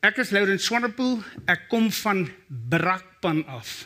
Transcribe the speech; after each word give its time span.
Ek 0.00 0.16
is 0.22 0.30
Laurens 0.32 0.64
Swanepoel. 0.64 1.18
Ek 1.44 1.66
kom 1.68 1.90
van 1.92 2.24
Brakpan 2.48 3.42
af. 3.44 3.82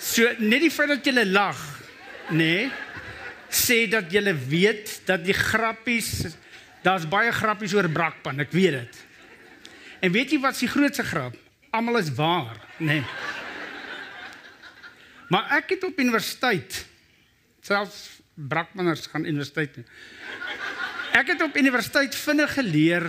So 0.00 0.28
net 0.40 0.66
die 0.66 0.72
feit 0.72 0.90
dat 0.92 1.06
jy 1.06 1.24
lag, 1.28 1.58
nê, 2.28 2.36
nee, 2.36 2.66
sê 3.48 3.86
dat 3.90 4.12
jy 4.12 4.20
weet 4.48 5.00
dat 5.08 5.24
die 5.24 5.36
grappies 5.36 6.36
daar's 6.84 7.06
baie 7.08 7.32
grappies 7.32 7.72
oor 7.76 7.88
Brakpan, 7.92 8.40
ek 8.44 8.52
weet 8.52 8.76
dit. 8.78 9.00
En 10.04 10.12
weet 10.12 10.32
jy 10.32 10.40
wat 10.40 10.60
die 10.60 10.68
grootste 10.68 11.04
grap? 11.04 11.36
Almal 11.72 12.00
is 12.00 12.12
waar, 12.16 12.56
nê. 12.78 13.00
Nee. 13.00 13.04
Maar 15.30 15.56
ek 15.60 15.76
het 15.76 15.84
op 15.86 15.98
universiteit 16.02 16.84
selfs 17.62 18.20
Brakmanners 18.34 19.06
gaan 19.12 19.28
universiteit 19.28 19.72
toe. 19.76 19.84
Ek 21.16 21.32
het 21.32 21.42
op 21.44 21.56
universiteit 21.56 22.16
vinnig 22.16 22.54
geleer 22.56 23.06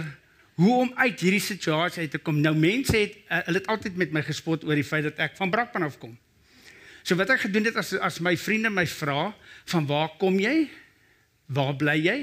hoe 0.55 0.73
om 0.83 0.91
uit 0.95 1.19
hierdie 1.19 1.43
situasie 1.43 2.03
uit 2.05 2.11
te 2.11 2.19
kom. 2.19 2.41
Nou 2.41 2.53
mense 2.57 2.95
het 2.97 3.15
uh, 3.17 3.39
hulle 3.47 3.61
het 3.61 3.69
altyd 3.71 3.95
met 3.99 4.11
my 4.11 4.23
gespot 4.25 4.65
oor 4.67 4.75
die 4.75 4.87
feit 4.87 5.07
dat 5.07 5.21
ek 5.23 5.37
van 5.39 5.51
Brakpan 5.53 5.87
af 5.87 5.97
kom. 6.01 6.17
So 7.01 7.17
wat 7.17 7.31
ek 7.33 7.47
gedoen 7.47 7.69
het 7.69 7.79
as 7.81 7.93
as 7.97 8.19
my 8.21 8.35
vriende 8.37 8.69
my 8.69 8.85
vra 8.87 9.31
van 9.73 9.87
waar 9.89 10.11
kom 10.21 10.37
jy? 10.39 10.69
Waar 11.51 11.73
bly 11.79 11.97
jy? 11.97 12.17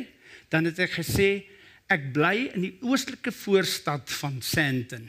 Dan 0.52 0.68
het 0.70 0.78
ek 0.84 0.98
gesê 1.00 1.48
ek 1.88 2.10
bly 2.12 2.50
in 2.52 2.66
die 2.66 2.74
oostelike 2.84 3.32
voorstad 3.32 4.10
van 4.20 4.38
Sandton. 4.44 5.08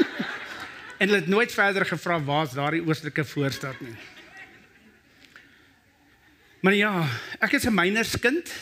en 1.00 1.08
hulle 1.08 1.22
het 1.22 1.30
nooit 1.32 1.52
verder 1.52 1.86
gevra 1.88 2.20
waar's 2.20 2.54
daardie 2.54 2.84
oostelike 2.84 3.24
voorstad 3.24 3.80
nie. 3.80 3.96
Maar 6.60 6.76
ja, 6.76 6.92
ek 7.40 7.56
is 7.56 7.64
'n 7.64 7.74
mynerskind. 7.74 8.52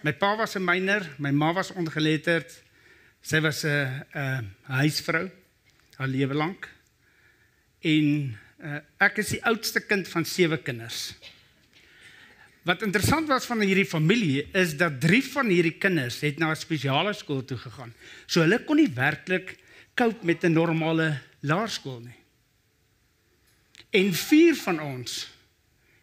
My 0.00 0.12
pa 0.12 0.36
was 0.36 0.56
'n 0.56 0.64
myner, 0.64 1.04
my 1.18 1.30
ma 1.30 1.52
was 1.52 1.72
ongeletterd. 1.72 2.48
Sy 3.22 3.40
was 3.40 3.64
'n 3.64 4.04
'n 4.14 4.54
huisvrou 4.62 5.30
haar 5.96 6.08
lewe 6.08 6.34
lank. 6.34 6.68
En 7.80 8.36
uh, 8.64 8.78
ek 8.98 9.18
is 9.18 9.28
die 9.28 9.44
oudste 9.44 9.80
kind 9.80 10.08
van 10.08 10.24
sewe 10.24 10.58
kinders. 10.58 11.14
Wat 12.62 12.82
interessant 12.84 13.28
was 13.28 13.46
van 13.48 13.60
hierdie 13.64 13.88
familie 13.88 14.44
is 14.56 14.76
dat 14.76 15.00
3 15.00 15.22
van 15.32 15.48
hierdie 15.48 15.78
kinders 15.80 16.20
het 16.20 16.38
na 16.38 16.50
'n 16.50 16.56
spesiale 16.56 17.12
skool 17.12 17.44
toe 17.44 17.56
gegaan. 17.56 17.92
So 18.26 18.40
hulle 18.40 18.64
kon 18.64 18.76
nie 18.76 18.92
werklik 18.94 19.56
cope 19.94 20.24
met 20.24 20.44
'n 20.44 20.52
normale 20.52 21.20
laerskool 21.40 22.00
nie. 22.00 22.18
En 23.90 24.12
4 24.14 24.54
van 24.54 24.80
ons 24.80 25.28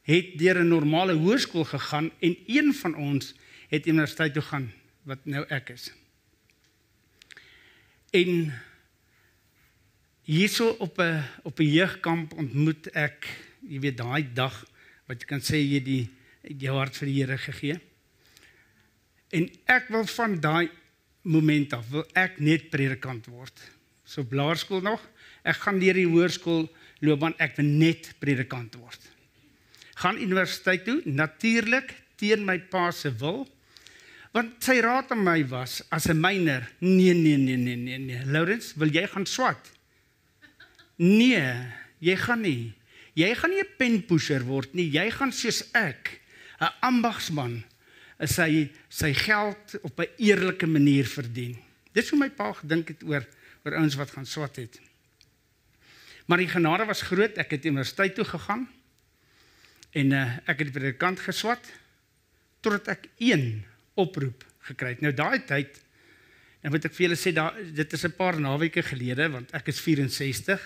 het 0.03 0.37
deur 0.37 0.59
'n 0.59 0.67
normale 0.67 1.13
hoërskool 1.13 1.65
gegaan 1.65 2.11
en 2.19 2.37
een 2.47 2.73
van 2.73 2.95
ons 2.95 3.33
het 3.69 3.87
universiteit 3.87 4.33
toe 4.33 4.43
gaan 4.43 4.73
wat 5.03 5.25
nou 5.25 5.45
ek 5.49 5.69
is. 5.69 5.91
En 8.17 8.53
hierso 10.25 10.69
op 10.79 10.97
'n 10.99 11.23
op 11.43 11.59
'n 11.59 11.71
jeugkamp 11.77 12.33
ontmoet 12.33 12.89
ek, 12.91 13.27
jy 13.61 13.79
weet 13.79 13.97
daai 13.97 14.33
dag 14.33 14.65
wat 15.05 15.21
jy 15.21 15.27
kan 15.27 15.41
sê 15.41 15.57
jy 15.61 15.79
die 15.83 16.09
jou 16.57 16.77
hart 16.77 16.97
vir 16.97 17.07
die 17.07 17.19
Here 17.19 17.37
gegee. 17.37 17.79
En 19.29 19.49
ek 19.65 19.89
wil 19.89 20.05
van 20.05 20.39
daai 20.39 20.69
moment 21.21 21.73
af 21.73 21.89
wil 21.89 22.05
ek 22.13 22.39
net 22.39 22.69
predikant 22.69 23.25
word. 23.25 23.55
So 24.03 24.23
blaarskool 24.23 24.81
nog, 24.81 25.01
ek 25.43 25.55
gaan 25.55 25.79
deur 25.79 25.93
die 25.93 26.07
hoërskool 26.07 26.67
loopbaan 26.99 27.35
ek 27.37 27.57
wil 27.57 27.65
net 27.65 28.13
predikant 28.19 28.75
word. 28.75 29.01
Gaan 29.95 30.21
universiteit 30.21 30.85
toe 30.85 31.01
natuurlik 31.05 31.93
teen 32.15 32.45
my 32.45 32.59
pa 32.59 32.91
se 32.91 33.11
wil. 33.19 33.47
Want 34.37 34.59
sy 34.61 34.75
raad 34.85 35.09
aan 35.09 35.23
my 35.25 35.39
was 35.49 35.79
as 35.89 36.05
'n 36.05 36.19
myner, 36.21 36.69
nee 36.79 37.13
nee 37.13 37.37
nee 37.37 37.57
nee 37.57 37.75
nee 37.75 37.97
nee. 37.97 38.25
Lawrence, 38.25 38.77
wil 38.77 38.91
jy 38.93 39.07
gaan 39.07 39.25
swat? 39.25 39.71
Nee, 40.95 41.73
jy 41.99 42.15
gaan 42.15 42.41
nie. 42.41 42.73
Jy 43.13 43.33
gaan 43.33 43.49
nie 43.49 43.63
'n 43.63 43.75
penpusher 43.77 44.45
word 44.45 44.73
nie. 44.73 44.91
Jy 44.91 45.09
gaan 45.09 45.31
soos 45.31 45.63
ek, 45.73 46.21
'n 46.61 46.69
ambagsman, 46.81 47.63
sy 48.21 48.69
sy 48.89 49.13
geld 49.13 49.79
op 49.81 49.99
'n 49.99 50.13
eerlike 50.17 50.67
manier 50.67 51.05
verdien. 51.05 51.57
Dis 51.93 52.09
hoe 52.09 52.19
my 52.19 52.29
pa 52.29 52.53
gedink 52.53 52.87
het 52.87 53.03
oor 53.03 53.25
oor 53.65 53.73
ouens 53.73 53.95
wat 53.95 54.11
gaan 54.11 54.25
swat 54.25 54.55
het. 54.55 54.79
Maar 56.27 56.37
die 56.37 56.47
genade 56.47 56.85
was 56.85 57.01
groot. 57.01 57.37
Ek 57.37 57.51
het 57.51 57.65
universiteit 57.65 58.15
toe 58.15 58.25
gegaan. 58.25 58.69
En 59.91 60.11
uh, 60.11 60.37
ek 60.45 60.59
het 60.59 60.73
by 60.73 60.79
die 60.79 60.93
kant 60.93 61.19
geswat 61.19 61.63
totdat 62.61 62.87
ek 62.87 63.09
oproep 63.97 64.45
gekry 64.69 64.95
het. 64.95 65.03
Nou 65.05 65.13
daai 65.15 65.43
tyd 65.47 65.79
en 66.65 66.73
wat 66.73 66.87
ek 66.89 66.95
vir 66.95 67.07
julle 67.07 67.19
sê 67.19 67.33
daar 67.35 67.55
dit 67.55 67.93
is 67.93 68.05
'n 68.05 68.15
paar 68.17 68.39
naweke 68.39 68.83
gelede 68.83 69.29
want 69.29 69.53
ek 69.53 69.67
is 69.67 69.79
64. 69.79 70.61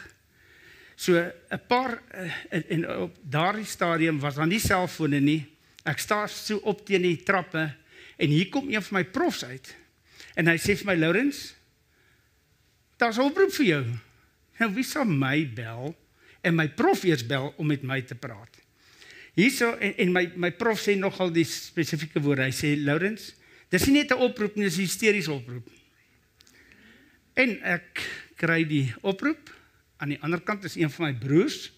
So 0.96 1.18
'n 1.18 1.62
paar 1.68 2.02
uh, 2.14 2.32
en, 2.50 2.64
en 2.70 2.90
op 3.10 3.18
daardie 3.22 3.66
stadium 3.66 4.20
was 4.20 4.36
daar 4.36 4.48
nie 4.48 4.60
selfone 4.60 5.20
nie. 5.20 5.46
Ek 5.84 6.00
staan 6.00 6.30
so 6.30 6.58
op 6.58 6.86
teen 6.86 7.02
die 7.02 7.24
trappe 7.24 7.74
en 8.18 8.30
hier 8.30 8.50
kom 8.50 8.70
een 8.70 8.84
van 8.84 9.00
my 9.00 9.06
profs 9.06 9.44
uit. 9.46 9.76
En 10.36 10.48
hy 10.48 10.58
sê 10.58 10.78
vir 10.78 10.86
my 10.86 10.96
Lourens, 10.96 11.56
daar's 12.98 13.18
'n 13.18 13.28
oproep 13.28 13.52
vir 13.54 13.66
jou. 13.66 13.86
Nou 14.60 14.74
wie 14.74 14.84
sal 14.84 15.06
my 15.06 15.46
bel 15.54 15.96
en 16.42 16.56
my 16.56 16.68
prof 16.70 17.04
eers 17.04 17.26
bel 17.26 17.54
om 17.58 17.68
met 17.68 17.82
my 17.84 18.02
te 18.02 18.16
praat? 18.16 18.61
Hierso 19.38 19.72
en, 19.80 19.94
en 19.98 20.12
my 20.12 20.26
my 20.36 20.52
prof 20.52 20.80
sê 20.82 20.98
nogal 21.00 21.32
die 21.32 21.46
spesifieke 21.48 22.20
woorde. 22.24 22.50
Hy 22.50 22.56
sê 22.56 22.74
Lourens, 22.80 23.32
dis 23.72 23.86
nie 23.88 24.02
net 24.02 24.12
'n 24.12 24.20
oproep 24.28 24.56
nie, 24.56 24.68
dis 24.68 24.78
'n 24.78 24.88
hysteriese 24.88 25.32
oproep. 25.32 25.68
En 27.36 27.56
ek 27.64 28.04
kry 28.36 28.64
die 28.68 28.94
oproep. 29.02 29.50
Aan 29.98 30.10
die 30.10 30.22
ander 30.22 30.42
kant 30.42 30.66
is 30.66 30.76
een 30.76 30.90
van 30.90 31.06
my 31.06 31.14
broers, 31.14 31.72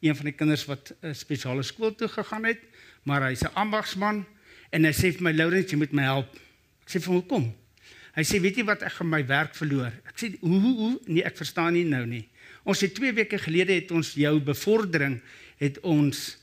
een 0.00 0.16
van 0.16 0.24
die 0.24 0.34
kinders 0.34 0.64
wat 0.66 0.92
'n 1.02 1.14
spesiale 1.14 1.62
skool 1.62 1.94
toe 1.94 2.08
gegaan 2.08 2.44
het, 2.44 2.60
maar 3.04 3.22
hy's 3.22 3.44
'n 3.44 3.54
ambagsman 3.54 4.26
en 4.72 4.84
hy 4.84 4.92
sê 4.92 5.12
vir 5.12 5.22
my 5.22 5.32
Lourens, 5.32 5.70
jy 5.70 5.76
moet 5.76 5.92
my 5.92 6.02
help. 6.02 6.34
Ek 6.82 6.88
sê 6.88 6.98
vir 6.98 7.12
hom, 7.12 7.22
"Hoekom?" 7.22 7.54
Hy 8.16 8.22
sê, 8.22 8.40
"Weet 8.40 8.56
jy 8.56 8.64
wat, 8.64 8.82
ek 8.82 8.92
gaan 8.92 9.08
my 9.08 9.26
werk 9.26 9.54
verloor." 9.54 9.92
Ek 10.04 10.18
sê, 10.18 10.38
"Hoe 10.40 10.60
hoe 10.60 10.76
hoe? 10.76 11.00
Nee, 11.06 11.22
ek 11.22 11.36
verstaan 11.36 11.72
nie 11.72 11.84
nou 11.84 12.06
nie." 12.06 12.28
Ons 12.64 12.80
het 12.80 12.94
2 12.94 13.12
weke 13.12 13.38
gelede 13.38 13.72
het 13.72 13.90
ons 13.90 14.14
jou 14.14 14.40
bevordering 14.40 15.20
het 15.56 15.80
ons 15.80 16.39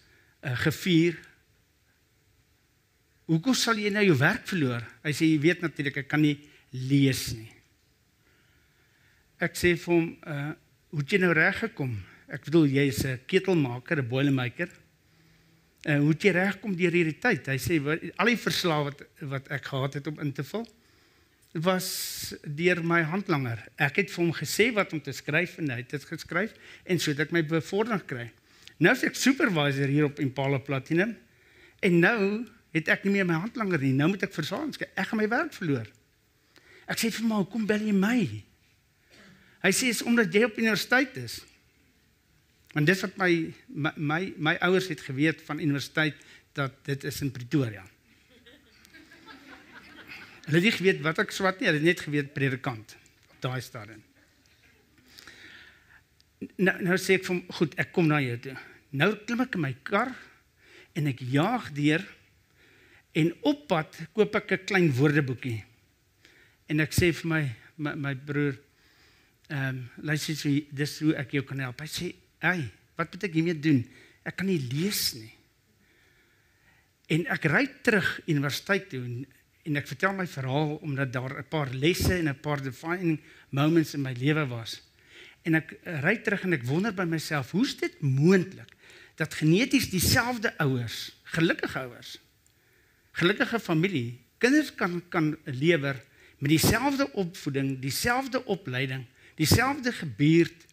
gevier. 0.55 1.17
Hoekom 3.27 3.53
sal 3.53 3.79
jy 3.81 3.89
nou 3.91 4.03
jou 4.05 4.17
werk 4.17 4.47
verloor? 4.47 4.85
Hy 5.03 5.11
sê 5.11 5.27
jy 5.27 5.39
weet 5.43 5.61
natuurlik 5.61 5.97
ek 6.03 6.07
kan 6.07 6.21
nie 6.21 6.37
lees 6.71 7.33
nie. 7.35 7.51
Ek 9.43 9.57
sê 9.59 9.75
vir 9.75 9.93
hom, 9.93 10.07
uh 10.23 10.53
hoe 10.87 11.03
het 11.03 11.11
jy 11.11 11.17
nou 11.19 11.33
reg 11.35 11.57
gekom? 11.59 11.91
Ek 12.31 12.45
bedoel 12.47 12.69
jy 12.71 12.85
is 12.87 13.03
'n 13.05 13.19
ketelmaker, 13.27 13.99
'n 13.99 14.07
boilermaker. 14.07 14.69
En 15.83 15.97
uh, 15.97 16.01
hoe 16.01 16.11
het 16.11 16.23
jy 16.23 16.31
reg 16.31 16.59
kom 16.59 16.75
deur 16.75 16.91
hierdie 16.91 17.19
tyd? 17.19 17.47
Hy 17.47 17.57
sê 17.59 17.79
wat, 17.83 17.99
al 18.17 18.25
die 18.31 18.39
verslae 18.39 18.83
wat 18.83 19.03
wat 19.19 19.47
ek 19.51 19.65
gehad 19.65 19.93
het 19.93 20.07
om 20.07 20.19
in 20.19 20.31
te 20.31 20.43
vul 20.43 20.65
was 21.53 22.33
deur 22.43 22.83
my 22.83 23.01
handlanger. 23.01 23.61
Ek 23.77 23.95
het 24.01 24.11
vir 24.11 24.23
hom 24.23 24.33
gesê 24.33 24.71
wat 24.75 24.93
om 24.93 25.01
te 25.01 25.11
skryf 25.11 25.57
en 25.57 25.71
hy 25.71 25.81
het 25.81 25.89
dit 25.89 26.03
geskryf 26.03 26.53
en 26.85 26.99
so 26.99 27.11
het 27.11 27.19
ek 27.19 27.31
my 27.31 27.43
bevordering 27.43 28.01
gekry. 28.03 28.31
Nou 28.77 28.93
is 28.93 29.03
ek 29.07 29.17
supervisor 29.17 29.89
hier 29.89 30.05
op 30.05 30.19
Impala 30.21 30.59
Platinum. 30.61 31.15
En 31.81 31.99
nou 32.01 32.45
het 32.75 32.89
ek 32.93 33.05
nie 33.07 33.15
meer 33.17 33.27
my 33.27 33.39
handlanger 33.41 33.81
nie. 33.81 33.93
Nou 33.97 34.11
moet 34.13 34.25
ek 34.27 34.35
versaans. 34.35 34.79
Ek 34.85 35.09
gaan 35.09 35.21
my 35.21 35.29
werk 35.31 35.53
verloor. 35.57 35.87
Ek 36.87 36.99
sê 37.01 37.11
vir 37.11 37.25
hom, 37.25 37.45
"Kom 37.49 37.65
bel 37.65 37.81
jy 37.81 37.93
my?" 37.93 38.43
Hy 39.63 39.71
sê, 39.71 39.89
"Is 39.89 40.01
omdat 40.01 40.33
jy 40.33 40.43
op 40.43 40.57
universiteit 40.57 41.17
is." 41.17 41.41
Want 42.73 42.85
dis 42.85 43.01
wat 43.01 43.17
my 43.17 43.53
my 43.67 43.91
my, 43.95 44.33
my 44.37 44.55
ouers 44.61 44.87
het 44.87 45.01
geweet 45.01 45.41
van 45.41 45.59
universiteit 45.59 46.15
dat 46.53 46.85
dit 46.85 47.03
is 47.03 47.21
in 47.21 47.31
Pretoria. 47.31 47.83
Hulle 50.45 50.55
het 50.55 50.63
nie 50.63 50.71
geweet 50.71 51.01
wat 51.01 51.19
ek 51.19 51.31
swat 51.31 51.59
nie, 51.59 51.67
hulle 51.67 51.79
het 51.79 51.85
net 51.85 51.99
geweet 51.99 52.33
predikant 52.33 52.95
op 53.29 53.41
daai 53.41 53.61
stadium 53.61 54.06
nou 56.39 56.75
nou 56.85 56.97
sê 57.01 57.17
ek 57.17 57.25
vir 57.25 57.33
hom, 57.33 57.43
goed, 57.59 57.75
ek 57.81 57.91
kom 57.95 58.09
na 58.09 58.19
jou 58.21 58.37
toe. 58.43 58.55
Nou 58.97 59.11
klim 59.25 59.43
ek 59.43 59.57
in 59.57 59.63
my 59.63 59.73
kar 59.87 60.13
en 60.97 61.09
ek 61.09 61.23
jaag 61.33 61.71
deur 61.77 62.03
en 63.17 63.31
op 63.49 63.65
pad 63.69 63.97
koop 64.13 64.35
ek 64.35 64.51
'n 64.51 64.65
klein 64.65 64.91
woordeboekie. 64.91 65.63
En 66.69 66.79
ek 66.79 66.93
sê 66.93 67.11
vir 67.13 67.27
my 67.27 67.43
my, 67.77 67.93
my 67.93 68.15
broer, 68.15 68.57
ehm, 69.49 69.69
um, 69.69 69.89
luister 70.01 70.33
jy, 70.33 70.65
dis 70.71 70.99
hoe 70.99 71.13
ek 71.15 71.31
jou 71.31 71.43
kan 71.43 71.59
help. 71.59 71.79
Hy 71.79 71.85
sê, 71.85 72.15
"Ag, 72.41 72.71
wat 72.97 73.13
moet 73.13 73.23
ek 73.23 73.33
hiermee 73.33 73.59
doen? 73.59 73.85
Ek 74.25 74.35
kan 74.35 74.47
nie 74.47 74.57
lees 74.57 75.13
nie." 75.13 75.33
En 77.09 77.25
ek 77.27 77.45
ry 77.45 77.67
terug 77.83 78.19
universiteit 78.27 78.89
toe 78.89 79.03
en, 79.03 79.25
en 79.65 79.75
ek 79.77 79.87
vertel 79.87 80.13
my 80.13 80.25
verhaal 80.25 80.77
omdat 80.81 81.13
daar 81.13 81.37
'n 81.37 81.47
paar 81.49 81.69
lesse 81.69 82.13
en 82.13 82.29
'n 82.29 82.39
paar 82.41 82.61
defining 82.61 83.19
moments 83.51 83.93
in 83.93 84.01
my 84.01 84.13
lewe 84.13 84.47
was 84.47 84.86
en 85.45 85.59
ek 85.59 85.73
eh, 85.77 85.99
ry 86.03 86.15
terug 86.23 86.45
en 86.47 86.57
ek 86.57 86.65
wonder 86.67 86.95
by 86.95 87.05
myself, 87.09 87.51
hoe's 87.55 87.75
dit 87.79 87.93
moontlik 88.01 88.73
dat 89.17 89.33
geneties 89.33 89.89
dieselfde 89.89 90.51
ouers, 90.61 91.09
gelukkige 91.33 91.79
ouers, 91.87 92.17
gelukkige 93.17 93.59
familie, 93.59 94.19
kinders 94.37 94.69
kan 94.77 95.01
kan 95.09 95.33
lewer 95.45 95.97
met 96.37 96.49
dieselfde 96.53 97.07
opvoeding, 97.17 97.79
dieselfde 97.81 98.45
opleiding, 98.45 99.05
dieselfde 99.35 99.91
gebuurt. 99.91 100.65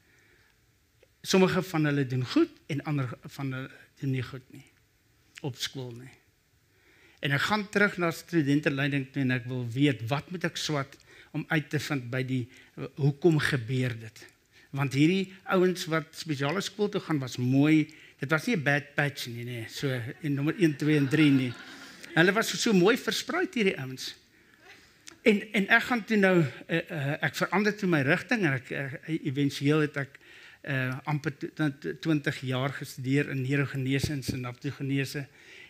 Sommige 1.25 1.63
van 1.63 1.85
hulle 1.85 2.07
doen 2.07 2.27
goed 2.27 2.51
en 2.67 2.83
ander 2.85 3.09
van 3.23 3.53
hulle 3.53 3.71
doen 4.01 4.11
nie 4.11 4.23
goed 4.23 4.45
nie 4.53 4.67
op 5.41 5.57
skool 5.61 5.93
nie. 5.97 6.13
En 7.25 7.33
ek 7.33 7.47
gaan 7.49 7.65
terug 7.73 7.97
na 8.01 8.11
studenteleiding 8.13 9.07
toe 9.13 9.23
en 9.25 9.33
ek 9.37 9.49
wil 9.49 9.65
weet 9.73 10.05
wat 10.11 10.29
moet 10.33 10.45
ek 10.45 10.61
swat 10.61 10.97
om 11.37 11.45
uit 11.49 11.69
te 11.73 11.81
vind 11.81 12.11
by 12.13 12.21
die 12.29 12.43
hoekom 13.01 13.41
gebeur 13.41 13.97
dit? 14.01 14.25
Want 14.75 14.97
hierdie 14.97 15.33
ouens 15.55 15.87
wat 15.93 16.11
spesiale 16.19 16.61
skool 16.65 16.91
toe 16.91 17.01
gaan 17.01 17.21
was 17.23 17.37
mooi. 17.39 17.87
Dit 18.19 18.31
was 18.31 18.47
nie 18.47 18.57
'n 18.57 18.63
bad 18.63 18.95
patch 18.95 19.27
nie, 19.27 19.45
nee. 19.45 19.67
So 19.69 19.89
in 20.21 20.35
nommer 20.35 20.55
1, 20.59 20.77
2 20.77 20.97
en 20.97 21.09
3 21.09 21.31
nie. 21.31 21.53
Hulle 22.15 22.33
was 22.33 22.63
so 22.63 22.73
mooi 22.73 22.97
versprei 22.97 23.47
hierdie 23.53 23.79
ouens. 23.79 24.15
En 25.23 25.41
en 25.53 25.69
ek 25.69 25.83
gaan 25.83 26.05
toe 26.05 26.17
nou 26.17 26.35
uh, 26.41 26.77
uh, 26.77 27.15
ek 27.25 27.35
verander 27.35 27.77
toe 27.77 27.89
my 27.89 28.03
rigting 28.03 28.45
en 28.45 28.59
ek 28.59 28.71
uh, 28.71 29.15
éventueel 29.25 29.87
het 29.87 29.97
ek 29.97 30.21
uh 30.65 30.97
amper 31.05 31.35
20 32.01 32.39
jaar 32.41 32.73
gestudeer 32.73 33.29
in 33.29 33.43
neurogenese 33.43 34.13
en 34.13 34.23
sinaptogenese 34.23 35.27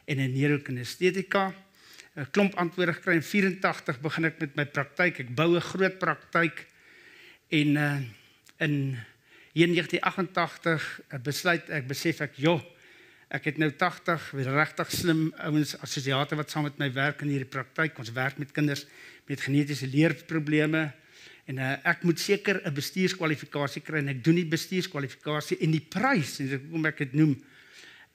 en 0.06 0.18
in 0.18 0.32
neurokinestetika. 0.32 1.52
'n 2.14 2.30
Klomp 2.30 2.54
antwoorde 2.54 2.94
gekry 2.94 3.16
in 3.18 3.22
84 3.26 4.00
begin 4.00 4.24
ek 4.24 4.38
met 4.38 4.54
my 4.56 4.64
praktyk. 4.66 5.18
Ek 5.18 5.34
bou 5.34 5.56
'n 5.56 5.60
groot 5.60 5.98
praktyk 5.98 6.66
en 7.50 7.76
uh 7.76 7.96
in 8.58 8.98
1988 9.54 11.00
besluit 11.22 11.68
ek 11.70 11.86
besef 11.86 12.20
ek, 12.20 12.36
"Joh, 12.36 12.62
ek 13.30 13.44
het 13.44 13.58
nou 13.58 13.70
80 13.70 14.32
regtig 14.32 14.90
slim 14.90 15.32
ouens 15.36 15.78
assosiate 15.78 16.36
wat 16.36 16.50
saam 16.50 16.62
met 16.62 16.78
my 16.78 16.92
werk 16.92 17.22
in 17.22 17.28
hierdie 17.28 17.50
praktyk. 17.50 17.98
Ons 17.98 18.12
werk 18.12 18.38
met 18.38 18.52
kinders 18.52 18.86
met 19.26 19.40
genetiese 19.40 19.86
leerprobleme." 19.86 20.92
En 21.44 21.58
uh, 21.58 21.72
ek 21.84 22.02
moet 22.02 22.20
seker 22.20 22.60
'n 22.64 22.72
bestuurskwalifikasie 22.72 23.82
kry 23.82 23.98
en 24.00 24.08
ek 24.08 24.24
doen 24.24 24.34
die 24.34 24.48
bestuurskwalifikasie 24.48 25.58
en 25.60 25.70
die 25.70 25.86
prys 25.92 26.38
en 26.40 26.52
ek 26.56 26.70
kom 26.70 26.86
ek 26.86 26.98
dit 26.98 27.12
noem. 27.12 27.34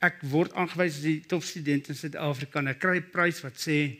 Ek 0.01 0.21
word 0.21 0.53
aangewys 0.53 0.97
as 0.97 1.03
die 1.06 1.19
topstudent 1.27 1.89
in 1.89 1.95
Suid-Afrika 1.95 2.59
en 2.59 2.68
ek 2.68 2.80
kry 2.80 2.97
'n 2.97 3.12
prys 3.12 3.44
wat 3.44 3.59
sê 3.59 4.00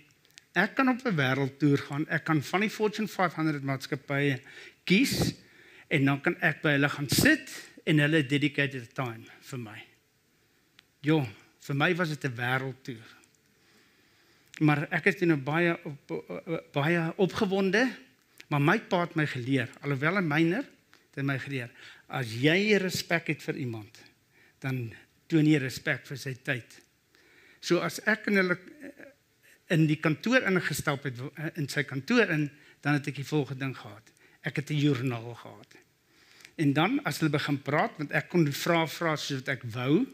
ek 0.56 0.76
kan 0.76 0.90
op 0.90 1.06
'n 1.06 1.16
wêreldtoer 1.16 1.78
gaan. 1.78 2.08
Ek 2.10 2.24
kan 2.26 2.42
van 2.42 2.62
die 2.62 2.70
Fortune 2.70 3.08
500 3.08 3.64
maatskappye 3.64 4.42
kies 4.84 5.34
en 5.90 6.06
dan 6.06 6.22
kan 6.22 6.36
ek 6.46 6.62
by 6.62 6.76
hulle 6.78 6.90
gaan 6.90 7.10
sit 7.10 7.54
en 7.86 8.00
hulle 8.00 8.24
dedicated 8.26 8.94
time 8.94 9.26
vir 9.52 9.60
my. 9.60 9.78
Jo, 11.02 11.22
vir 11.66 11.76
my 11.76 11.94
was 11.96 12.10
dit 12.10 12.26
'n 12.26 12.36
wêreldtoer. 12.36 13.08
Maar 14.60 14.88
ek 14.92 15.06
is 15.06 15.22
nou 15.22 15.38
baie 15.38 15.78
op, 15.86 16.12
baie 16.74 17.14
opgewonde 17.18 17.88
Maar 18.50 18.62
my 18.62 18.80
pa 18.90 19.04
het 19.06 19.16
my 19.18 19.28
geleer, 19.30 19.70
alhoewel 19.86 20.18
'n 20.18 20.28
myner, 20.28 20.66
het 21.14 21.26
my 21.26 21.38
geleer, 21.40 21.70
as 22.08 22.34
jy 22.34 22.78
respek 22.78 23.28
het 23.28 23.44
vir 23.44 23.56
iemand, 23.56 24.02
dan 24.60 24.94
toon 25.28 25.46
jy 25.46 25.58
respek 25.58 26.08
vir 26.08 26.18
sy 26.18 26.34
tyd. 26.34 26.82
So 27.62 27.80
as 27.80 28.00
ek 28.00 28.28
in 28.28 28.36
hulle 28.36 28.58
in 29.70 29.86
die 29.86 30.00
kantoor 30.02 30.42
ingestap 30.42 31.04
het 31.04 31.20
in 31.56 31.70
sy 31.70 31.84
kantoor 31.84 32.30
in, 32.30 32.50
dan 32.82 32.94
het 32.94 33.08
ek 33.08 33.16
die 33.16 33.28
volgende 33.28 33.66
ding 33.66 33.78
gehad. 33.78 34.12
Ek 34.50 34.56
het 34.56 34.70
'n 34.74 34.82
joernaal 34.82 35.34
gehad. 35.34 35.76
En 36.56 36.74
dan 36.74 37.04
as 37.04 37.20
hulle 37.20 37.32
begin 37.32 37.62
praat, 37.62 37.92
want 37.98 38.12
ek 38.12 38.30
kon 38.30 38.48
vra 38.52 38.88
vra 38.88 39.16
soos 39.16 39.40
wat 39.40 39.48
ek 39.48 39.64
wou, 39.64 40.08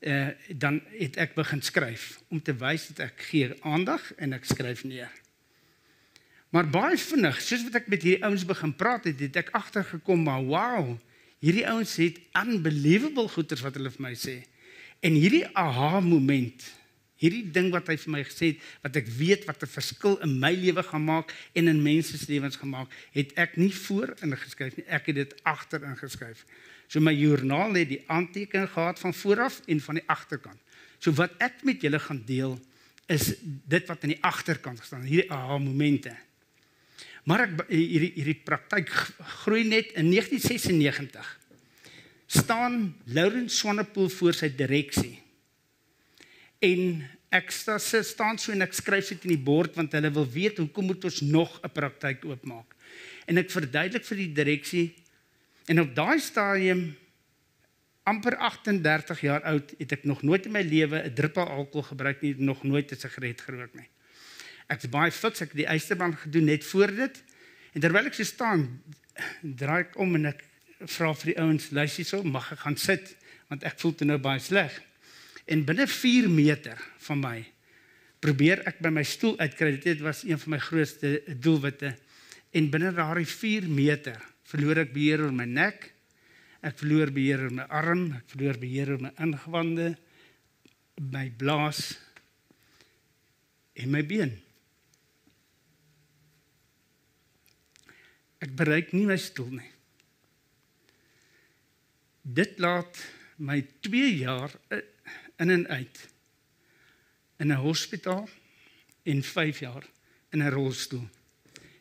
eh 0.00 0.28
dan 0.48 0.82
het 0.98 1.16
ek 1.16 1.34
begin 1.34 1.62
skryf 1.62 2.20
om 2.28 2.42
te 2.42 2.56
wys 2.56 2.88
dat 2.88 2.98
ek 2.98 3.22
gee 3.30 3.54
aandag 3.62 4.12
en 4.16 4.32
ek 4.32 4.44
skryf 4.44 4.84
neer. 4.84 5.12
Maar 6.50 6.68
baie 6.70 6.98
vinnig, 6.98 7.40
soos 7.40 7.64
wat 7.64 7.74
ek 7.74 7.88
met 7.88 8.02
hierdie 8.02 8.24
ouens 8.24 8.44
begin 8.44 8.74
praat 8.76 9.04
het, 9.04 9.20
het 9.20 9.36
ek 9.36 9.50
agtergekom 9.56 10.22
maar 10.22 10.44
wow, 10.44 10.98
hierdie 11.38 11.66
ouens 11.68 11.96
het 11.96 12.20
unbelievable 12.32 13.28
goeters 13.28 13.60
wat 13.60 13.74
hulle 13.74 13.90
vir 13.90 14.02
my 14.02 14.14
sê. 14.14 14.36
En 15.00 15.12
hierdie 15.12 15.46
aha 15.52 16.00
moment, 16.00 16.62
hierdie 17.22 17.44
ding 17.52 17.70
wat 17.72 17.88
hy 17.88 17.96
vir 17.96 18.12
my 18.12 18.22
gesê 18.26 18.52
het, 18.52 18.62
wat 18.84 18.96
ek 19.00 19.08
weet 19.18 19.46
wat 19.48 19.62
'n 19.62 19.72
verskil 19.72 20.16
in 20.22 20.38
my 20.40 20.52
lewe 20.52 20.82
gaan 20.82 21.04
maak 21.04 21.32
en 21.54 21.68
in 21.68 21.82
mense 21.82 22.18
se 22.18 22.26
lewens 22.28 22.56
gemaak, 22.56 22.88
het 23.12 23.32
ek 23.36 23.56
nie 23.56 23.72
voor 23.72 24.14
ingeskryf 24.22 24.76
nie, 24.76 24.86
ek 24.88 25.06
het 25.06 25.16
dit 25.16 25.34
agter 25.44 25.82
ingeskryf. 25.82 26.44
So 26.88 27.00
my 27.00 27.12
joernaal 27.12 27.74
het 27.74 27.88
die 27.88 28.04
aantekening 28.06 28.68
gehad 28.70 28.98
van 28.98 29.14
vooraf 29.14 29.60
en 29.66 29.80
van 29.80 29.94
die 29.94 30.06
agterkant. 30.06 30.60
So 30.98 31.12
wat 31.12 31.34
ek 31.42 31.64
met 31.64 31.82
julle 31.82 31.98
gaan 31.98 32.22
deel 32.26 32.58
is 33.06 33.34
dit 33.42 33.86
wat 33.86 34.02
aan 34.02 34.14
die 34.14 34.22
agterkant 34.22 34.82
staan, 34.82 35.06
hierdie 35.06 35.30
aha 35.30 35.58
momente. 35.58 36.16
Maar 37.26 37.46
ek 37.46 37.66
hierdie 37.70 38.12
hierdie 38.14 38.38
praktyk 38.46 38.90
groei 39.42 39.64
net 39.66 39.92
in 39.98 40.10
1996. 40.10 41.34
staan 42.26 42.96
Laurens 43.04 43.58
Swanepoel 43.58 44.08
voor 44.10 44.34
sy 44.34 44.48
direksie. 44.50 45.22
En 46.64 47.08
ek 47.34 47.50
sta, 47.50 47.78
staan 47.78 48.38
so 48.38 48.52
en 48.52 48.64
ek 48.64 48.76
skryf 48.76 49.10
dit 49.12 49.26
in 49.28 49.34
die 49.34 49.44
bord 49.44 49.74
want 49.76 49.92
hulle 49.92 50.10
wil 50.14 50.28
weet 50.30 50.60
hoekom 50.62 50.86
moet 50.92 51.04
ons 51.04 51.20
nog 51.20 51.60
'n 51.62 51.72
praktyk 51.72 52.24
oopmaak. 52.24 52.74
En 53.26 53.38
ek 53.38 53.50
verduidelik 53.50 54.04
vir 54.04 54.16
die 54.16 54.32
direksie 54.32 54.94
en 55.66 55.80
op 55.80 55.94
daai 55.94 56.18
stadium 56.20 56.96
amper 58.06 58.36
38 58.36 59.20
jaar 59.20 59.42
oud 59.42 59.74
het 59.78 59.92
ek 59.92 60.04
nog 60.04 60.22
nooit 60.22 60.46
in 60.46 60.52
my 60.52 60.62
lewe 60.62 61.02
'n 61.02 61.14
druppel 61.14 61.48
alkohol 61.48 61.82
gebruik 61.82 62.22
nie, 62.22 62.34
nog 62.38 62.62
nooit 62.62 62.92
'n 62.92 62.96
sigaret 62.96 63.40
gerook 63.40 63.74
nie. 63.74 63.88
Ek 64.68 64.82
was 64.82 64.90
baie 64.90 65.10
fiks, 65.10 65.40
ek 65.40 65.48
het 65.48 65.56
die 65.56 65.66
eysterband 65.66 66.14
gedoen 66.14 66.44
net 66.44 66.64
voor 66.64 66.86
dit. 66.86 67.22
En 67.72 67.80
terwyl 67.80 68.06
ek 68.06 68.14
so 68.14 68.24
staan, 68.24 68.82
draai 69.40 69.80
ek 69.80 69.98
om 69.98 70.14
en 70.14 70.26
ek 70.26 70.44
vra 70.86 71.12
vir 71.14 71.32
die 71.32 71.40
ouens, 71.40 71.70
luister 71.70 72.02
hierso, 72.02 72.22
mag 72.22 72.52
ek 72.52 72.58
gaan 72.58 72.76
sit 72.76 73.16
want 73.48 73.62
ek 73.62 73.78
voel 73.78 73.94
te 73.94 74.04
nou 74.04 74.18
baie 74.18 74.40
sleg. 74.42 74.82
En 75.46 75.62
binne 75.64 75.86
4 75.86 76.28
meter 76.30 76.78
van 77.06 77.20
my 77.22 77.36
probeer 78.22 78.64
ek 78.66 78.80
by 78.82 78.90
my 78.90 79.04
stoel 79.06 79.36
uitkry. 79.38 79.76
Dit 79.78 80.00
was 80.02 80.24
een 80.26 80.40
van 80.42 80.56
my 80.56 80.58
grootste 80.62 81.20
doelwitte. 81.38 81.92
En 82.50 82.70
binne 82.72 82.90
daardie 82.96 83.28
4 83.28 83.68
meter 83.70 84.18
verloor 84.50 84.82
ek 84.82 84.94
beheer 84.94 85.22
oor 85.22 85.34
my 85.34 85.46
nek. 85.46 85.92
Ek 86.66 86.74
verloor 86.80 87.12
beheer 87.14 87.44
oor 87.46 87.54
my 87.54 87.66
arm, 87.70 88.08
ek 88.16 88.32
verloor 88.32 88.58
beheer 88.58 88.90
oor 88.94 89.04
my 89.04 89.12
ingewande, 89.22 89.92
my 91.12 91.28
blaas 91.38 91.92
en 93.76 93.92
my 93.92 94.02
been. 94.02 94.32
Ek 98.42 98.50
bereik 98.56 98.90
nie 98.96 99.06
my 99.06 99.18
stoel 99.20 99.52
nie. 99.60 99.70
Dit 102.26 102.58
laat 102.58 102.98
my 103.38 103.60
2 103.84 104.10
jaar 104.24 104.50
in 105.36 105.50
en 105.50 105.68
uit 105.68 106.08
in 107.36 107.52
'n 107.52 107.60
hospitaal 107.60 108.28
en 109.02 109.22
5 109.22 109.58
jaar 109.58 109.84
in 110.30 110.42
'n 110.42 110.50
rolstoel. 110.50 111.08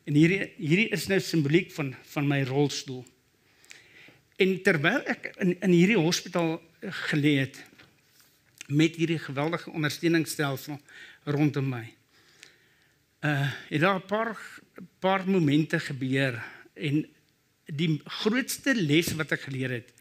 En 0.04 0.14
hierdie 0.14 0.54
hierdie 0.58 0.90
is 0.90 1.08
nou 1.08 1.20
simboliek 1.20 1.72
van 1.72 1.96
van 2.02 2.28
my 2.28 2.44
rolstoel. 2.44 3.06
En 4.36 4.62
terwyl 4.62 5.02
ek 5.06 5.34
in 5.38 5.60
in 5.60 5.70
hierdie 5.70 5.98
hospitaal 5.98 6.62
gelê 6.82 7.38
het 7.40 7.64
met 8.68 8.96
hierdie 8.96 9.20
geweldige 9.20 9.72
ondersteuningsstelsel 9.72 10.80
rondom 11.24 11.70
my. 11.70 11.94
Uh 13.22 13.52
het 13.70 13.82
daar 13.82 14.00
'n 14.00 14.06
paar 14.06 14.38
paar 15.00 15.30
momente 15.30 15.80
gebeur 15.80 16.44
en 16.74 17.06
die 17.66 18.02
grootste 18.04 18.76
les 18.76 19.14
wat 19.14 19.32
ek 19.32 19.42
geleer 19.42 19.70
het 19.70 19.95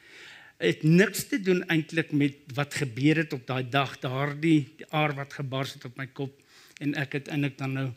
het 0.65 0.83
niks 0.83 1.27
te 1.29 1.39
doen 1.41 1.63
eintlik 1.69 2.13
met 2.13 2.37
wat 2.57 2.75
gebeur 2.81 3.23
het 3.23 3.33
op 3.37 3.47
daai 3.47 3.69
dag 3.69 3.99
daardie 4.03 4.75
aar 4.91 5.15
wat 5.15 5.37
gebars 5.37 5.77
het 5.77 5.85
op 5.89 5.97
my 6.01 6.07
kop 6.07 6.41
en 6.83 6.95
ek 7.01 7.19
het 7.21 7.31
eintlik 7.33 7.59
dan 7.59 7.77
nou 7.79 7.89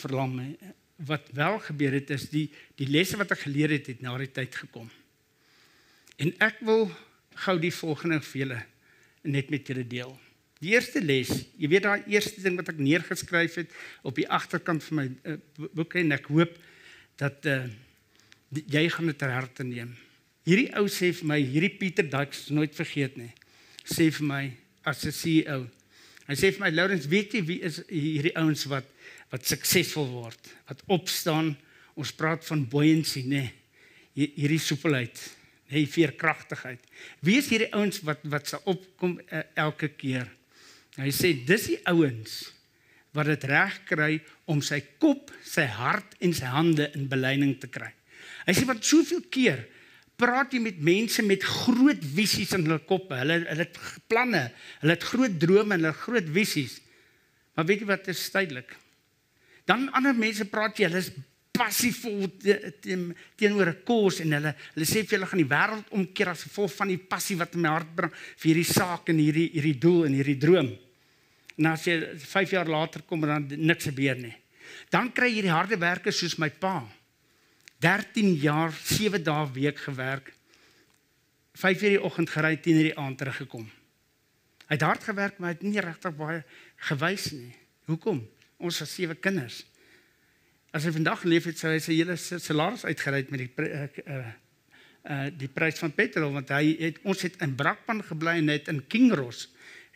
verlam. 0.00 0.38
Wat 0.96 1.30
wel 1.34 1.58
gebeur 1.64 1.96
het 1.96 2.10
is 2.14 2.28
die 2.32 2.48
die 2.78 2.88
lesse 2.88 3.18
wat 3.20 3.32
ek 3.34 3.46
geleer 3.46 3.72
het 3.74 3.88
het 3.90 4.02
na 4.04 4.16
die 4.20 4.30
tyd 4.30 4.54
gekom. 4.54 4.90
En 6.20 6.34
ek 6.44 6.60
wil 6.68 6.90
gou 7.46 7.56
die 7.60 7.72
volgende 7.72 8.20
vir 8.20 8.42
julle 8.42 8.60
net 9.22 9.50
met 9.50 9.66
julle 9.66 9.86
deel. 9.86 10.12
Die 10.60 10.74
eerste 10.74 11.00
les, 11.00 11.30
jy 11.56 11.70
weet 11.72 11.86
daai 11.86 12.02
eerste 12.12 12.42
ding 12.44 12.58
wat 12.60 12.68
ek 12.68 12.80
neergeskryf 12.82 13.56
het 13.62 13.72
op 14.04 14.18
die 14.18 14.28
agterkant 14.28 14.84
van 14.90 14.98
my 14.98 15.06
uh, 15.24 15.38
boek 15.72 15.96
en 15.96 16.12
ek 16.12 16.28
hoop 16.28 16.52
dat 17.20 17.48
uh, 17.48 17.64
jy 18.50 18.84
gaan 18.92 19.08
dit 19.08 19.18
ter 19.20 19.32
harte 19.32 19.64
neem. 19.64 19.94
Hierdie 20.48 20.70
ou 20.80 20.88
sê 20.88 21.10
vir 21.12 21.28
my, 21.28 21.38
hierdie 21.44 21.74
Pieter 21.76 22.06
Dux 22.08 22.46
nooit 22.54 22.72
vergeet 22.76 23.18
nie. 23.20 23.30
Sê 23.84 24.08
vir 24.10 24.26
my 24.26 24.44
as 24.88 25.04
'n 25.04 25.12
CEO. 25.12 25.68
Hy 26.28 26.34
sê 26.34 26.52
vir 26.54 26.60
my 26.60 26.70
Lourens, 26.70 27.08
weet 27.10 27.34
jy 27.34 27.42
wie 27.42 27.60
is 27.62 27.82
hierdie 27.88 28.36
ouens 28.36 28.66
wat 28.70 28.86
wat 29.30 29.46
suksesvol 29.46 30.08
word, 30.10 30.48
wat 30.66 30.80
opstaan? 30.90 31.56
Ons 31.94 32.12
praat 32.12 32.44
van 32.46 32.64
buoyancy, 32.66 33.22
nê? 33.22 33.50
Hierdie 34.14 34.58
soepelheid, 34.58 35.14
nê, 35.70 35.84
veerkragtigheid. 35.86 36.80
Wie 37.22 37.38
is 37.38 37.50
hierdie 37.50 37.70
ouens 37.72 38.00
wat 38.02 38.24
wat 38.24 38.48
se 38.48 38.58
opkom 38.64 39.20
uh, 39.20 39.42
elke 39.54 39.88
keer? 39.94 40.26
Hy 40.98 41.10
sê 41.14 41.32
dis 41.46 41.68
die 41.70 41.78
ouens 41.86 42.50
wat 43.14 43.26
dit 43.26 43.44
reg 43.50 43.76
kry 43.86 44.20
om 44.50 44.62
sy 44.62 44.80
kop, 45.02 45.30
sy 45.46 45.66
hart 45.66 46.16
en 46.22 46.34
sy 46.34 46.50
hande 46.50 46.90
in 46.94 47.08
belyning 47.10 47.56
te 47.60 47.70
kry. 47.70 47.90
Hy 48.46 48.54
sê 48.54 48.66
wat 48.66 48.82
soveel 48.86 49.22
keer 49.30 49.66
praat 50.20 50.52
jy 50.52 50.60
met 50.62 50.82
mense 50.84 51.24
met 51.24 51.44
groot 51.64 52.04
visies 52.14 52.52
in 52.56 52.66
hulle 52.68 52.82
koppe. 52.84 53.16
Hulle 53.22 53.40
hulle 53.46 53.64
het 53.64 53.80
planne, 54.10 54.44
hulle 54.82 54.96
het 54.96 55.08
groot 55.12 55.40
drome 55.40 55.76
en 55.76 55.86
hulle 55.86 55.96
groot 56.04 56.30
visies. 56.36 56.78
Maar 57.56 57.68
weet 57.70 57.84
jy 57.84 57.90
wat 57.90 58.12
is 58.12 58.28
tydelik? 58.32 58.76
Dan 59.68 59.88
ander 59.96 60.16
mense 60.16 60.46
praat 60.50 60.78
jy, 60.78 60.88
hulle 60.90 61.02
is 61.02 61.12
passievol 61.60 62.28
teenoor 62.40 63.68
'n 63.68 63.82
kos 63.84 64.20
en 64.20 64.32
hulle 64.32 64.52
hulle 64.74 64.86
sê 64.86 65.02
vir 65.04 65.18
hulle 65.18 65.30
gaan 65.30 65.42
die 65.42 65.54
wêreld 65.54 65.88
omkeer 65.90 66.28
as 66.32 66.46
gevolg 66.46 66.72
van 66.72 66.88
die 66.88 67.02
passie 67.12 67.36
wat 67.36 67.54
in 67.54 67.60
my 67.60 67.68
hart 67.68 67.90
bring 67.96 68.12
vir 68.12 68.48
hierdie 68.48 68.72
saak 68.72 69.08
en 69.10 69.18
hierdie 69.18 69.50
hierdie 69.52 69.78
doel 69.78 70.06
en 70.06 70.14
hierdie 70.14 70.38
droom. 70.38 70.70
En 71.58 71.66
as 71.66 71.84
jy 71.84 71.98
5 72.16 72.50
jaar 72.56 72.68
later 72.68 73.02
kom 73.02 73.24
en 73.24 73.28
dan 73.34 73.66
niks 73.66 73.90
gebeur 73.90 74.16
nie. 74.16 74.36
Dan 74.90 75.12
kry 75.12 75.28
jy 75.28 75.42
die 75.42 75.52
harde 75.52 75.76
werke 75.76 76.12
soos 76.12 76.38
my 76.38 76.48
pa. 76.48 76.86
13 77.80 78.34
jaar, 78.34 78.72
7 78.72 79.22
dae 79.24 79.46
week 79.52 79.78
gewerk. 79.78 80.32
5 81.56 81.82
uur 81.82 81.94
die 81.96 82.02
oggend 82.02 82.30
gery, 82.30 82.56
10 82.56 82.76
uur 82.76 82.88
die 82.90 82.98
aand 82.98 83.18
teruggekom. 83.18 83.64
Hy 84.68 84.76
het 84.76 84.84
hard 84.84 85.04
gewerk, 85.04 85.38
maar 85.38 85.50
hy 85.50 85.56
het 85.56 85.64
nie 85.66 85.82
regtig 85.82 86.14
baie 86.16 86.42
gewys 86.90 87.30
nie. 87.32 87.54
Hoekom? 87.88 88.20
Ons 88.60 88.82
het 88.84 88.88
sewe 88.88 89.16
kinders. 89.16 89.64
As 90.70 90.84
hy 90.86 90.92
vandag 90.94 91.24
leef 91.26 91.48
het, 91.48 91.58
sou 91.58 91.72
hy 91.72 91.80
sy 91.82 91.96
hele 91.96 92.14
salaris 92.20 92.84
uitgery 92.86 93.24
met 93.32 93.42
die 93.42 93.50
uh, 93.66 94.20
uh 95.00 95.26
die 95.32 95.48
prys 95.48 95.78
van 95.80 95.94
petrol 95.96 96.34
want 96.34 96.50
hy 96.52 96.74
het 96.76 96.98
ons 97.08 97.22
het 97.24 97.38
in 97.40 97.54
Brakpan 97.56 98.02
gebly 98.04 98.34
en 98.36 98.50
net 98.52 98.68
in 98.68 98.82
Kingros 98.84 99.46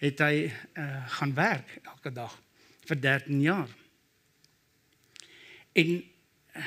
het 0.01 0.23
hy 0.25 0.49
uh 0.49 0.87
gaan 1.19 1.35
werk 1.37 1.77
elke 1.85 2.11
dag 2.11 2.33
vir 2.89 3.01
13 3.01 3.43
jaar. 3.45 3.69
En 5.77 5.93
uh, 6.01 6.65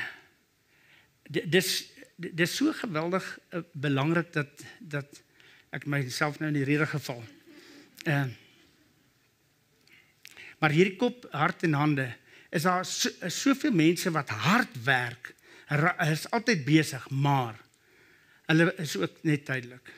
dis 1.27 1.69
dis 2.17 2.55
so 2.55 2.73
geweldig 2.73 3.25
uh, 3.53 3.61
belangrik 3.73 4.33
dat 4.33 4.65
dat 4.79 5.23
ek 5.69 5.85
myself 5.85 6.39
nou 6.39 6.49
in 6.49 6.57
die 6.57 6.67
rede 6.67 6.87
geval. 6.87 7.23
Ehm 8.05 8.29
uh, 8.29 8.35
Maar 10.57 10.73
hierdie 10.73 10.97
kop, 10.97 11.27
hart 11.31 11.65
en 11.67 11.77
hande 11.77 12.07
is 12.49 12.65
daar 12.65 12.85
so, 12.87 13.11
soveel 13.29 13.75
mense 13.75 14.11
wat 14.15 14.31
hard 14.45 14.77
werk. 14.85 15.33
Hulle 15.67 15.93
is 16.07 16.25
altyd 16.33 16.63
besig, 16.65 17.03
maar 17.11 17.57
hulle 18.47 18.71
is 18.81 18.95
ook 18.97 19.19
net 19.27 19.43
tydelik. 19.45 19.91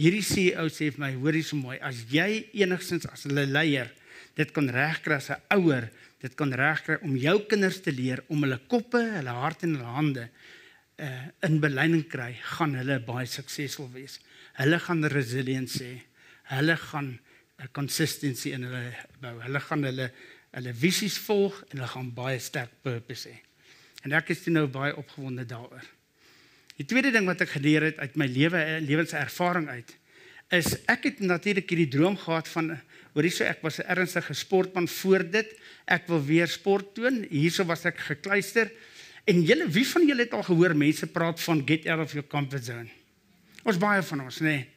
Hierdie 0.00 0.24
CEO 0.24 0.68
sê 0.72 0.90
vir 0.92 1.00
my, 1.00 1.10
hoorie 1.16 1.42
so 1.44 1.58
mooi, 1.58 1.78
as 1.84 2.04
jy 2.12 2.44
enigstens 2.60 3.08
as 3.08 3.26
'n 3.26 3.50
leier 3.50 3.90
dit 4.34 4.52
kan 4.52 4.68
regkry 4.68 5.14
as 5.14 5.30
'n 5.30 5.40
ouer, 5.56 5.90
dit 6.20 6.34
kan 6.34 6.52
regkry 6.52 6.98
om 7.02 7.16
jou 7.16 7.38
kinders 7.48 7.80
te 7.80 7.92
leer 7.92 8.22
om 8.28 8.42
hulle 8.42 8.60
koppe, 8.68 9.00
hulle 9.00 9.30
harte 9.30 9.66
en 9.66 9.74
hulle 9.74 9.94
hande 9.96 10.28
uh, 11.00 11.26
in 11.42 11.60
belyning 11.60 12.04
kry, 12.08 12.34
gaan 12.56 12.74
hulle 12.74 13.00
baie 13.00 13.26
suksesvol 13.26 13.90
wees. 13.92 14.20
Hulle 14.60 14.78
gaan 14.78 15.04
resilient 15.04 15.70
sê. 15.70 16.02
Hulle 16.52 16.76
gaan 16.76 17.18
'n 17.60 17.68
consistency 17.72 18.52
in 18.52 18.62
hulle 18.64 18.94
bou. 19.20 19.40
Hulle 19.40 19.60
gaan 19.60 19.84
hulle 19.84 20.10
hulle 20.50 20.74
visies 20.74 21.18
volg 21.18 21.62
en 21.70 21.78
hulle 21.78 21.88
gaan 21.88 22.10
baie 22.14 22.38
sterk 22.38 22.72
purpose 22.82 23.28
hê. 23.28 23.38
En 24.04 24.12
ek 24.12 24.32
is 24.32 24.46
nou 24.46 24.66
baie 24.66 24.96
opgewonde 24.96 25.44
daaroor. 25.46 25.84
Die 26.80 26.86
tweede 26.88 27.12
ding 27.12 27.26
wat 27.28 27.42
ek 27.44 27.52
geleer 27.58 27.90
het 27.90 27.98
uit 28.00 28.16
my 28.16 28.26
lewe 28.26 28.80
lewenservaring 28.80 29.68
uit 29.68 29.96
is 30.50 30.74
ek 30.90 31.06
het 31.06 31.20
natuurlik 31.22 31.70
hierdie 31.70 31.90
droom 31.90 32.16
gehad 32.18 32.48
van 32.50 32.72
hoorie 33.14 33.30
so 33.30 33.44
ek 33.44 33.62
was 33.62 33.78
'n 33.78 33.86
ernstige 33.86 34.34
sportman 34.34 34.88
voor 34.88 35.22
dit. 35.30 35.48
Ek 35.86 36.06
wil 36.06 36.24
weer 36.24 36.48
sport 36.48 36.94
toon. 36.94 37.26
Hierso 37.30 37.64
was 37.64 37.84
ek 37.84 37.98
gekluister. 37.98 38.70
En 39.24 39.42
julle 39.42 39.68
wie 39.68 39.86
van 39.86 40.06
julle 40.06 40.22
het 40.22 40.32
al 40.32 40.42
gehoor 40.42 40.76
mense 40.76 41.06
praat 41.06 41.40
van 41.40 41.62
get 41.66 41.86
out 41.86 42.00
of 42.00 42.12
your 42.12 42.26
comfort 42.26 42.64
zone? 42.64 42.88
Ons 43.62 43.78
baie 43.78 44.02
van 44.02 44.20
ons, 44.20 44.40
nê. 44.40 44.44
Nee. 44.46 44.68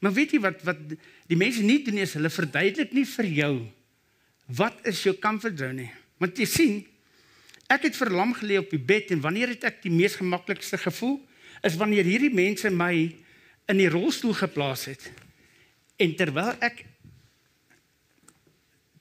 Maar 0.00 0.12
weet 0.12 0.32
jy 0.32 0.40
wat 0.40 0.62
wat 0.62 0.78
die 1.26 1.36
mense 1.36 1.62
nie 1.62 1.82
doen 1.82 1.98
is 1.98 2.14
hulle 2.14 2.30
verduidelik 2.30 2.92
nie 2.92 3.06
vir 3.06 3.24
jou 3.24 3.54
wat 4.46 4.86
is 4.88 5.02
jou 5.02 5.14
comfort 5.20 5.58
zone 5.58 5.72
nie. 5.72 5.90
Want 6.18 6.38
jy 6.38 6.46
sien, 6.48 6.86
ek 7.68 7.82
het 7.82 7.96
verlam 7.96 8.32
gelê 8.34 8.58
op 8.58 8.70
die 8.70 8.80
bed 8.80 9.10
en 9.10 9.20
wanneer 9.20 9.48
het 9.48 9.64
ek 9.64 9.82
die 9.82 9.92
mees 9.92 10.16
gemaklikste 10.16 10.78
gevoel? 10.78 11.18
Is 11.62 11.76
wanneer 11.76 12.06
hierdie 12.06 12.32
mense 12.32 12.70
my 12.70 12.94
in 13.68 13.80
die 13.80 13.90
rolstoel 13.92 14.34
geplaas 14.36 14.86
het. 14.88 15.10
En 16.00 16.14
terwyl 16.16 16.54
ek 16.64 16.84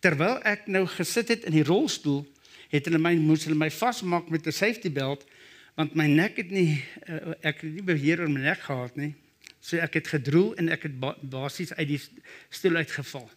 terwyl 0.03 0.37
ek 0.45 0.67
nou 0.69 0.85
gesit 0.91 1.31
het 1.33 1.47
in 1.49 1.55
die 1.57 1.65
rolstoel, 1.65 2.21
het 2.69 2.85
hulle 2.85 2.99
my 3.01 3.15
moes 3.17 3.47
hulle 3.47 3.57
my 3.57 3.69
vasmaak 3.71 4.29
met 4.29 4.45
'n 4.45 4.51
safety 4.51 4.91
belt 4.91 5.25
want 5.77 5.93
my 5.93 6.07
nek 6.07 6.37
het 6.37 6.49
nie 6.49 6.83
eh, 7.05 7.33
ek 7.41 7.61
het 7.61 7.73
nie 7.73 7.85
beheer 7.85 8.21
oor 8.21 8.29
my 8.29 8.41
nek 8.41 8.59
gehad 8.65 8.95
nie. 8.97 9.13
So 9.61 9.77
ek 9.77 9.93
het 9.93 10.07
gedroel 10.07 10.55
en 10.55 10.69
ek 10.69 10.87
het 10.87 10.95
basies 11.21 11.73
uit 11.73 11.87
die 11.87 12.01
stoel 12.49 12.75
uitgeval. 12.81 13.29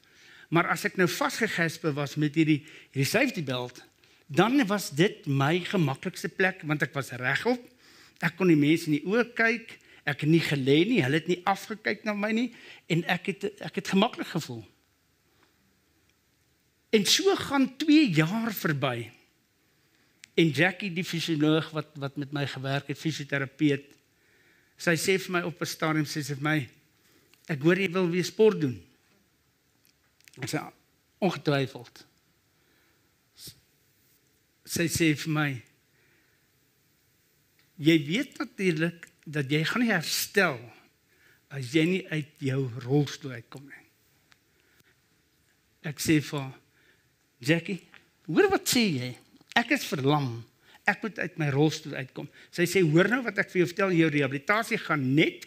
Maar 0.48 0.70
as 0.72 0.84
ek 0.84 0.96
nou 0.96 1.08
vasgegespe 1.08 1.92
was 1.92 2.16
met 2.16 2.34
hierdie 2.34 2.64
hierdie 2.90 3.10
safety 3.10 3.44
belt, 3.44 3.84
dan 4.26 4.66
was 4.66 4.90
dit 4.90 5.26
my 5.26 5.60
gemaklikste 5.60 6.28
plek 6.28 6.62
want 6.62 6.82
ek 6.82 6.94
was 6.94 7.10
regop. 7.10 7.60
Ek 8.20 8.36
kon 8.36 8.48
die 8.48 8.58
mense 8.58 8.86
in 8.86 8.98
die 8.98 9.06
oë 9.06 9.32
kyk. 9.34 9.79
Ek 10.04 10.24
het 10.24 10.30
nie 10.30 10.42
gelê 10.42 10.84
nie. 10.88 11.02
Hulle 11.04 11.20
het 11.20 11.28
nie 11.28 11.40
afgekyk 11.44 12.04
na 12.04 12.14
my 12.16 12.32
nie 12.32 12.50
en 12.88 13.04
ek 13.04 13.32
het 13.32 13.46
ek 13.60 13.80
het 13.82 13.92
gemaklik 13.92 14.32
gevoel. 14.32 14.64
En 16.90 17.04
so 17.06 17.34
gaan 17.36 17.68
2 17.78 18.10
jaar 18.10 18.52
verby. 18.52 19.10
En 20.34 20.48
Jackie 20.50 20.90
die 20.92 21.04
fisioloog 21.04 21.70
wat 21.76 21.90
wat 22.00 22.16
met 22.16 22.32
my 22.32 22.46
gewerk 22.46 22.88
het, 22.88 22.98
fisioterapeut, 22.98 24.00
Sy 24.80 24.96
sê 24.96 25.18
vir 25.20 25.34
my 25.34 25.40
op 25.44 25.60
'n 25.60 25.68
stadium 25.68 26.06
sê 26.08 26.22
sy 26.24 26.34
vir 26.34 26.46
my 26.46 26.58
ek 27.52 27.60
hoor 27.60 27.76
jy 27.76 27.90
wil 27.92 28.08
weer 28.08 28.24
sport 28.24 28.60
doen. 28.60 28.76
Ek 30.40 30.48
sê 30.48 30.60
ongetwyfeld. 31.20 32.06
Sy 34.64 34.86
sê 34.88 35.12
vir 35.12 35.32
my 35.32 35.50
jy 37.76 37.96
weet 38.06 38.38
natuurlik 38.38 39.09
dat 39.30 39.50
jy 39.50 39.62
gaan 39.66 39.84
nie 39.84 39.92
herstel 39.92 40.58
as 41.50 41.72
jy 41.74 41.84
nie 41.86 42.02
uit 42.10 42.44
jou 42.50 42.60
rolstoel 42.84 43.38
uitkom 43.38 43.64
nie. 43.66 43.86
Ek 45.90 46.02
sê 46.02 46.18
vir 46.24 46.50
Jackie, 47.40 47.80
hoor 48.28 48.50
wat 48.52 48.68
sê 48.68 48.84
jy? 48.98 49.10
Ek 49.56 49.72
is 49.74 49.86
verlam 49.88 50.42
ek 50.90 51.04
moet 51.04 51.20
uit 51.20 51.38
my 51.40 51.48
rolstoel 51.54 51.98
uitkom. 52.00 52.28
Sy 52.54 52.66
sê 52.68 52.82
hoor 52.84 53.10
nou 53.10 53.20
wat 53.26 53.38
ek 53.42 53.50
vir 53.52 53.62
jou 53.62 53.68
vertel, 53.70 53.94
jou 53.98 54.10
rehabilitasie 54.12 54.80
gaan 54.80 55.04
net 55.16 55.46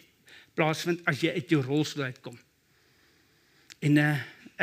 plaasvind 0.58 1.02
as 1.10 1.24
jy 1.24 1.34
uit 1.34 1.52
jou 1.52 1.62
rolstoel 1.66 2.12
uitkom. 2.12 2.38
En 3.84 4.00
uh, 4.00 4.14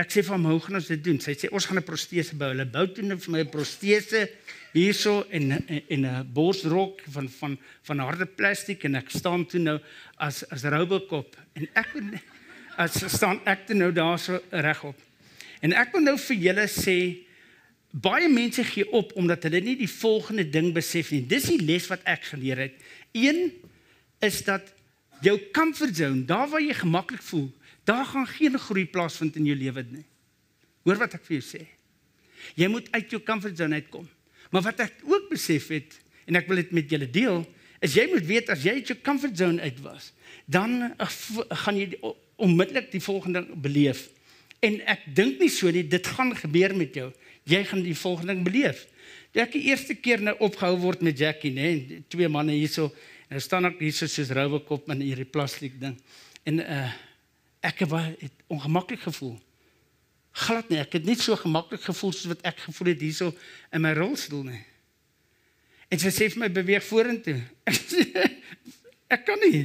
ek 0.01 0.15
sê 0.15 0.25
van 0.25 0.47
hoe 0.49 0.61
gaan 0.65 0.79
ons 0.81 0.89
dit 0.89 1.03
doen? 1.05 1.21
Sy 1.21 1.35
sê 1.37 1.51
ons 1.53 1.67
gaan 1.67 1.79
'n 1.79 1.85
protese 1.85 2.35
bou. 2.35 2.49
Hulle 2.49 2.65
bou 2.65 2.87
toe 2.89 3.05
vir 3.05 3.31
my 3.31 3.41
'n 3.41 3.51
protese 3.51 4.31
hierso 4.73 5.27
en 5.31 5.53
en 5.89 6.07
'n 6.07 6.33
borsrok 6.33 7.03
van 7.09 7.29
van 7.29 7.59
van 7.83 7.99
harde 7.99 8.27
plastiek 8.27 8.85
en 8.85 8.95
ek 8.95 9.11
staan 9.11 9.47
toe 9.47 9.61
nou 9.61 9.79
as 10.17 10.45
as 10.51 10.63
Robocop 10.63 11.37
en 11.55 11.69
ek 11.75 11.89
as 12.77 13.05
staan 13.13 13.41
ek 13.45 13.67
toe 13.67 13.77
nou 13.77 13.93
daarso 13.93 14.41
regop. 14.51 14.97
En 15.63 15.73
ek 15.73 15.93
wil 15.93 16.03
nou 16.03 16.17
vir 16.19 16.37
julle 16.37 16.69
sê 16.69 17.27
Baie 17.91 18.29
mense 18.31 18.63
gee 18.65 18.87
op 18.95 19.11
omdat 19.19 19.43
hulle 19.43 19.61
nie 19.61 19.75
die 19.75 19.91
volgende 19.91 20.45
ding 20.47 20.69
besef 20.73 21.11
nie. 21.11 21.25
Dis 21.27 21.49
die 21.51 21.59
les 21.59 21.89
wat 21.91 22.05
ek 22.07 22.23
geleer 22.23 22.57
het. 22.57 22.75
Een 23.11 23.51
is 24.23 24.45
dat 24.47 24.63
jou 25.21 25.35
comfort 25.53 25.97
zone, 25.97 26.23
daar 26.25 26.47
waar 26.49 26.63
jy 26.63 26.75
gemaklik 26.75 27.23
voel, 27.23 27.51
daar 27.91 28.07
gaan 28.07 28.29
geen 28.31 28.59
groei 28.59 28.87
plaasvind 28.87 29.37
in 29.41 29.51
jou 29.51 29.57
lewe 29.59 29.85
nie. 29.91 30.07
Hoor 30.87 31.01
wat 31.03 31.17
ek 31.19 31.27
vir 31.27 31.39
jou 31.41 31.45
sê. 31.45 31.65
Jy 32.57 32.71
moet 32.73 32.89
uit 32.95 33.13
jou 33.13 33.21
comfort 33.27 33.59
zone 33.59 33.83
uitkom. 33.83 34.07
Maar 34.51 34.65
wat 34.71 34.85
ek 34.87 35.03
ook 35.07 35.29
besef 35.31 35.69
het 35.75 35.99
en 36.31 36.39
ek 36.39 36.49
wil 36.49 36.63
dit 36.63 36.73
met 36.79 36.91
julle 36.91 37.09
deel, 37.11 37.43
is 37.83 37.97
jy 37.97 38.07
moet 38.13 38.27
weet 38.29 38.51
as 38.53 38.63
jy 38.65 38.79
uit 38.79 38.93
jou 38.93 38.97
comfort 39.03 39.37
zone 39.37 39.63
uit 39.65 39.79
was, 39.83 40.13
dan 40.47 40.93
uh, 40.93 41.09
gaan 41.65 41.79
jy 41.79 41.89
onmiddellik 42.41 42.91
die 42.93 43.03
volgende 43.03 43.43
beleef. 43.57 44.07
En 44.65 44.79
ek 44.89 45.07
dink 45.17 45.41
nie 45.41 45.51
so 45.53 45.73
nie, 45.73 45.87
dit 45.89 46.11
gaan 46.15 46.35
gebeur 46.37 46.77
met 46.77 46.97
jou 46.97 47.11
jy 47.49 47.63
gaan 47.65 47.83
die 47.85 47.97
volgende 47.97 48.35
ding 48.35 48.45
beleef. 48.47 48.85
Toe 49.33 49.45
ek 49.45 49.55
die 49.55 49.67
eerste 49.71 49.97
keer 49.99 50.23
nou 50.25 50.35
opgehou 50.45 50.77
word 50.83 51.05
met 51.07 51.19
Jackie, 51.19 51.53
nê, 51.55 52.01
twee 52.11 52.29
manne 52.31 52.57
hierso, 52.57 52.91
en 53.29 53.39
nou 53.39 53.45
staan 53.45 53.69
ek 53.71 53.81
hierso 53.83 54.09
soos 54.11 54.33
Robocop 54.35 54.91
in 54.93 55.05
hierdie 55.05 55.29
plastiek 55.29 55.79
ding. 55.81 55.97
En 56.49 56.65
uh 56.65 56.89
ek 57.61 57.85
het 57.85 57.91
baie 57.91 58.31
ongemaklik 58.49 59.03
gevoel. 59.05 59.37
Glad 60.47 60.71
nie, 60.71 60.79
ek 60.81 60.95
het 60.99 61.09
net 61.09 61.21
so 61.21 61.37
gemaklik 61.37 61.83
gevoel 61.83 62.13
soos 62.15 62.31
wat 62.31 62.45
ek 62.47 62.63
gevoel 62.69 62.93
het 62.93 63.03
hierso 63.03 63.33
in 63.75 63.83
my 63.85 63.93
rolstoel 63.99 64.45
nie. 64.53 64.63
En 65.91 65.99
sy 65.99 66.13
sê 66.15 66.29
vir 66.31 66.45
my 66.45 66.51
beweeg 66.55 66.85
vorentoe. 66.87 67.41
ek 69.15 69.25
kan 69.27 69.43
nie. 69.43 69.65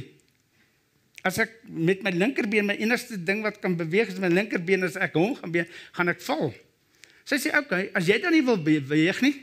As 1.26 1.38
ek 1.42 1.54
met 1.64 2.02
my 2.06 2.12
linkerbeen 2.14 2.66
my 2.66 2.76
enigste 2.82 3.18
ding 3.18 3.44
wat 3.46 3.60
kan 3.62 3.76
beweeg 3.78 4.10
is 4.12 4.20
my 4.22 4.30
linkerbeen 4.30 4.86
as 4.86 4.98
ek 4.98 5.14
hom 5.18 5.36
gaan 5.38 5.54
been, 5.54 5.70
gaan 5.94 6.10
ek 6.10 6.20
val. 6.26 6.50
Sy 7.26 7.38
sê, 7.42 7.50
"Oké, 7.50 7.62
okay, 7.64 7.90
as 7.94 8.06
jy 8.06 8.20
dan 8.22 8.34
nie 8.34 8.44
wil 8.46 8.58
beweeg 8.58 9.22
nie, 9.22 9.34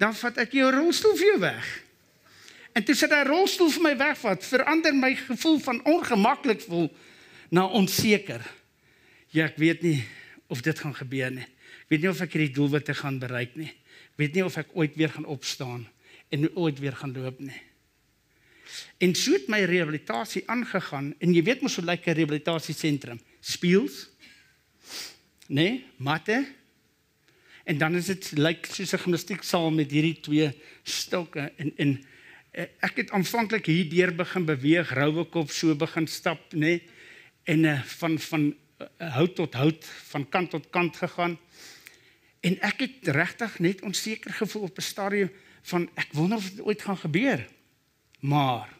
dan 0.00 0.14
vat 0.14 0.38
ek 0.38 0.52
jou 0.56 0.70
rolstoel 0.72 1.16
vir 1.16 1.26
jou 1.26 1.40
weg." 1.40 1.66
En 2.76 2.84
toe 2.84 2.94
sit 2.94 3.10
hy 3.10 3.22
rolstoel 3.24 3.70
vir 3.70 3.82
my 3.82 3.96
wegvat, 3.96 4.44
verander 4.44 4.94
my 4.94 5.14
gevoel 5.16 5.58
van 5.60 5.80
ongemaklik 5.84 6.60
voel 6.60 6.90
na 7.50 7.66
onseker. 7.66 8.42
Ja, 9.34 9.46
ek 9.46 9.58
weet 9.60 9.82
nie 9.82 10.00
of 10.48 10.62
dit 10.62 10.78
gaan 10.78 10.94
gebeur 10.94 11.30
nie. 11.30 11.46
Ek 11.86 11.92
weet 11.92 12.02
nie 12.02 12.10
of 12.10 12.20
ek 12.24 12.34
hierdie 12.34 12.54
doelwitte 12.54 12.94
gaan 12.94 13.18
bereik 13.22 13.56
nie. 13.58 13.70
Ek 14.14 14.20
weet 14.22 14.34
nie 14.34 14.44
of 14.46 14.56
ek 14.58 14.74
ooit 14.74 14.96
weer 14.98 15.12
gaan 15.12 15.28
opstaan 15.30 15.86
en 16.34 16.48
ooit 16.56 16.78
weer 16.82 16.96
gaan 16.96 17.14
loop 17.14 17.38
nie. 17.40 17.60
En 18.98 19.14
so 19.14 19.36
het 19.36 19.48
my 19.52 19.60
rehabilitasie 19.68 20.42
aangegaan 20.50 21.12
en 21.22 21.34
jy 21.34 21.42
weet 21.46 21.62
mos 21.62 21.76
hoe 21.78 21.84
lyk 21.84 22.06
'n 22.06 22.18
rehabilitasiesentrum? 22.18 23.20
Speels. 23.40 24.08
Nee, 25.46 25.84
matte. 25.96 26.46
En 27.64 27.78
dan 27.78 27.94
is 27.94 28.06
dit 28.06 28.32
lyk 28.38 28.66
soos 28.66 28.92
'n 28.92 29.04
gimnastieksaal 29.04 29.70
met 29.70 29.90
hierdie 29.90 30.20
twee 30.20 30.50
stokke 30.82 31.52
en 31.56 31.72
en 31.76 32.04
eh, 32.50 32.66
ek 32.80 32.96
het 32.96 33.10
aanvanklik 33.10 33.66
hier 33.66 33.88
deur 33.88 34.14
begin 34.14 34.44
beweeg, 34.44 34.90
roue 34.90 35.24
kop 35.24 35.50
so 35.50 35.74
begin 35.74 36.06
stap, 36.06 36.52
nê? 36.52 36.58
Nee, 36.58 36.82
en 37.46 37.64
uh, 37.64 37.82
van 37.82 38.18
van 38.18 38.46
uh, 38.50 38.86
hout 39.14 39.34
tot 39.34 39.54
hout, 39.54 39.84
van 40.10 40.28
kant 40.28 40.50
tot 40.50 40.70
kant 40.70 40.96
gegaan. 40.96 41.38
En 42.40 42.58
ek 42.60 42.82
het 42.82 43.08
regtig 43.14 43.58
net 43.62 43.82
onseker 43.86 44.34
gevoel 44.34 44.62
op 44.70 44.78
'n 44.78 44.82
stadium 44.82 45.30
van 45.62 45.88
ek 45.94 46.12
wonder 46.12 46.38
of 46.38 46.50
dit 46.50 46.64
ooit 46.64 46.82
gaan 46.82 46.98
gebeur. 46.98 47.46
Maar 48.20 48.74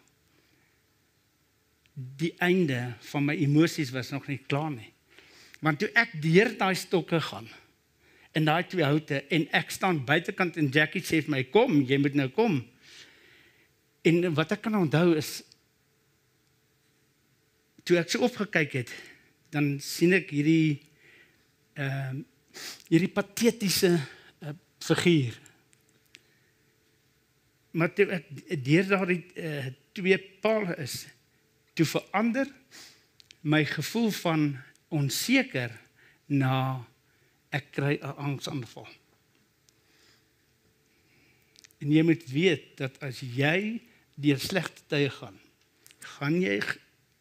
die 1.94 2.34
einde 2.38 2.94
van 3.00 3.24
my 3.24 3.34
emosies 3.34 3.90
was 3.90 4.10
nog 4.10 4.26
nie 4.26 4.42
klaar 4.46 4.70
nie. 4.70 4.92
Want 5.60 5.78
toe 5.78 5.90
ek 5.94 6.18
deur 6.22 6.52
daai 6.58 6.74
stokke 6.74 7.20
gaan 7.20 7.48
in 8.36 8.44
daai 8.44 8.66
twee 8.68 8.84
houte 8.84 9.22
en 9.32 9.46
ek 9.56 9.70
staan 9.70 10.04
buitekant 10.04 10.56
en 10.56 10.68
Jackie 10.68 11.02
sê 11.02 11.22
vir 11.24 11.30
my 11.30 11.44
kom, 11.44 11.80
jy 11.88 11.98
moet 11.98 12.14
nou 12.14 12.28
kom. 12.28 12.60
En 14.02 14.34
wat 14.34 14.52
ek 14.52 14.60
kan 14.66 14.76
onthou 14.76 15.14
is 15.16 15.40
toe 17.86 18.00
ek 18.00 18.10
so 18.10 18.26
opgekyk 18.26 18.72
het, 18.80 18.92
dan 19.54 19.76
sien 19.82 20.16
ek 20.16 20.32
hierdie 20.34 20.82
ehm 21.76 22.22
uh, 22.22 22.24
hierdie 22.88 23.12
patetiese 23.12 23.90
uh, 23.92 24.52
figuur. 24.80 25.34
Maar 27.76 27.90
toe 27.92 28.06
ek 28.16 28.30
deur 28.64 28.86
daardie 28.88 29.18
uh, 29.36 29.66
twee 29.92 30.16
paal 30.40 30.70
is, 30.80 31.02
toe 31.76 31.84
verander 31.84 32.48
my 33.44 33.60
gevoel 33.68 34.08
van 34.22 34.46
onseker 34.88 35.74
na 36.32 36.80
ek 37.52 37.68
kry 37.76 37.98
'n 38.00 38.16
angsaanval. 38.16 38.88
En 41.84 41.92
jy 41.92 42.02
moet 42.02 42.24
weet 42.32 42.76
dat 42.80 42.96
as 43.04 43.20
jy 43.20 43.82
deur 44.16 44.40
slegte 44.40 44.82
tye 44.88 45.10
gaan, 45.12 45.36
gaan 46.16 46.40
jy 46.40 46.56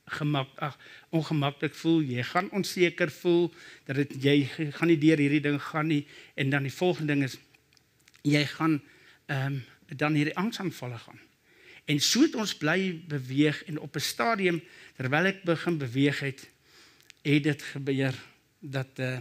gemak 0.05 0.49
ag 0.61 0.77
ongemaklik 1.09 1.73
voel, 1.73 2.01
jy 2.01 2.23
gaan 2.23 2.49
onseker 2.51 3.11
voel 3.11 3.53
dat 3.85 3.95
dit 3.95 4.17
jy 4.23 4.35
gaan 4.77 4.87
nie 4.87 4.99
deur 5.01 5.17
hierdie 5.17 5.41
ding 5.41 5.57
gaan 5.61 5.87
nie 5.89 6.05
en 6.35 6.49
dan 6.49 6.67
die 6.67 6.73
volgende 6.73 7.13
ding 7.13 7.23
is 7.25 7.37
jy 8.21 8.45
gaan 8.57 8.81
ehm 9.25 9.45
um, 9.53 9.63
dan 9.85 10.15
hierdie 10.17 10.33
angsaanvalle 10.33 10.97
gaan. 10.97 11.19
En 11.85 11.99
so 12.01 12.23
het 12.25 12.35
ons 12.35 12.55
bly 12.57 13.01
beweeg 13.07 13.63
en 13.69 13.77
op 13.79 13.95
'n 13.95 14.01
stadium 14.01 14.61
terwyl 14.97 15.25
ek 15.25 15.43
begin 15.43 15.77
beweeg 15.77 16.19
het, 16.19 16.49
het 17.21 17.43
dit 17.43 17.61
gebeur 17.61 18.15
dat 18.59 18.99
uh, 18.99 19.19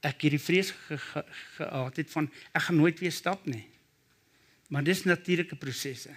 ek 0.00 0.22
hierdie 0.22 0.42
vrees 0.42 0.70
gehad 0.70 1.26
ge 1.56 1.62
ge 1.66 2.00
het 2.00 2.10
van 2.10 2.30
ek 2.52 2.62
gaan 2.62 2.76
nooit 2.76 2.98
weer 2.98 3.12
stap 3.12 3.46
nie. 3.46 3.66
Maar 4.68 4.84
dis 4.84 5.04
natuurlike 5.04 5.56
prosesse. 5.56 6.14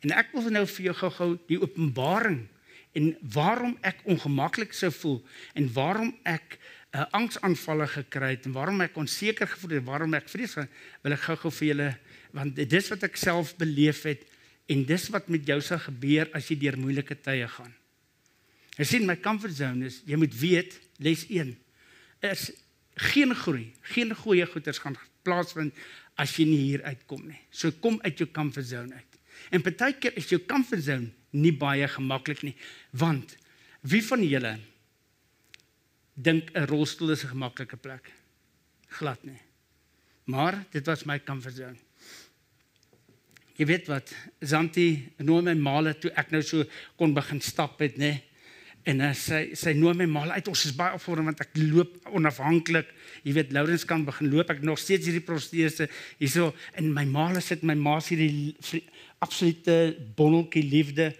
En 0.00 0.10
ek 0.10 0.32
wil 0.32 0.50
nou 0.50 0.66
vir 0.66 0.84
jou 0.84 0.94
gou-gou 0.94 1.38
die 1.46 1.60
openbaring 1.60 2.48
en 2.92 3.16
waarom 3.34 3.76
ek 3.86 4.02
ongemaklik 4.04 4.72
sou 4.74 4.90
voel 4.92 5.18
en 5.54 5.72
waarom 5.72 6.10
ek 6.22 6.58
'n 6.90 6.96
uh, 6.96 7.00
eh, 7.00 7.06
angsaanvalle 7.10 7.86
gekry 7.86 8.30
het 8.34 8.46
en 8.46 8.52
waarom 8.52 8.80
ek 8.80 8.96
onseker 8.96 9.46
gevoel 9.46 9.70
het, 9.78 9.84
waarom 9.84 10.14
ek 10.14 10.28
vrees 10.28 10.54
wil 10.54 11.12
ek 11.12 11.20
gou-gou 11.22 11.50
vir 11.50 11.68
julle 11.68 11.90
want 12.32 12.56
dis 12.56 12.88
wat 12.90 13.02
ek 13.02 13.16
self 13.16 13.56
beleef 13.56 14.02
het 14.02 14.26
en 14.66 14.84
dis 14.84 15.08
wat 15.08 15.28
met 15.28 15.46
jou 15.46 15.60
sal 15.60 15.78
gebeur 15.78 16.30
as 16.34 16.48
jy 16.50 16.56
deur 16.58 16.78
moeilike 16.78 17.14
tye 17.14 17.46
gaan. 17.46 17.74
Jy 18.78 18.84
sien 18.84 19.06
my 19.06 19.16
comfort 19.16 19.54
zone 19.54 19.86
is 19.86 20.02
jy 20.06 20.16
moet 20.16 20.34
weet 20.34 20.80
les 20.98 21.26
1 21.28 21.56
is 22.30 22.50
geen 23.10 23.34
groei, 23.34 23.72
geen 23.94 24.14
goeie 24.14 24.46
goeders 24.46 24.78
gaan 24.78 24.98
plaasvind 25.22 25.74
as 26.20 26.34
jy 26.36 26.46
nie 26.48 26.60
hier 26.68 26.82
uitkom 26.84 27.22
nie. 27.28 27.38
So 27.50 27.70
kom 27.70 27.98
uit 28.02 28.18
jou 28.18 28.28
comfort 28.32 28.66
zone 28.66 28.94
uit. 28.94 29.18
En 29.50 29.62
partykeer 29.62 30.16
is 30.20 30.28
jou 30.28 30.40
comfort 30.46 30.84
zone 30.84 31.10
nie 31.30 31.52
baie 31.52 31.88
gemaklik 31.88 32.42
nie, 32.42 32.56
want 32.90 33.36
wie 33.82 34.02
van 34.04 34.22
julle 34.22 34.58
dink 36.14 36.50
'n 36.54 36.66
rolstoel 36.66 37.10
is 37.10 37.24
'n 37.24 37.32
gemaklike 37.32 37.76
plek? 37.76 38.12
Glad 38.88 39.24
nie. 39.24 39.40
Maar 40.24 40.64
dit 40.70 40.86
was 40.86 41.04
my 41.04 41.18
comfort 41.18 41.56
zone. 41.56 41.78
Jy 43.56 43.66
weet 43.66 43.86
wat, 43.86 44.14
Zanti 44.40 45.12
noem 45.18 45.44
my 45.44 45.54
male 45.54 45.98
toe 45.98 46.10
ek 46.16 46.30
nou 46.30 46.42
so 46.42 46.64
kon 46.96 47.14
begin 47.14 47.40
stap 47.40 47.80
het, 47.80 47.96
nê? 47.96 48.22
En 48.88 49.02
uh, 49.04 49.10
sy 49.16 49.40
sy 49.58 49.74
noem 49.76 49.98
my 50.00 50.06
male 50.08 50.38
uit. 50.38 50.48
Ons 50.48 50.64
is 50.70 50.76
baie 50.76 50.96
opgewonde 50.96 51.26
want 51.28 51.42
ek 51.44 51.58
loop 51.60 51.98
onafhanklik. 52.16 52.88
Jy 53.26 53.34
weet, 53.36 53.52
Lourens 53.52 53.84
kan 53.88 54.06
begin 54.06 54.30
loop. 54.32 54.52
Ek 54.54 54.62
nog 54.64 54.80
steeds 54.80 55.08
hierdie 55.08 55.24
protese 55.24 55.90
hierso 56.20 56.52
en 56.80 56.88
my 56.96 57.04
male 57.08 57.42
sit 57.44 57.66
my 57.66 57.76
ma 57.76 57.98
sê 58.00 58.16
die 58.16 58.54
absolute 59.20 59.76
bonneltjie 60.16 60.64
liefde 60.64 61.10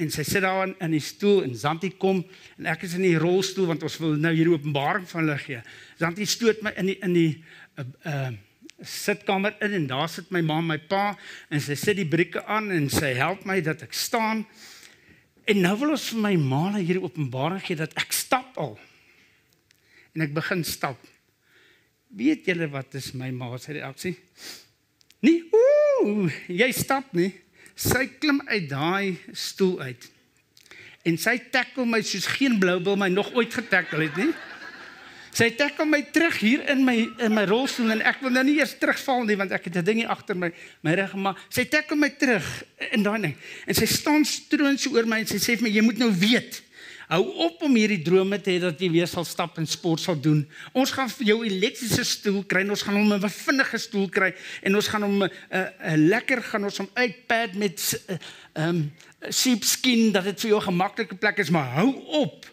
en 0.00 0.10
sy 0.10 0.24
sit 0.24 0.42
daar 0.44 0.64
in, 0.64 0.72
in 0.80 0.94
die 0.96 1.02
stoel 1.04 1.42
en 1.44 1.52
Zanti 1.58 1.92
kom 2.00 2.22
en 2.56 2.70
ek 2.72 2.86
is 2.88 2.96
in 2.96 3.04
die 3.04 3.18
rolstoel 3.20 3.68
want 3.70 3.84
ons 3.84 3.98
wil 4.00 4.16
nou 4.20 4.32
hier 4.34 4.50
openbaring 4.54 5.04
van 5.10 5.24
hulle 5.24 5.36
gee. 5.42 5.60
Zanti 6.00 6.26
stoot 6.28 6.62
my 6.64 6.72
in 6.80 6.92
die 6.92 6.96
in 7.04 7.18
die 7.18 7.28
uh, 7.76 7.86
uh 8.08 8.32
sitkamer 8.82 9.54
in 9.62 9.76
en 9.76 9.84
daar 9.86 10.08
sit 10.10 10.32
my 10.34 10.40
ma 10.42 10.56
en 10.58 10.66
my 10.72 10.76
pa 10.90 11.12
en 11.54 11.60
sy 11.62 11.76
sit 11.78 12.00
die 12.00 12.08
brieke 12.08 12.40
aan 12.50 12.72
en 12.74 12.88
sy 12.90 13.12
help 13.14 13.44
my 13.46 13.60
dat 13.62 13.84
ek 13.86 13.94
staan. 13.94 14.42
En 15.44 15.58
nou 15.60 15.74
wil 15.80 15.94
ons 15.96 16.08
vir 16.12 16.20
my 16.22 16.34
ma 16.38 16.64
hier 16.78 17.00
openbaring 17.02 17.62
gee 17.64 17.78
dat 17.78 17.94
ek 17.98 18.14
stap 18.14 18.58
al. 18.60 18.76
En 20.14 20.24
ek 20.26 20.34
begin 20.36 20.62
stap. 20.66 20.98
Weet 22.12 22.46
julle 22.46 22.68
wat 22.70 22.94
is 22.98 23.10
my 23.16 23.30
ma 23.34 23.50
se 23.58 23.72
reaksie? 23.72 24.14
Nee, 25.24 25.42
ooh, 25.54 26.28
jy 26.50 26.68
stap 26.76 27.14
nie. 27.16 27.30
Sy 27.78 28.04
klim 28.20 28.42
uit 28.50 28.68
daai 28.70 29.18
stoel 29.32 29.80
uit. 29.88 30.08
En 31.08 31.16
sy 31.18 31.38
tackle 31.50 31.86
my 31.88 32.02
soos 32.06 32.28
geen 32.36 32.58
blou 32.62 32.78
bil 32.84 32.98
my 33.00 33.08
nog 33.10 33.32
ooit 33.34 33.54
getackle 33.54 34.06
het 34.06 34.18
nie. 34.20 34.30
Sy 35.32 35.48
tackle 35.56 35.86
my 35.88 36.02
terug 36.12 36.34
hier 36.42 36.60
in 36.68 36.82
my 36.84 36.96
in 37.24 37.32
my 37.32 37.46
rolstoel 37.48 37.94
en 37.94 38.02
ek 38.04 38.18
wil 38.20 38.34
nou 38.34 38.42
nie 38.44 38.58
eers 38.58 38.74
terugval 38.76 39.22
nie 39.24 39.36
want 39.40 39.54
ek 39.56 39.64
het 39.70 39.78
'n 39.80 39.84
dingie 39.84 40.08
agter 40.08 40.36
my 40.36 40.52
my 40.84 40.92
rug 40.94 41.14
maar 41.16 41.38
sy 41.48 41.64
tackle 41.64 41.96
my 41.96 42.10
terug 42.10 42.44
in 42.92 43.02
daai 43.02 43.20
ding. 43.20 43.36
En 43.66 43.74
sy 43.74 43.86
staan 43.86 44.24
stroon 44.24 44.76
so 44.76 44.92
oor 44.92 45.06
my 45.06 45.20
en 45.20 45.26
sy 45.26 45.40
sê 45.40 45.56
vir 45.56 45.62
my 45.62 45.72
jy 45.72 45.80
moet 45.80 45.98
nou 45.98 46.12
weet. 46.12 46.60
Hou 47.08 47.24
op 47.44 47.62
om 47.62 47.74
hierdie 47.74 48.02
drome 48.04 48.40
te 48.40 48.50
hê 48.50 48.60
dat 48.60 48.78
jy 48.80 48.90
weer 48.90 49.06
sal 49.08 49.24
stap 49.24 49.56
en 49.58 49.66
sport 49.66 50.00
sal 50.00 50.20
doen. 50.20 50.46
Ons 50.72 50.90
gaan 50.90 51.08
vir 51.08 51.26
jou 51.26 51.44
elektriese 51.44 52.04
stoel 52.04 52.44
kry 52.44 52.68
ons 52.68 52.82
gaan 52.82 52.96
hom 52.96 53.12
'n 53.12 53.28
vinnige 53.28 53.78
stoel 53.78 54.08
kry 54.08 54.34
en 54.62 54.76
ons 54.76 54.88
gaan 54.88 55.02
hom 55.02 55.22
'n 55.24 55.30
uh, 55.50 55.68
'n 55.92 56.08
lekker 56.08 56.42
gaan 56.42 56.64
ons 56.64 56.76
hom 56.76 56.90
uitpad 56.92 57.54
met 57.54 58.04
ehm 58.06 58.18
uh, 58.56 58.68
um, 58.68 58.92
sheepskin 59.30 60.12
dat 60.12 60.24
dit 60.24 60.40
vir 60.40 60.50
jou 60.50 60.60
'n 60.60 60.68
gemaklike 60.72 61.16
plek 61.16 61.38
is 61.38 61.50
maar 61.50 61.72
hou 61.80 61.94
op. 62.20 62.46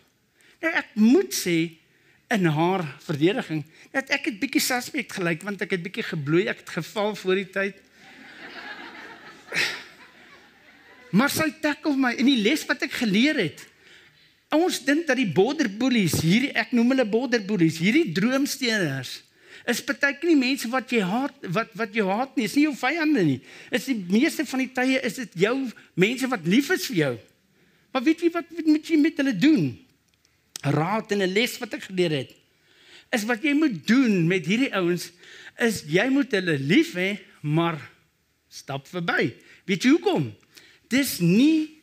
Nou 0.61 0.73
ek 0.73 0.95
moet 0.95 1.33
sê 1.35 1.78
in 2.29 2.45
haar 2.45 2.83
verdediging 3.05 3.63
dat 3.93 4.11
ek 4.13 4.29
het 4.29 4.39
bietjie 4.41 4.61
suspect 4.61 5.15
gelyk 5.17 5.45
want 5.47 5.61
ek 5.65 5.73
het 5.77 5.85
bietjie 5.85 6.05
gebloei, 6.11 6.45
ek 6.51 6.61
het 6.63 6.75
geval 6.79 7.15
voor 7.17 7.41
die 7.41 7.49
tyd. 7.49 7.79
Maar 11.09 11.31
sy 11.33 11.49
tackle 11.61 11.95
my 11.97 12.13
en 12.13 12.29
die 12.29 12.41
les 12.43 12.61
wat 12.69 12.85
ek 12.85 12.99
geleer 13.01 13.39
het. 13.41 13.65
Ons 14.53 14.81
dink 14.85 15.07
dat 15.09 15.17
die 15.17 15.29
border 15.29 15.69
bullies, 15.69 16.19
hierdie 16.21 16.53
ek 16.57 16.71
noem 16.73 16.93
hulle 16.93 17.05
border 17.09 17.41
bullies, 17.45 17.81
hierdie 17.81 18.11
droomsteeners 18.13 19.19
is 19.69 19.81
partykeer 19.85 20.31
nie 20.31 20.39
mense 20.39 20.69
wat 20.71 20.91
jy 20.93 21.01
haat 21.05 21.49
wat 21.55 21.73
wat 21.77 21.93
jy 21.95 22.05
haat 22.07 22.37
nie, 22.37 22.47
is 22.47 22.55
nie 22.57 22.65
jou 22.65 22.75
vyande 22.79 23.25
nie. 23.25 23.37
Is 23.75 23.89
die 23.89 23.97
meeste 24.09 24.45
van 24.49 24.63
die 24.63 24.71
tye 24.73 25.01
is 25.05 25.19
dit 25.19 25.35
jou 25.45 25.55
mense 25.99 26.29
wat 26.31 26.47
lief 26.49 26.71
is 26.73 26.87
vir 26.89 26.99
jou. 27.03 27.11
Maar 27.93 28.05
weet 28.05 28.23
jy 28.25 28.31
wat 28.33 28.49
moet 28.65 28.89
jy 28.89 28.99
met 29.01 29.21
hulle 29.21 29.35
doen? 29.37 29.69
Raad 30.61 31.11
en 31.11 31.21
'n 31.21 31.33
les 31.33 31.57
wat 31.59 31.73
ek 31.73 31.83
geleer 31.83 32.11
het 32.11 32.35
is 33.15 33.25
wat 33.25 33.43
jy 33.43 33.53
moet 33.57 33.87
doen 33.87 34.27
met 34.27 34.45
hierdie 34.45 34.73
ouens 34.77 35.09
is 35.59 35.83
jy 35.89 36.07
moet 36.13 36.31
hulle 36.31 36.57
lief 36.59 36.93
hê 36.93 37.17
maar 37.41 37.79
stap 38.49 38.87
verby. 38.89 39.33
Weet 39.65 39.85
jy 39.85 39.93
hoekom? 39.95 40.29
Dis 40.89 41.19
nie 41.21 41.81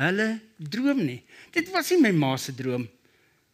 hulle 0.00 0.40
droom 0.56 1.04
nie. 1.04 1.20
Dit 1.52 1.70
was 1.72 1.90
nie 1.92 2.00
my 2.00 2.12
ma 2.16 2.34
se 2.36 2.54
droom 2.56 2.86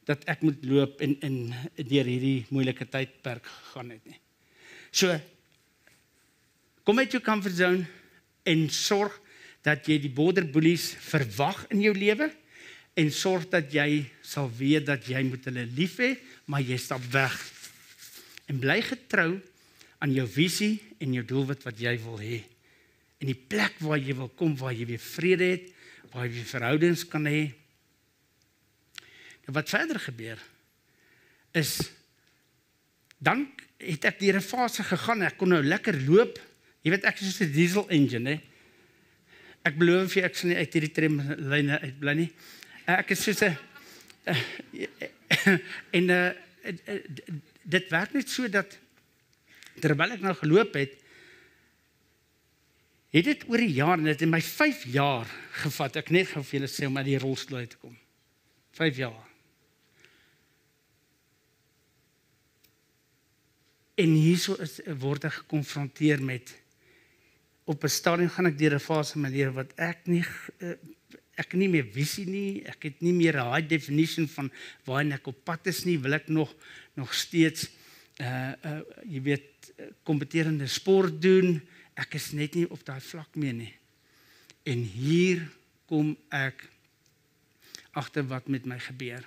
dat 0.09 0.25
ek 0.31 0.43
moet 0.47 0.65
loop 0.65 1.03
en 1.05 1.17
in 1.25 1.37
deur 1.77 2.09
hierdie 2.09 2.47
moeilike 2.55 2.87
tydperk 2.89 3.45
gegaan 3.47 3.93
het 3.97 4.05
nie. 4.09 4.21
So 4.91 5.13
kom 6.89 6.99
uit 7.03 7.13
jou 7.13 7.21
comfort 7.23 7.59
zone 7.59 7.85
en 8.49 8.69
sorg 8.73 9.13
dat 9.67 9.85
jy 9.91 9.99
die 10.01 10.13
border 10.15 10.47
bullies 10.49 10.95
verwag 11.11 11.67
in 11.75 11.83
jou 11.85 11.93
lewe 11.93 12.31
en 12.99 13.13
sorg 13.15 13.47
dat 13.53 13.71
jy 13.71 14.03
sal 14.27 14.49
weet 14.59 14.89
dat 14.89 15.07
jy 15.07 15.23
moet 15.29 15.45
hulle 15.47 15.65
lief 15.77 15.99
hê, 16.03 16.17
maar 16.51 16.65
jy 16.65 16.79
stap 16.81 17.05
weg. 17.13 17.37
En 18.51 18.59
bly 18.59 18.81
getrou 18.83 19.37
aan 20.03 20.15
jou 20.15 20.27
visie 20.31 20.79
en 20.99 21.15
jou 21.15 21.25
doelwit 21.27 21.63
wat 21.67 21.79
jy 21.79 21.95
wil 22.03 22.19
hê. 22.19 22.41
En 23.23 23.31
die 23.31 23.39
plek 23.39 23.79
waar 23.83 24.01
jy 24.03 24.17
wil 24.19 24.31
kom 24.39 24.57
waar 24.59 24.75
jy 24.75 24.87
weer 24.89 25.03
vrede 25.03 25.51
het, 25.53 25.71
waar 26.13 26.27
jy 26.27 26.43
verhoudings 26.49 27.05
kan 27.11 27.27
hê. 27.29 27.49
En 29.47 29.55
wat 29.57 29.71
verder 29.71 30.01
gebeur 30.03 30.43
is 31.57 31.79
dan 33.19 33.47
het 33.79 34.05
ek 34.07 34.19
deur 34.21 34.37
'n 34.39 34.43
fase 34.43 34.83
gegaan. 34.83 35.23
Ek 35.23 35.39
kon 35.39 35.49
nou 35.49 35.63
lekker 35.63 35.95
loop. 36.07 36.39
Jy 36.83 36.91
weet 36.91 37.05
ek 37.05 37.21
is 37.21 37.37
so 37.37 37.45
'n 37.45 37.53
diesel 37.53 37.89
engine, 37.89 38.31
hè. 38.31 38.41
Ek 39.65 39.77
beloof 39.79 40.13
vir 40.13 40.25
ek 40.25 40.37
sal 40.37 40.51
nie 40.51 40.57
uit 40.57 40.73
hierdie 40.73 40.93
tramlyne 40.93 41.81
uitbly 41.81 42.15
nie. 42.15 42.31
Ek 42.89 43.11
is 43.13 43.21
so 43.21 43.33
'n 43.45 43.57
en 45.97 46.09
uh, 46.09 46.31
dit 47.63 47.91
werk 47.93 48.13
net 48.13 48.29
so 48.29 48.49
dat 48.49 48.79
terwyl 49.81 50.15
ek 50.17 50.25
nou 50.25 50.35
geloop 50.37 50.75
het 50.77 50.97
het 53.13 53.25
dit 53.25 53.45
oor 53.49 53.61
die 53.61 53.77
jare 53.77 54.01
net 54.01 54.25
in 54.25 54.33
my 54.33 54.41
5 54.41 54.85
jaar 54.93 55.29
gevat 55.65 56.01
ek 56.01 56.13
net 56.17 56.33
gou 56.33 56.43
vir 56.43 56.61
julle 56.61 56.73
sê 56.73 56.89
om 56.89 56.97
uit 56.97 57.09
die 57.09 57.21
rolstoel 57.21 57.65
uit 57.65 57.71
te 57.71 57.81
kom. 57.81 57.97
5 58.77 59.01
jaar. 59.01 59.25
En 63.99 64.13
hierso 64.15 64.57
is 64.65 64.81
word 65.01 65.25
ek 65.29 65.43
gekonfronteer 65.43 66.23
met 66.23 66.57
op 67.69 67.85
'n 67.85 67.89
stadium 67.89 68.31
gaan 68.31 68.47
ek 68.47 68.59
deur 68.59 68.75
'n 68.75 68.81
fase 68.81 69.17
in 69.17 69.23
my 69.23 69.29
lewe 69.29 69.53
wat 69.53 69.73
ek 69.77 70.07
nie 70.07 70.25
eh, 70.61 70.77
ek 71.39 71.55
nie 71.59 71.69
meer 71.71 71.87
visie 71.95 72.27
nie, 72.27 72.63
ek 72.67 72.89
het 72.89 73.03
nie 73.03 73.15
meer 73.15 73.39
'n 73.39 73.53
high 73.55 73.69
definition 73.69 74.29
van 74.29 74.51
waar 74.85 75.05
ek 75.07 75.27
op 75.27 75.45
pad 75.45 75.67
is 75.67 75.85
nie, 75.85 75.99
wil 75.99 76.15
ek 76.15 76.29
nog 76.29 76.55
nog 76.97 77.15
steeds 77.15 77.71
uh 78.21 78.53
uh 78.65 78.83
jy 79.07 79.21
weet 79.23 79.73
kompeterende 80.03 80.67
sport 80.67 81.23
doen. 81.23 81.61
Ek 81.95 82.15
is 82.15 82.33
net 82.33 82.55
nie 82.55 82.67
op 82.71 82.85
daai 82.85 83.01
vlak 83.01 83.37
meer 83.37 83.55
nie. 83.55 83.75
En 84.67 84.83
hier 84.83 85.47
kom 85.87 86.17
ek 86.31 86.69
agter 87.93 88.27
wat 88.27 88.49
met 88.49 88.67
my 88.67 88.79
gebeur. 88.79 89.25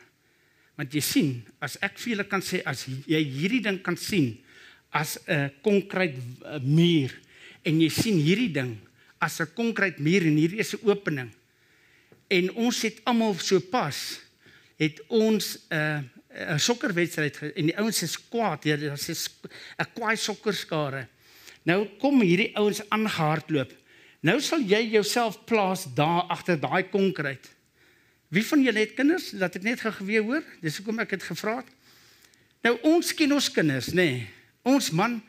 Want 0.75 0.93
jy 0.93 1.01
sien, 1.01 1.31
as 1.59 1.77
ek 1.81 1.97
vir 1.99 2.15
julle 2.15 2.27
kan 2.29 2.41
sê 2.41 2.61
as 2.65 2.85
jy 2.87 3.19
hierdie 3.23 3.61
ding 3.61 3.81
kan 3.83 3.97
sien, 3.97 4.37
as 4.91 5.17
'n 5.27 5.51
konkreet 5.63 6.15
eh, 6.45 6.59
muur 6.59 7.11
en 7.63 7.81
jy 7.81 7.89
sien 7.89 8.17
hierdie 8.19 8.51
ding 8.51 8.77
as 9.19 9.39
'n 9.39 9.53
konkreet 9.55 9.99
muur 9.99 10.25
en 10.25 10.35
hierdie 10.35 10.59
is 10.59 10.73
'n 10.73 10.89
opening. 10.89 11.31
En 12.31 12.51
ons 12.55 12.81
het 12.85 13.01
almal 13.09 13.35
so 13.43 13.59
pas 13.59 13.99
het 14.81 15.01
ons 15.07 15.57
'n 15.69 15.75
uh, 15.75 16.55
'n 16.55 16.59
sokkerwedstryd 16.59 17.37
en 17.53 17.65
die 17.69 17.77
ouens 17.77 18.01
is 18.01 18.15
kwaad, 18.29 18.63
ja, 18.63 18.75
dit 18.77 19.09
is 19.09 19.29
'n 19.77 19.91
kwaai 19.93 20.15
sokkerskare. 20.15 21.07
Nou 21.63 21.87
kom 21.99 22.21
hierdie 22.21 22.55
ouens 22.55 22.81
aangehardloop. 22.89 23.73
Nou 24.21 24.39
sal 24.41 24.61
jy 24.61 24.81
jouself 24.89 25.43
plaas 25.45 25.85
daar 25.93 26.23
agter 26.29 26.59
daai 26.59 26.89
konkreet. 26.89 27.49
Wie 28.27 28.45
van 28.45 28.63
julle 28.63 28.79
het 28.79 28.93
kinders? 28.93 29.31
Laat 29.31 29.55
ek 29.55 29.63
net 29.63 29.81
gou 29.81 29.91
geweet 29.91 30.23
hoor. 30.23 30.43
Dis 30.61 30.77
hoekom 30.77 30.99
ek 30.99 31.09
dit 31.09 31.23
gevra 31.23 31.57
het. 31.57 31.67
Nou 32.63 32.77
ons 32.81 33.13
ken 33.13 33.33
ons 33.33 33.51
kinders, 33.51 33.91
nê? 33.91 33.93
Nee. 33.95 34.27
Ons 34.63 34.91
man, 34.91 35.21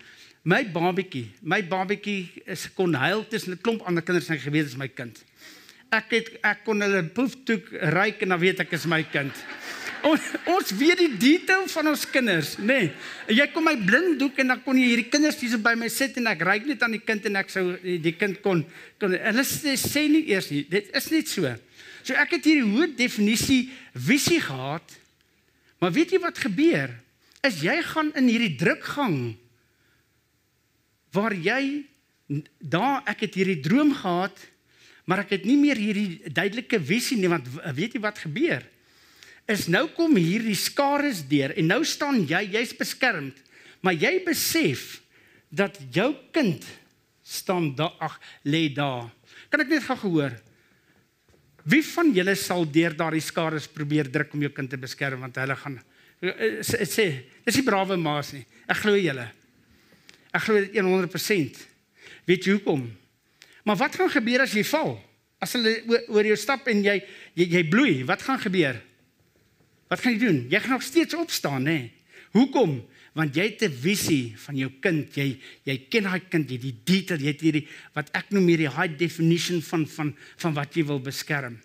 my 0.45 0.61
babatjie, 0.73 1.31
my 1.41 1.63
babatjie 1.65 2.43
is 2.45 2.69
kon 2.77 2.95
huil 2.95 3.25
tussen 3.29 3.53
'n 3.53 3.61
klomp 3.61 3.83
ander 3.83 4.03
kinders 4.03 4.29
en 4.29 4.39
geweet 4.39 4.67
is 4.67 4.77
my 4.77 4.89
kind. 4.89 5.25
Ek 5.93 6.15
het 6.17 6.31
ek 6.41 6.63
kon 6.67 6.81
hulle 6.81 7.03
poeftoek 7.13 7.69
ryk 7.93 8.25
en 8.25 8.35
dan 8.35 8.41
weet 8.41 8.63
ek 8.65 8.73
is 8.79 8.87
my 8.89 9.03
kind. 9.13 9.33
Ons 10.09 10.25
ons 10.51 10.73
weet 10.81 10.99
die 10.99 11.11
detail 11.21 11.69
van 11.71 11.93
ons 11.93 12.07
kinders, 12.11 12.57
nê. 12.59 12.79
Nee. 12.89 13.37
Jy 13.39 13.47
kom 13.53 13.69
my 13.69 13.77
blinddoek 13.79 14.41
en 14.43 14.55
dan 14.55 14.63
kon 14.65 14.81
jy 14.81 14.89
hierdie 14.89 15.11
kinders 15.13 15.39
hier 15.39 15.61
by 15.63 15.77
my 15.79 15.91
sit 15.93 16.17
en 16.19 16.31
ek 16.33 16.43
ryk 16.49 16.67
net 16.71 16.83
aan 16.83 16.97
die 16.97 17.05
kind 17.05 17.29
en 17.29 17.39
ek 17.43 17.53
sou 17.53 17.67
die 17.83 18.15
kind 18.17 18.41
kon 18.43 18.65
kon 18.99 19.15
hulle 19.15 19.45
sê, 19.47 19.77
sê 19.79 20.09
nie 20.11 20.25
eers 20.33 20.51
nie. 20.51 20.65
Dit 20.71 20.91
is 20.97 21.13
net 21.13 21.31
so. 21.31 21.53
So 22.03 22.19
ek 22.19 22.39
het 22.39 22.51
hierdie 22.51 22.67
hoë 22.67 22.91
definisie 22.99 23.69
visie 23.95 24.41
gehad. 24.43 24.99
Maar 25.79 25.95
weet 25.95 26.17
jy 26.17 26.23
wat 26.23 26.41
gebeur? 26.41 26.91
is 27.43 27.63
jy 27.65 27.75
gaan 27.83 28.13
in 28.19 28.29
hierdie 28.31 28.55
drukgang 28.59 29.35
waar 31.13 31.35
jy 31.35 31.83
daar 32.63 33.03
ek 33.11 33.27
het 33.27 33.37
hierdie 33.37 33.61
droom 33.65 33.91
gehad 33.99 34.45
maar 35.13 35.27
ek 35.27 35.35
het 35.37 35.45
nie 35.45 35.59
meer 35.61 35.77
hierdie 35.77 36.33
duidelike 36.33 36.81
visie 36.81 37.19
nie 37.21 37.29
want 37.29 37.51
weet 37.77 37.99
jy 37.99 38.01
wat 38.01 38.23
gebeur 38.25 38.65
is 39.53 39.67
nou 39.69 39.85
kom 39.93 40.17
hierdie 40.17 40.57
skares 40.57 41.21
deur 41.29 41.53
en 41.53 41.69
nou 41.69 41.83
staan 41.85 42.23
jy 42.25 42.47
jy's 42.57 42.73
beskermd 42.79 43.45
maar 43.85 43.99
jy 43.99 44.15
besef 44.25 45.03
dat 45.53 45.77
jou 45.93 46.15
kind 46.33 46.65
staan 47.21 47.75
daar 47.77 47.93
ag 48.01 48.17
lê 48.49 48.71
daar 48.73 49.13
kan 49.53 49.67
ek 49.67 49.77
net 49.77 49.85
gou 49.85 50.01
gehoor 50.07 50.41
wie 51.69 51.85
van 51.93 52.11
julle 52.17 52.35
sal 52.41 52.65
deur 52.65 52.97
daardie 52.97 53.23
skares 53.23 53.69
probeer 53.69 54.09
druk 54.11 54.33
om 54.33 54.49
jou 54.49 54.55
kind 54.57 54.73
te 54.73 54.81
beskerm 54.81 55.29
want 55.29 55.37
hulle 55.39 55.59
gaan 55.61 55.83
Eh, 56.23 56.63
eh, 56.63 56.87
sê, 56.87 57.07
dis 57.43 57.57
nie 57.59 57.67
brawe 57.67 57.97
maas 57.99 58.31
nie. 58.31 58.45
Ek 58.71 58.79
glo 58.85 58.95
julle. 58.95 59.25
Ek 60.31 60.45
glo 60.45 60.61
dit 60.63 60.77
100%. 60.79 61.59
Weet 62.31 62.47
jy 62.47 62.55
hoekom? 62.55 62.85
Maar 63.63 63.77
wat 63.77 63.97
gaan 63.99 64.11
gebeur 64.11 64.45
as 64.45 64.55
jy 64.57 64.65
val? 64.67 64.97
As 65.43 65.55
hulle 65.57 65.75
oor 66.09 66.27
jou 66.27 66.39
stap 66.39 66.69
en 66.71 66.83
jy 66.85 66.97
jy, 67.35 67.47
jy 67.47 67.63
bloei, 67.71 67.95
wat 68.07 68.23
gaan 68.23 68.41
gebeur? 68.43 68.79
Wat 69.91 70.01
gaan 70.01 70.17
jy 70.17 70.23
doen? 70.23 70.41
Jy 70.51 70.61
gaan 70.63 70.77
nog 70.79 70.87
steeds 70.87 71.17
opstaan, 71.19 71.67
nê? 71.69 71.79
Hoekom? 72.33 72.79
Want 73.13 73.37
jy 73.37 73.45
het 73.51 73.63
'n 73.69 73.73
visie 73.73 74.33
van 74.37 74.57
jou 74.57 74.71
kind. 74.81 75.15
Jy 75.15 75.39
jy 75.65 75.77
ken 75.91 76.05
daai 76.05 76.23
kind, 76.29 76.51
jy 76.51 76.59
die 76.59 76.77
detail, 76.85 77.21
jy 77.21 77.27
het 77.27 77.41
hierdie 77.41 77.69
wat 77.95 78.09
ek 78.15 78.31
noem 78.31 78.49
hierdie 78.49 78.71
high 78.71 78.97
definition 78.97 79.61
van 79.63 79.87
van 79.87 80.17
van 80.37 80.55
wat 80.55 80.75
jy 80.75 80.85
wil 80.85 81.01
beskerm. 81.01 81.61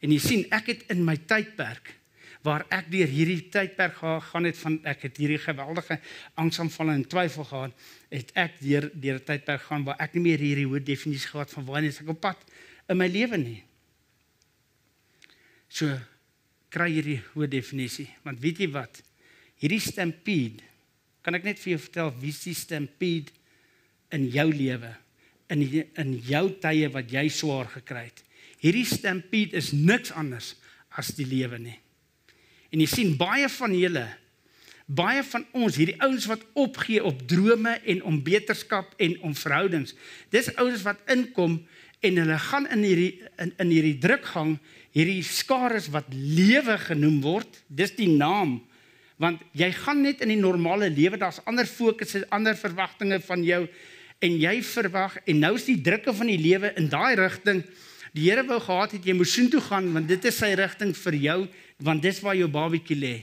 En 0.00 0.10
jy 0.10 0.18
sien, 0.18 0.46
ek 0.50 0.66
het 0.66 0.84
in 0.90 1.04
my 1.04 1.16
tydperk 1.16 2.03
waar 2.44 2.66
ek 2.68 2.90
deur 2.92 3.08
hierdie 3.08 3.48
tydperk 3.48 3.96
gegaan 4.02 4.44
het 4.44 4.58
van 4.60 4.76
ek 4.84 5.06
het 5.06 5.18
hierdie 5.20 5.40
geweldige 5.40 5.96
angsaanvalle 6.40 6.92
en 6.98 7.06
twyfel 7.08 7.46
gehad, 7.48 7.84
het 8.12 8.32
ek 8.36 8.58
deur 8.60 8.90
deur 8.92 9.16
'n 9.16 9.24
tydperk 9.24 9.62
gaan 9.62 9.84
waar 9.84 9.96
ek 9.98 10.14
nie 10.14 10.24
meer 10.28 10.38
hierdie 10.38 10.68
hoë 10.68 10.84
definisie 10.84 11.30
gehad 11.32 11.50
van 11.50 11.64
waar 11.64 11.82
ek 11.82 12.08
op 12.08 12.20
pad 12.20 12.36
in 12.88 12.96
my 12.96 13.08
lewe 13.08 13.36
nie. 13.36 13.62
So 15.68 15.88
kry 16.68 16.90
hierdie 16.90 17.22
hoë 17.34 17.48
definisie, 17.48 18.08
want 18.24 18.40
weet 18.40 18.58
jy 18.58 18.68
wat? 18.70 19.02
Hierdie 19.56 19.80
stampede 19.80 20.62
kan 21.22 21.34
ek 21.34 21.44
net 21.44 21.58
vir 21.58 21.70
jou 21.70 21.80
vertel 21.80 22.12
wie 22.20 22.28
is 22.34 22.42
die 22.44 22.54
stampede 22.54 23.32
in 24.12 24.28
jou 24.28 24.52
lewe 24.52 24.92
in 25.48 25.62
in 25.96 26.20
jou 26.24 26.50
tye 26.60 26.88
wat 26.92 27.10
jy 27.10 27.28
swaar 27.28 27.66
gekry 27.72 28.04
het. 28.10 28.22
Hierdie 28.60 28.84
stampede 28.84 29.56
is 29.56 29.72
niks 29.72 30.12
anders 30.12 30.54
as 30.90 31.14
die 31.16 31.26
lewe 31.26 31.58
nie. 31.58 31.78
En 32.74 32.82
jy 32.82 32.90
sien 32.90 33.16
baie 33.18 33.48
van 33.60 33.74
julle 33.78 34.08
baie 34.84 35.22
van 35.24 35.46
ons 35.56 35.78
hierdie 35.80 35.96
ouens 36.04 36.26
wat 36.28 36.42
opgee 36.60 37.00
op 37.04 37.22
drome 37.28 37.78
en 37.88 38.02
om 38.04 38.20
beterskap 38.24 38.92
en 39.00 39.16
om 39.24 39.32
verhoudings. 39.36 39.94
Dis 40.28 40.50
ouens 40.60 40.84
wat 40.84 41.00
inkom 41.08 41.62
en 42.04 42.20
hulle 42.20 42.38
gaan 42.50 42.68
in 42.68 42.84
hierdie 42.84 43.12
in, 43.40 43.54
in 43.62 43.72
hierdie 43.72 43.96
drukgang, 44.00 44.58
hierdie 44.92 45.22
skares 45.24 45.88
wat 45.94 46.10
lewe 46.12 46.76
genoem 46.84 47.22
word. 47.24 47.62
Dis 47.68 47.94
die 47.96 48.10
naam. 48.12 48.58
Want 49.16 49.40
jy 49.56 49.70
gaan 49.72 50.02
net 50.04 50.20
in 50.20 50.34
die 50.34 50.40
normale 50.40 50.90
lewe, 50.92 51.16
daar's 51.16 51.40
ander 51.48 51.68
fokusse, 51.70 52.26
ander 52.34 52.58
verwagtinge 52.58 53.22
van 53.24 53.44
jou 53.46 53.64
en 54.24 54.36
jy 54.40 54.58
verwag 54.64 55.16
en 55.24 55.40
nou 55.42 55.54
is 55.56 55.66
die 55.68 55.80
drukke 55.84 56.12
van 56.14 56.28
die 56.28 56.40
lewe 56.40 56.74
in 56.76 56.90
daai 56.92 57.14
rigting. 57.18 57.64
Die 58.14 58.28
Here 58.28 58.44
wou 58.46 58.60
gehad 58.62 58.92
het 58.94 59.06
jy 59.06 59.16
moes 59.16 59.32
soontoe 59.32 59.62
gaan 59.64 59.88
want 59.96 60.10
dit 60.12 60.28
is 60.28 60.36
sy 60.38 60.52
rigting 60.58 60.92
vir 61.06 61.16
jou 61.22 61.40
want 61.78 62.02
dis 62.02 62.20
waar 62.20 62.36
jou 62.36 62.48
babatjie 62.48 62.96
lê. 62.96 63.14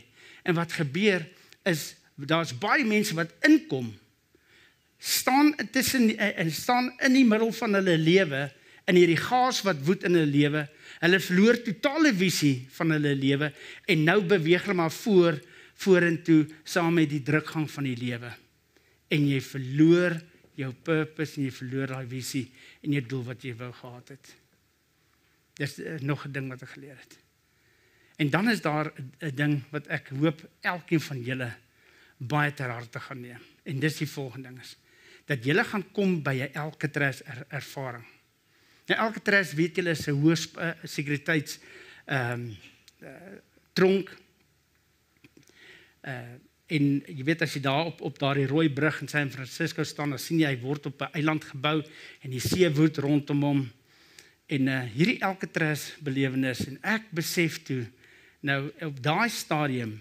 En 0.44 0.56
wat 0.56 0.74
gebeur 0.74 1.26
is 1.64 1.96
daar's 2.16 2.54
baie 2.58 2.86
mense 2.86 3.16
wat 3.18 3.32
inkom 3.48 3.92
staan 5.02 5.56
tussen 5.72 6.12
en 6.18 6.48
eh, 6.48 6.54
staan 6.54 6.92
in 7.02 7.16
die 7.18 7.26
middel 7.26 7.52
van 7.58 7.74
hulle 7.80 7.98
lewe 7.98 8.42
in 8.90 8.98
hierdie 9.00 9.18
gaas 9.18 9.62
wat 9.66 9.80
woed 9.88 10.04
in 10.06 10.18
hulle 10.18 10.30
lewe. 10.30 10.66
Hulle 11.02 11.20
verloor 11.24 11.58
totale 11.66 12.12
visie 12.14 12.68
van 12.76 12.94
hulle 12.94 13.16
lewe 13.18 13.50
en 13.90 14.04
nou 14.06 14.20
beweeg 14.22 14.68
hulle 14.68 14.78
maar 14.78 14.94
voor 14.94 15.40
vorentoe 15.82 16.44
saam 16.64 17.00
met 17.00 17.10
die 17.10 17.24
drukgang 17.26 17.66
van 17.72 17.90
die 17.90 17.98
lewe. 17.98 18.30
En 19.10 19.26
jy 19.26 19.42
verloor 19.42 20.20
jou 20.60 20.70
purpose 20.86 21.40
en 21.40 21.48
jy 21.48 21.56
verloor 21.56 21.96
daai 21.96 22.08
visie 22.12 22.46
en 22.86 22.94
jou 22.98 23.04
doel 23.16 23.26
wat 23.32 23.46
jy 23.48 23.56
wou 23.58 23.72
gehad 23.74 24.14
het. 24.14 24.36
Dis 25.58 25.80
uh, 25.80 25.98
nog 26.06 26.28
'n 26.28 26.32
ding 26.32 26.48
wat 26.50 26.62
ek 26.62 26.78
geleer 26.78 26.98
het. 26.98 27.20
En 28.15 28.30
dan 28.30 28.50
is 28.50 28.62
daar 28.62 28.91
'n 29.19 29.36
ding 29.36 29.63
wat 29.69 29.88
ek 29.88 30.10
hoop 30.10 30.50
elkeen 30.62 31.02
van 31.02 31.21
julle 31.21 31.52
baie 32.17 32.54
ter 32.54 32.69
harte 32.69 33.00
gaan 33.00 33.21
neem. 33.21 33.41
En 33.63 33.80
dis 33.80 33.97
die 33.97 34.10
volgende 34.10 34.47
ding 34.47 34.60
is 34.60 34.78
dat 35.26 35.45
jy 35.45 35.63
gaan 35.63 35.86
kom 35.91 36.21
by 36.24 36.36
'n 36.36 36.54
elke 36.54 36.89
tres 36.89 37.24
er, 37.24 37.45
ervaring. 37.50 38.06
Nou 38.88 39.00
elke 39.00 39.21
tres 39.21 39.54
weet 39.54 39.76
julle 39.76 39.89
is 39.89 40.08
'n 40.08 40.17
hoë 40.17 40.36
uh, 40.58 40.71
sekuriteits 40.84 41.60
ehm 42.06 42.32
um, 42.32 42.58
uh, 43.02 43.38
tronk 43.74 44.10
uh 46.04 46.36
en 46.71 46.86
jy 47.04 47.24
weet 47.28 47.41
as 47.41 47.54
jy 47.54 47.60
daar 47.62 47.86
op 47.86 48.02
op 48.02 48.19
daardie 48.19 48.47
rooi 48.47 48.69
brug 48.69 49.02
in 49.02 49.08
San 49.08 49.30
Francisco 49.30 49.84
staan, 49.84 50.10
dan 50.10 50.19
sien 50.19 50.39
jy 50.39 50.47
hy 50.47 50.60
word 50.62 50.86
op 50.86 51.02
'n 51.02 51.13
eiland 51.13 51.43
gebou 51.43 51.84
en 52.21 52.30
die 52.30 52.39
see 52.39 52.69
woed 52.69 52.97
rondom 52.97 53.43
hom. 53.43 53.71
En 54.47 54.67
uh 54.67 54.84
hierdie 54.93 55.19
elke 55.19 55.52
tres 55.52 55.95
belewenis 56.00 56.67
en 56.67 56.80
ek 56.82 57.12
besef 57.12 57.63
toe 57.63 57.86
nou 58.45 58.71
op 58.82 59.04
daai 59.04 59.30
stadium 59.30 59.99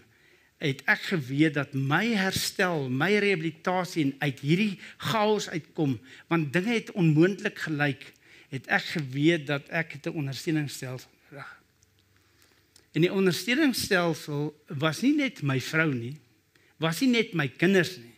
het 0.60 0.82
ek 0.92 1.06
geweet 1.14 1.54
dat 1.56 1.72
my 1.72 2.04
herstel, 2.20 2.88
my 2.92 3.14
rehabilitasie 3.22 4.10
uit 4.20 4.42
hierdie 4.44 4.74
chaos 5.00 5.48
uitkom, 5.48 5.96
want 6.28 6.52
dinge 6.52 6.74
het 6.74 6.90
onmoontlik 6.92 7.62
gelyk, 7.64 8.02
het 8.52 8.68
ek 8.68 8.84
geweet 8.96 9.46
dat 9.48 9.68
ek 9.68 9.96
'n 10.04 10.12
ondersteuningsstelsel 10.12 11.08
reg. 11.32 11.48
En 12.92 13.00
die 13.00 13.12
ondersteuningsstelsel 13.12 14.52
was 14.66 15.00
nie 15.00 15.14
net 15.16 15.42
my 15.42 15.60
vrou 15.60 15.94
nie, 15.94 16.16
was 16.76 17.00
nie 17.00 17.10
net 17.10 17.32
my 17.34 17.48
kinders 17.48 17.96
nie. 17.96 18.16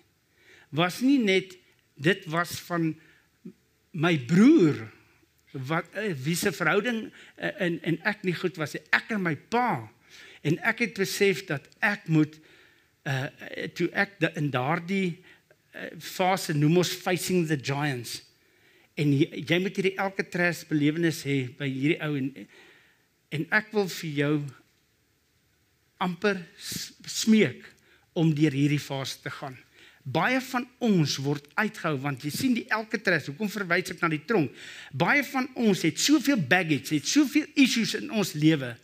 Was 0.70 1.00
nie 1.00 1.18
net 1.18 1.56
dit 1.94 2.24
was 2.24 2.60
van 2.60 2.94
my 3.90 4.18
broer 4.18 4.88
wat 5.52 5.84
eh, 5.92 6.14
wie 6.24 6.36
se 6.36 6.52
verhouding 6.52 7.02
in 7.36 7.80
eh, 7.80 7.88
en 7.88 7.98
ek 8.08 8.22
nie 8.22 8.34
goed 8.34 8.56
was 8.56 8.72
nie. 8.72 8.82
Ek 8.90 9.10
en 9.12 9.22
my 9.22 9.36
pa 9.36 9.90
En 10.42 10.58
ek 10.66 10.82
het 10.86 10.98
besef 10.98 11.44
dat 11.50 11.68
ek 11.80 12.08
moet 12.10 12.38
uh 13.08 13.26
toe 13.74 13.88
ek 13.98 14.18
de, 14.22 14.28
in 14.38 14.50
daardie 14.54 15.18
uh, 15.74 15.88
fase 15.98 16.54
noem 16.54 16.82
ons 16.82 16.92
facing 16.94 17.46
the 17.48 17.58
giants. 17.58 18.20
En 18.94 19.10
jy, 19.10 19.26
jy 19.48 19.58
moet 19.62 19.78
hierdie 19.78 19.96
elke 19.98 20.26
tres 20.28 20.62
belewenis 20.68 21.24
hê 21.26 21.44
by 21.58 21.66
hierdie 21.66 21.98
ou 22.06 22.14
en 22.18 22.30
en 23.32 23.46
ek 23.56 23.70
wil 23.72 23.88
vir 23.88 24.16
jou 24.18 24.34
amper 26.02 26.40
smeek 26.60 27.64
om 28.18 28.32
deur 28.36 28.52
hierdie 28.52 28.82
fase 28.82 29.22
te 29.24 29.32
gaan. 29.32 29.56
Baie 30.02 30.40
van 30.42 30.66
ons 30.82 31.14
word 31.22 31.46
uitgehou 31.54 31.94
want 32.02 32.24
jy 32.26 32.32
sien 32.34 32.54
die 32.56 32.66
elke 32.74 32.98
tres, 32.98 33.28
hoekom 33.30 33.50
verwys 33.50 33.94
ek 33.94 34.02
na 34.02 34.10
die 34.12 34.24
tronk? 34.26 34.50
Baie 34.90 35.22
van 35.30 35.46
ons 35.54 35.84
het 35.86 36.00
soveel 36.02 36.42
baggage, 36.42 36.96
het 36.98 37.08
soveel 37.08 37.46
issues 37.54 37.94
in 38.00 38.10
ons 38.10 38.34
lewe 38.34 38.74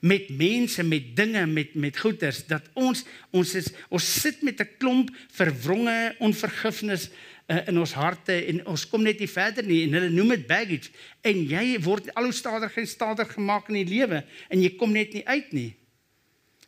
met 0.00 0.28
mense, 0.30 0.82
met 0.82 1.16
dinge, 1.16 1.46
met 1.46 1.74
met 1.74 1.98
goeders 1.98 2.44
dat 2.46 2.68
ons 2.74 3.04
ons 3.30 3.54
is 3.54 3.70
ons 3.88 4.12
sit 4.20 4.42
met 4.42 4.60
'n 4.60 4.70
klomp 4.78 5.10
verwronge 5.30 6.14
onvergifnis 6.18 7.10
uh, 7.48 7.66
in 7.66 7.78
ons 7.78 7.92
harte 7.92 8.32
en 8.32 8.66
ons 8.66 8.88
kom 8.88 9.02
net 9.02 9.18
nie 9.18 9.30
verder 9.30 9.64
nie 9.64 9.82
en 9.86 9.92
hulle 9.92 10.10
noem 10.10 10.28
dit 10.28 10.46
baggage 10.46 10.90
en 11.22 11.44
jy 11.48 11.78
word 11.80 12.14
al 12.14 12.24
hoe 12.24 12.32
stadiger 12.32 12.82
en 12.82 12.86
stadiger 12.86 13.32
gemaak 13.34 13.68
in 13.68 13.80
die 13.84 13.94
lewe 13.96 14.24
en 14.48 14.62
jy 14.62 14.76
kom 14.76 14.92
net 14.92 15.12
nie 15.12 15.26
uit 15.26 15.52
nie. 15.52 15.74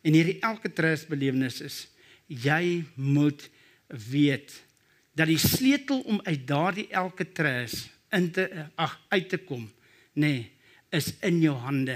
En 0.01 0.13
hierdie 0.13 0.39
elke 0.41 0.73
trust 0.73 1.07
belewenis 1.07 1.61
is 1.61 1.87
jy 2.27 2.83
moet 2.95 3.49
weet 3.87 4.51
dat 5.13 5.27
die 5.27 5.37
sleutel 5.37 5.99
om 6.07 6.21
uit 6.23 6.47
daardie 6.47 6.87
elke 6.89 7.31
trust 7.31 7.89
in 8.11 8.31
te 8.31 8.47
ag 8.75 8.99
uit 9.09 9.29
te 9.29 9.37
kom 9.37 9.69
nê 10.13 10.27
nee, 10.27 10.51
is 10.91 11.13
in 11.23 11.39
jou 11.39 11.55
hande. 11.55 11.95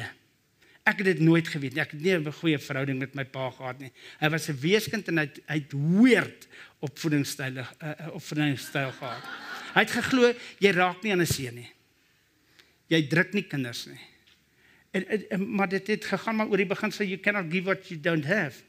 Ek 0.85 0.99
het 1.01 1.07
dit 1.15 1.21
nooit 1.25 1.47
geweet 1.49 1.73
nie. 1.73 1.81
Ek 1.81 1.95
het 1.95 2.01
nie 2.01 2.13
'n 2.13 2.31
goeie 2.31 2.59
verhouding 2.59 2.99
met 2.99 3.15
my 3.15 3.25
pa 3.25 3.49
gehad 3.49 3.79
nie. 3.79 3.91
Hy 4.19 4.29
was 4.29 4.49
'n 4.49 4.59
weeskind 4.59 5.07
en 5.07 5.17
hy 5.17 5.25
het, 5.25 5.39
hy 5.47 5.55
het 5.55 5.73
weird 5.73 6.47
opvoedingsstyl 6.79 7.57
uh, 7.57 7.65
opvoedingsstyl 8.13 8.91
gehad. 8.91 9.23
Hy 9.73 9.81
het 9.81 9.91
geglo 9.91 10.33
jy 10.59 10.71
raak 10.71 11.01
nie 11.03 11.11
aan 11.11 11.21
'n 11.21 11.25
seun 11.25 11.55
nie. 11.55 11.71
Jy 12.87 13.07
druk 13.07 13.33
nie 13.33 13.43
kinders 13.43 13.85
nie. 13.85 13.99
En, 14.91 15.29
en, 15.29 15.55
maar 15.55 15.69
dit 15.69 15.87
het 15.87 16.05
gegaan 16.05 16.35
maar 16.35 16.47
oor 16.47 16.57
die 16.57 16.69
begin 16.69 16.91
sê 16.91 17.03
you 17.03 17.17
cannot 17.17 17.51
give 17.51 17.65
what 17.65 17.87
you 17.87 17.99
don't 17.99 18.25
have. 18.25 18.61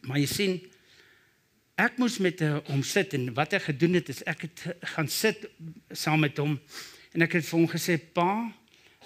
Maar 0.00 0.18
jy 0.18 0.26
sien 0.26 0.72
ek 1.76 1.98
moes 1.98 2.18
met 2.18 2.40
hom 2.40 2.82
sit 2.82 3.12
en 3.14 3.34
wat 3.34 3.52
hy 3.52 3.58
gedoen 3.58 3.94
het 4.00 4.08
is 4.08 4.22
ek 4.22 4.48
het 4.48 4.64
gaan 4.94 5.08
sit 5.08 5.44
saam 5.90 6.20
met 6.20 6.36
hom 6.38 6.58
en 7.12 7.22
ek 7.22 7.32
het 7.32 7.44
vir 7.44 7.58
hom 7.58 7.68
gesê 7.68 7.98
pa 8.00 8.48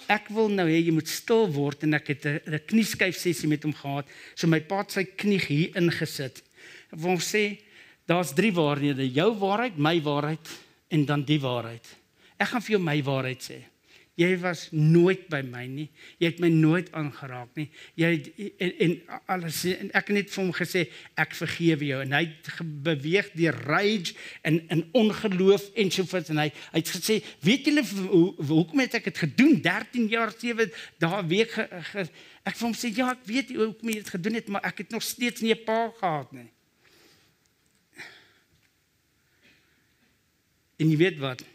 Ek 0.07 0.29
wil 0.29 0.49
nou 0.53 0.67
hê 0.69 0.77
jy 0.79 0.93
moet 0.95 1.09
stil 1.09 1.47
word 1.51 1.83
en 1.83 1.97
ek 1.97 2.07
het 2.13 2.25
'n 2.25 2.59
knieskyf 2.69 3.17
sessie 3.17 3.49
met 3.49 3.63
hom 3.63 3.73
gehad. 3.73 4.05
So 4.35 4.47
my 4.47 4.59
pa 4.59 4.77
het 4.83 4.91
sy 4.91 5.03
knie 5.03 5.39
hier 5.39 5.75
ingesit. 5.75 6.43
Wil 6.91 7.17
hom 7.17 7.19
sê 7.19 7.59
daar's 8.05 8.33
drie 8.33 8.51
waarhede, 8.51 9.03
jou 9.11 9.33
waarheid, 9.35 9.77
my 9.77 10.01
waarheid 10.01 10.47
en 10.89 11.05
dan 11.05 11.23
die 11.23 11.39
waarheid. 11.39 11.85
Ek 12.39 12.47
gaan 12.47 12.61
vir 12.61 12.71
jou 12.77 12.83
my 12.83 13.03
waarheid 13.03 13.41
sê. 13.41 13.63
Jy 14.17 14.31
was 14.41 14.63
nooit 14.73 15.27
by 15.29 15.43
my 15.45 15.67
nie. 15.69 15.85
Jy 16.17 16.31
het 16.31 16.39
my 16.41 16.49
nooit 16.49 16.87
aangeraak 16.97 17.51
nie. 17.59 17.67
Jy 18.01 18.07
het, 18.15 18.29
en, 18.65 18.71
en 18.81 18.93
alles 19.29 19.59
en 19.69 19.91
ek 19.91 20.07
het 20.09 20.15
net 20.15 20.31
vir 20.33 20.41
hom 20.41 20.53
gesê 20.57 20.81
ek 21.21 21.35
vergewe 21.37 21.85
jou 21.85 21.99
en 22.01 22.15
hy 22.17 22.23
het 22.25 22.63
beweeg 22.87 23.29
deur 23.37 23.59
rage 23.69 24.15
en 24.41 24.57
in 24.73 24.81
ongeloof 24.97 25.67
en 25.77 25.93
so 25.93 26.09
voort 26.09 26.31
en 26.33 26.41
hy, 26.41 26.47
hy 26.71 26.81
het 26.81 26.89
gesê 26.95 27.19
weet 27.45 27.69
julle 27.69 27.83
hoe, 27.99 28.23
hoekom 28.41 28.81
het 28.81 28.97
ek 28.97 29.11
dit 29.11 29.21
gedoen 29.21 29.59
13 29.67 30.07
jaar 30.09 30.33
7 30.33 30.65
dae 31.03 31.19
week 31.29 31.53
ge, 31.53 31.67
ge, 31.91 32.05
ek 32.49 32.57
vir 32.57 32.65
hom 32.65 32.73
sê 32.79 32.91
ja 32.97 33.11
ek 33.13 33.21
weet 33.29 33.51
hoekom 33.53 33.91
jy 33.91 33.99
dit 33.99 34.09
gedoen 34.15 34.39
het 34.39 34.49
maar 34.49 34.65
ek 34.71 34.81
het 34.81 34.97
nog 34.97 35.05
steeds 35.05 35.45
nie 35.45 35.53
'n 35.53 35.61
pa 35.61 35.91
gehad 35.99 36.33
nie. 36.33 36.49
En 40.81 40.89
jy 40.89 40.97
weet 40.97 41.21
wat? 41.21 41.45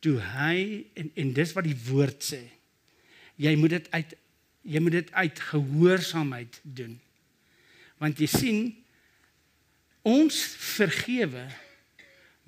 Toe 0.00 0.18
hy 0.20 0.86
en 0.96 1.10
en 1.14 1.32
dis 1.36 1.52
wat 1.56 1.64
die 1.64 1.78
woord 1.88 2.24
sê. 2.24 2.42
Jy 3.40 3.54
moet 3.56 3.76
dit 3.78 3.90
uit 3.92 4.16
jy 4.60 4.80
moet 4.84 4.92
dit 4.92 5.12
uit 5.12 5.40
gehoorsaamheid 5.50 6.60
doen. 6.62 6.98
Want 8.00 8.20
jy 8.20 8.28
sien 8.28 8.58
ons 10.04 10.36
vergewe 10.76 11.46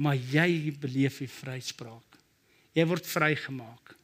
maar 0.03 0.17
jy 0.17 0.73
beleef 0.81 1.21
die 1.23 1.31
vryspraak. 1.31 2.19
Jy 2.75 2.85
word 2.89 3.07
vrygemaak. 3.07 3.95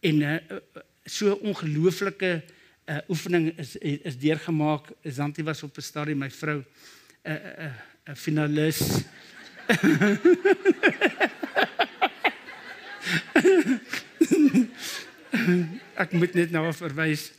En 0.00 0.18
'n 0.18 0.22
uh, 0.22 0.34
eh, 0.34 0.56
eh, 0.56 0.82
so 1.04 1.34
ongelooflike 1.34 2.44
uh, 2.86 2.98
oefening 3.08 3.58
is 3.58 3.76
is 3.76 4.18
deurgemaak. 4.18 4.92
Zanti 5.02 5.42
was 5.42 5.62
op 5.62 5.76
'n 5.76 5.82
stadium 5.82 6.18
my 6.18 6.30
vrou 6.30 6.58
'n 6.58 6.66
uh, 7.24 7.34
'n 7.34 7.64
uh, 7.64 7.72
uh, 8.08 8.14
finalis. 8.14 8.80
ek 16.02 16.12
moet 16.12 16.34
net 16.34 16.50
nou 16.54 16.64
verwys. 16.72 17.30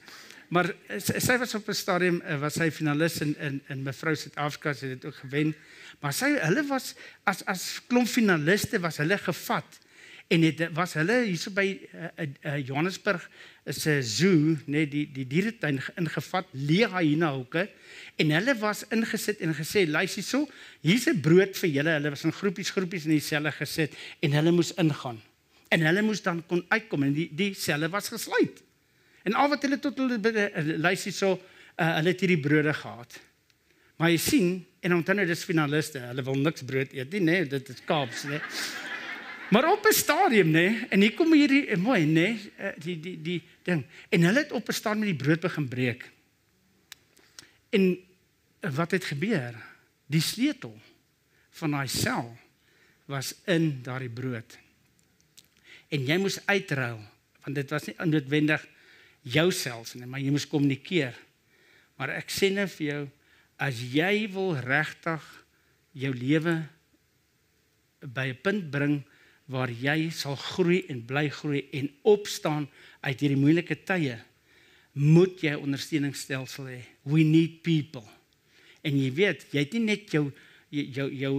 Maar 0.50 0.72
sy 0.98 1.38
was 1.38 1.54
op 1.56 1.68
'n 1.70 1.78
stadium 1.78 2.22
eh, 2.22 2.40
was 2.42 2.58
sy 2.58 2.72
finalis 2.72 3.20
in 3.22 3.36
in 3.38 3.62
in 3.70 3.84
mevrou 3.84 4.16
Suid-Afrika 4.16 4.70
het 4.70 4.80
dit 4.80 5.06
ook 5.06 5.16
gewen. 5.16 5.56
Maar 6.02 6.14
sy 6.14 6.32
hulle 6.40 6.64
was 6.68 6.96
as 7.24 7.46
as 7.46 7.82
klomp 7.88 8.08
finaliste 8.08 8.80
was 8.80 8.98
hulle 8.98 9.18
gevat 9.18 9.80
en 10.30 10.42
dit 10.46 10.60
was 10.78 10.94
hulle 10.94 11.16
hierso 11.26 11.52
by 11.54 11.66
uh, 11.74 12.26
uh, 12.46 12.58
Johannesburg 12.62 13.24
is 13.66 13.86
'n 13.86 14.02
zoo 14.04 14.58
net 14.66 14.92
die 14.92 15.08
die 15.12 15.26
dieretuin 15.26 15.82
ingevat 15.98 16.46
leë 16.54 16.90
hyena 16.94 17.32
hoeke 17.34 17.70
en 18.18 18.32
hulle 18.32 18.56
was 18.62 18.84
ingesit 18.94 19.42
en 19.42 19.56
gesê 19.58 19.88
luister 19.90 20.24
so 20.24 20.48
hier's 20.82 21.08
'n 21.08 21.22
brood 21.22 21.58
vir 21.58 21.70
julle 21.70 21.98
hulle 21.98 22.10
was 22.10 22.24
in 22.24 22.32
groepies 22.32 22.70
groepies 22.70 23.06
in 23.06 23.18
dieselfde 23.18 23.52
gesit 23.52 23.98
en 24.22 24.32
hulle 24.32 24.52
moes 24.52 24.74
ingaan 24.78 25.22
en 25.70 25.86
hulle 25.86 26.02
moes 26.02 26.22
dan 26.26 26.42
kon 26.50 26.64
uitkom 26.68 27.06
en 27.06 27.14
die 27.14 27.30
die 27.36 27.54
selle 27.58 27.90
was 27.94 28.10
gesluit. 28.10 28.64
En 29.28 29.36
al 29.38 29.50
wat 29.52 29.66
hulle 29.66 29.80
tot 29.82 29.98
hulle 30.02 30.18
luister 30.82 31.14
so 31.14 31.36
uh, 31.36 31.96
hulle 32.00 32.14
het 32.14 32.24
hierdie 32.26 32.42
brode 32.42 32.74
gehad. 32.74 33.20
Maar 34.00 34.14
jy 34.14 34.20
sien 34.24 34.52
en 34.80 34.96
onthou 34.96 35.16
nou 35.18 35.26
dis 35.28 35.44
finaliste, 35.44 36.02
hulle 36.10 36.24
wil 36.24 36.38
niks 36.40 36.64
brood 36.66 36.94
eet 36.96 37.12
nie, 37.14 37.24
nee, 37.28 37.48
dit 37.52 37.74
is 37.74 37.82
Kaaps, 37.86 38.24
nee. 38.30 38.40
Maar 39.50 39.72
op 39.72 39.86
'n 39.86 39.94
stadium 39.94 40.52
nê 40.54 40.70
nee, 40.70 40.86
en 40.90 41.02
hier 41.02 41.14
kom 41.14 41.34
hierdie 41.34 41.66
eh, 41.68 41.78
mooi 41.78 42.06
nê 42.06 42.12
nee, 42.14 42.74
die 42.78 43.00
die 43.00 43.18
die 43.22 43.42
ding 43.64 43.84
en 44.10 44.24
hulle 44.24 44.46
het 44.46 44.52
op 44.52 44.70
'n 44.70 44.78
stadium 44.78 45.06
die 45.06 45.16
brood 45.24 45.40
begin 45.40 45.68
breek. 45.68 46.12
En 47.70 47.98
wat 48.60 48.92
het 48.92 49.06
gebeur? 49.06 49.54
Die 50.06 50.22
sleutel 50.22 50.80
van 51.50 51.72
daai 51.72 51.88
sel 51.88 52.38
was 53.06 53.36
in 53.46 53.82
daardie 53.84 54.10
brood 54.10 54.58
en 55.90 56.06
jy 56.06 56.18
moes 56.22 56.40
uitruil 56.48 57.00
want 57.44 57.56
dit 57.56 57.72
was 57.74 57.88
nie 57.88 57.96
noodwendig 58.06 58.66
jouself 59.24 59.96
nie 59.96 60.06
maar 60.06 60.22
jy 60.22 60.32
moes 60.34 60.48
kommunikeer. 60.48 61.16
Maar 62.00 62.16
ek 62.22 62.32
sê 62.32 62.52
net 62.54 62.72
vir 62.78 62.86
jou 62.88 63.04
as 63.60 63.80
jy 63.92 64.28
wil 64.32 64.54
regtig 64.64 65.24
jou 66.00 66.12
lewe 66.16 66.56
by 68.00 68.30
'n 68.32 68.42
punt 68.44 68.72
bring 68.72 69.04
waar 69.50 69.70
jy 69.70 70.10
sal 70.14 70.36
groei 70.36 70.86
en 70.90 71.06
bly 71.06 71.30
groei 71.30 71.68
en 71.74 71.90
opstaan 72.04 72.70
uit 73.02 73.20
hierdie 73.20 73.40
moeilike 73.40 73.76
tye 73.84 74.20
moet 74.94 75.42
jy 75.44 75.56
ondersteuningsstelsel 75.56 76.66
hê. 76.70 76.82
We 77.04 77.24
need 77.24 77.62
people. 77.64 78.06
En 78.84 78.96
jy 78.98 79.12
weet, 79.14 79.46
jy 79.52 79.64
het 79.64 79.74
nie 79.74 79.86
net 79.86 80.12
jou 80.12 80.30
jou 80.70 81.08
jou 81.10 81.32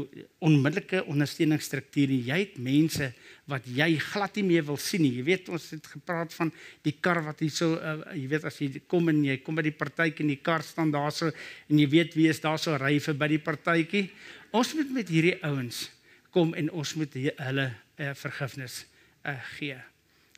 onmiddellike 0.43 1.05
ondersteuningsstrukture. 1.11 2.16
Jy 2.27 2.38
het 2.43 2.57
mense 2.59 3.11
wat 3.51 3.66
jy 3.71 3.93
glad 4.03 4.37
nie 4.38 4.47
meer 4.49 4.64
wil 4.66 4.79
sien 4.81 5.05
nie. 5.05 5.12
Jy 5.19 5.25
weet 5.27 5.51
ons 5.55 5.69
het 5.75 5.87
gepraat 5.93 6.35
van 6.35 6.51
die 6.87 6.97
kar 7.03 7.23
wat 7.27 7.43
hier 7.43 7.55
so 7.55 7.77
uh, 7.79 7.99
jy 8.16 8.27
weet 8.33 8.49
as 8.51 8.59
jy 8.61 8.83
kom 8.90 9.11
en 9.12 9.23
jy 9.27 9.38
kom 9.45 9.59
by 9.59 9.66
die 9.66 9.77
partytjie 9.77 10.27
en 10.27 10.35
die 10.35 10.40
kar 10.43 10.64
staan 10.66 10.93
daarso 10.95 11.31
en 11.31 11.79
jy 11.79 11.87
weet 11.90 12.16
wie 12.19 12.29
is 12.31 12.43
daar 12.43 12.59
so 12.59 12.75
ry 12.81 12.97
vir 12.99 13.19
by 13.19 13.31
die 13.31 13.43
partytjie. 13.43 14.09
Ons 14.51 14.75
moet 14.79 14.90
met 14.99 15.12
hierdie 15.12 15.37
ouens 15.47 15.87
kom 16.35 16.55
en 16.59 16.71
ons 16.75 16.97
moet 16.99 17.14
hulle 17.14 17.69
uh, 17.71 18.12
vergifnis 18.19 18.85
uh, 19.27 19.37
gee. 19.57 19.79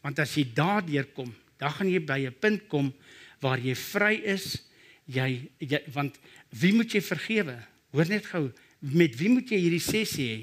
Want 0.03 0.21
as 0.21 0.35
jy 0.37 0.47
daardeur 0.57 1.09
kom, 1.17 1.31
dan 1.61 1.73
gaan 1.77 1.89
jy 1.89 2.01
by 2.03 2.21
'n 2.27 2.37
punt 2.41 2.69
kom 2.69 2.93
waar 3.41 3.59
jy 3.59 3.75
vry 3.75 4.15
is. 4.25 4.63
Jy, 5.07 5.51
jy 5.59 5.81
want 5.93 6.19
wie 6.51 6.73
moet 6.73 6.93
jy 6.93 7.01
vergewe? 7.03 7.57
Hoor 7.93 8.09
net 8.09 8.27
gou, 8.27 8.51
met 8.83 9.15
wie 9.17 9.31
moet 9.31 9.51
jy 9.51 9.61
hierdie 9.63 9.83
sessie 9.83 10.27
hê? 10.27 10.41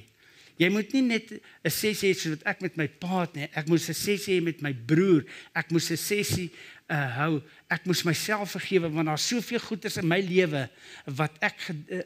Jy 0.60 0.68
moet 0.76 0.92
nie 0.94 1.02
net 1.02 1.32
'n 1.64 1.72
sessie 1.72 2.12
hê 2.12 2.16
soos 2.16 2.36
wat 2.36 2.48
ek 2.48 2.62
met 2.62 2.78
my 2.78 2.88
pa 2.88 3.22
het 3.22 3.36
nie. 3.36 3.48
Ek 3.56 3.68
moet 3.68 3.80
'n 3.80 3.94
sessie 3.94 4.40
hê 4.40 4.44
met 4.44 4.62
my 4.62 4.74
broer. 4.74 5.24
Ek 5.56 5.72
moet 5.72 5.92
'n 5.92 5.98
sessie 5.98 6.52
uh 6.90 7.16
hou. 7.16 7.42
Ek 7.70 7.86
moet 7.86 8.04
myself 8.04 8.52
vergewe 8.52 8.90
want 8.90 9.08
daar's 9.08 9.28
soveel 9.28 9.60
goeders 9.60 9.98
in 9.98 10.08
my 10.08 10.20
lewe 10.20 10.70
wat 11.06 11.32
ek 11.40 11.60
ge, 11.60 11.74
uh, 11.90 12.04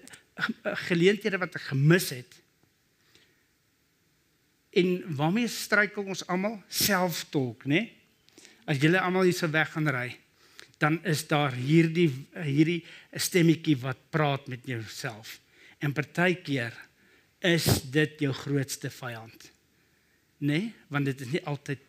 geleenthede 0.90 1.38
wat 1.38 1.56
ek 1.56 1.62
gemis 1.72 2.10
het. 2.10 2.42
En 4.74 5.16
waarmee 5.16 5.48
struikel 5.48 6.04
ons 6.04 6.26
almal? 6.28 6.64
Self-talk, 6.68 7.66
né? 7.66 7.90
As 8.66 8.78
julle 8.82 9.00
almal 9.00 9.24
hier 9.24 9.38
se 9.38 9.50
weg 9.50 9.72
gaan 9.72 9.88
ry, 9.88 10.18
dan 10.78 11.00
is 11.06 11.28
daar 11.28 11.54
hierdie 11.54 12.10
hierdie 12.34 12.84
stemmetjie 13.14 13.78
wat 13.78 13.98
praat 14.10 14.48
met 14.48 14.66
jouself. 14.66 15.40
En 15.84 15.92
partykeer 15.92 16.76
is 17.44 17.66
dit 17.92 18.22
jou 18.24 18.32
grootste 18.34 18.90
vyand. 18.94 19.50
Nee, 20.44 20.72
want 20.92 21.08
dit 21.08 21.22
is 21.24 21.32
nie 21.36 21.42
altyd 21.48 21.84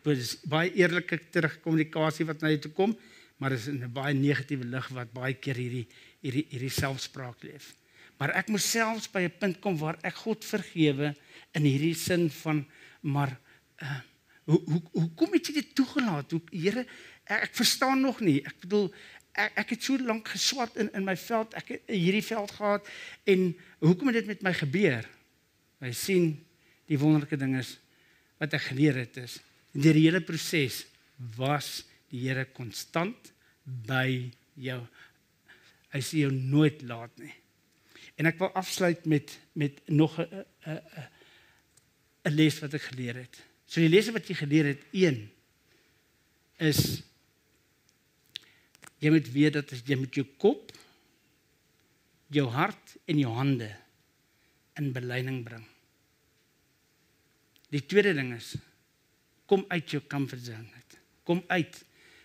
baie 0.51 0.73
eerlike 0.79 1.19
terugkommunikasie 1.35 2.27
wat 2.27 2.43
na 2.43 2.51
jou 2.55 2.65
toe 2.67 2.73
kom, 2.75 2.95
maar 3.39 3.55
is 3.55 3.67
in 3.71 3.83
'n 3.83 3.93
baie 3.93 4.15
negatiewe 4.15 4.65
lig 4.65 4.89
wat 4.95 5.13
baie 5.13 5.35
keer 5.35 5.59
hierdie 5.59 5.87
hierdie 6.23 6.47
hierdie 6.51 6.71
selfspraak 6.71 7.43
leef. 7.43 7.75
Maar 8.19 8.31
ek 8.39 8.49
moet 8.49 8.63
selfs 8.63 9.11
by 9.11 9.23
'n 9.27 9.39
punt 9.39 9.61
kom 9.61 9.79
waar 9.79 9.99
ek 10.03 10.15
God 10.15 10.45
vergewe 10.45 11.15
in 11.55 11.63
hierdie 11.63 11.95
sin 11.95 12.31
van 12.31 12.67
maar 13.03 13.39
uh, 13.83 14.01
hoe 14.45 14.61
hoe 14.67 14.83
hoe 14.93 15.11
kom 15.15 15.35
jy 15.35 15.53
dit 15.53 15.75
toegelaat? 15.75 16.31
Hoe 16.31 16.41
Here, 16.51 16.87
ek, 17.25 17.49
ek 17.49 17.55
verstaan 17.55 18.01
nog 18.01 18.21
nie. 18.21 18.41
Ek 18.45 18.61
bedoel 18.61 18.95
ek, 19.35 19.53
ek 19.65 19.75
het 19.75 19.83
so 19.83 19.99
lank 19.99 20.29
geswat 20.35 20.77
in 20.81 20.91
in 20.95 21.05
my 21.07 21.17
veld, 21.17 21.55
ek 21.55 21.75
het 21.75 21.93
hierdie 21.93 22.25
veld 22.25 22.51
gehad 22.51 22.89
en 23.31 23.51
hoekom 23.85 24.11
het 24.11 24.23
dit 24.23 24.33
met 24.35 24.43
my 24.43 24.53
gebeur? 24.53 25.09
Jy 25.85 25.93
sien 25.93 26.29
die 26.89 26.99
wonderlike 26.99 27.37
ding 27.41 27.57
is 27.59 27.77
wat 28.41 28.55
ek 28.57 28.71
geleer 28.71 28.97
het 29.05 29.17
is 29.21 29.41
deur 29.75 29.97
die 29.97 30.07
hele 30.07 30.23
proses 30.23 30.85
was 31.37 31.83
die 32.13 32.23
Here 32.29 32.45
konstant 32.55 33.33
by 33.65 34.31
jou. 34.61 34.79
Hy 35.91 36.03
sê 36.03 36.23
jou 36.23 36.31
nooit 36.35 36.83
laat 36.87 37.11
nie. 37.19 37.33
En 38.15 38.29
ek 38.31 38.39
wil 38.39 38.53
afsluit 38.55 39.03
met 39.11 39.33
met 39.59 39.81
nog 39.89 40.19
'n 40.21 40.45
'n 40.67 40.81
'n 42.27 42.35
les 42.35 42.61
wat 42.61 42.75
ek 42.75 42.83
geleer 42.83 43.15
het. 43.15 43.43
So 43.67 43.81
die 43.81 43.89
lesse 43.89 44.13
wat 44.13 44.29
jy 44.29 44.35
geleer 44.35 44.65
het, 44.65 44.83
een 44.93 45.31
is 46.59 47.03
jy 49.05 49.13
moet 49.13 49.27
weet 49.35 49.59
dat 49.59 49.73
jy 49.85 49.99
met 50.01 50.17
jou 50.17 50.25
kop, 50.41 50.73
jou 52.33 52.47
hart 52.51 52.97
en 53.05 53.21
jou 53.21 53.33
hande 53.37 53.69
in 54.81 54.93
belyning 54.95 55.43
bring. 55.45 55.65
Die 57.75 57.83
tweede 57.85 58.15
ding 58.17 58.33
is 58.37 58.55
kom 59.51 59.67
uit 59.69 59.93
jou 59.93 60.01
comfort 60.09 60.47
zone 60.47 60.71
uit. 60.73 60.97
Kom 61.29 61.43
uit 61.53 61.83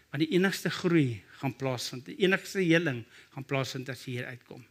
want 0.10 0.24
die 0.24 0.32
enigste 0.34 0.72
groei 0.74 1.20
gaan 1.38 1.54
plaasvind. 1.54 2.08
Die 2.08 2.18
enigste 2.26 2.64
heling 2.64 3.04
gaan 3.36 3.46
plaasvind 3.46 3.92
as 3.94 4.02
jy 4.08 4.16
hier 4.16 4.30
uitkom. 4.32 4.64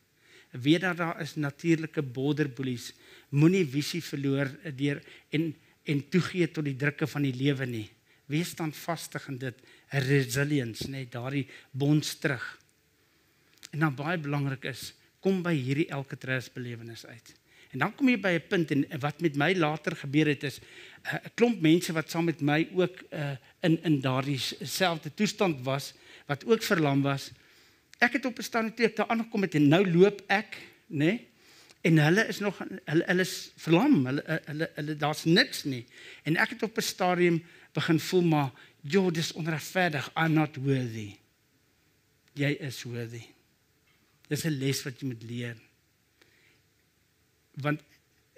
Weet 0.51 0.83
dat 0.83 0.99
daar 0.99 1.21
is 1.23 1.37
natuurlike 1.39 2.03
border 2.03 2.49
bullies. 2.51 2.91
Moenie 3.31 3.63
visie 3.69 4.03
verloor 4.03 4.51
deur 4.75 5.03
en 5.31 5.53
en 5.89 6.03
toegee 6.13 6.45
tot 6.53 6.67
die 6.67 6.77
drukke 6.77 7.07
van 7.09 7.25
die 7.25 7.33
lewe 7.33 7.65
nie. 7.65 7.87
Wees 8.29 8.51
standvastig 8.53 9.25
in 9.31 9.39
dit, 9.41 9.63
resilience, 9.89 10.89
net 10.91 11.13
daardie 11.13 11.47
bonds 11.71 12.19
terug. 12.19 12.45
En 13.71 13.79
dan 13.79 13.95
baie 13.95 14.19
belangrik 14.19 14.65
is, 14.65 14.93
kom 15.21 15.43
by 15.43 15.55
hierdie 15.55 15.89
elke 15.89 16.17
trust 16.17 16.55
belewenis 16.55 17.07
uit. 17.07 17.35
En 17.73 17.83
dan 17.83 17.95
kom 17.95 18.09
jy 18.09 18.17
by 18.17 18.33
'n 18.37 18.49
punt 18.49 18.71
en 18.71 18.87
wat 19.01 19.21
met 19.21 19.37
my 19.37 19.53
later 19.55 19.97
gebeur 19.97 20.27
het 20.27 20.43
is 20.43 20.61
eh, 21.03 21.15
'n 21.15 21.33
klomp 21.35 21.61
mense 21.61 21.93
wat 21.93 22.11
saam 22.11 22.25
met 22.25 22.41
my 22.41 22.69
ook 22.73 23.03
uh, 23.13 23.37
in 23.61 23.83
in 23.83 24.01
daardie 24.01 24.41
selfde 24.63 25.15
toestand 25.15 25.65
was 25.65 25.93
wat 26.27 26.45
ook 26.45 26.63
verlam 26.63 27.03
was. 27.03 27.31
Ek 27.99 28.13
het 28.13 28.25
op 28.25 28.39
'n 28.39 28.43
stadium 28.43 28.75
toe 28.75 28.87
ek 28.87 28.97
daar 28.97 29.09
aangekom 29.09 29.43
het 29.43 29.55
en 29.55 29.69
nou 29.69 29.85
loop 29.93 30.23
ek, 30.27 30.57
nê? 30.89 30.97
Nee, 30.97 31.29
en 31.81 31.99
hulle 31.99 32.27
is 32.29 32.39
nog 32.39 32.59
hulle 32.59 33.05
hulle 33.07 33.21
is 33.21 33.53
verlam. 33.57 34.07
Hulle, 34.07 34.41
hulle, 34.45 34.71
hulle 34.75 34.97
daar's 34.97 35.25
niks 35.25 35.65
nie. 35.65 35.87
En 36.23 36.37
ek 36.37 36.51
het 36.51 36.63
op 36.63 36.77
'n 36.77 36.81
stadium 36.81 37.45
begin 37.73 38.01
voel 38.01 38.23
maar, 38.23 38.51
"Jo, 38.81 39.11
dis 39.11 39.33
onregverdig. 39.33 40.11
I'm 40.17 40.33
not 40.33 40.57
worthy." 40.57 41.17
Jy 42.33 42.51
is 42.61 42.83
worthy. 42.83 43.23
Dis 44.29 44.45
'n 44.45 44.59
les 44.59 44.83
wat 44.83 45.01
jy 45.01 45.07
moet 45.07 45.23
leer 45.23 45.57
want 47.63 47.83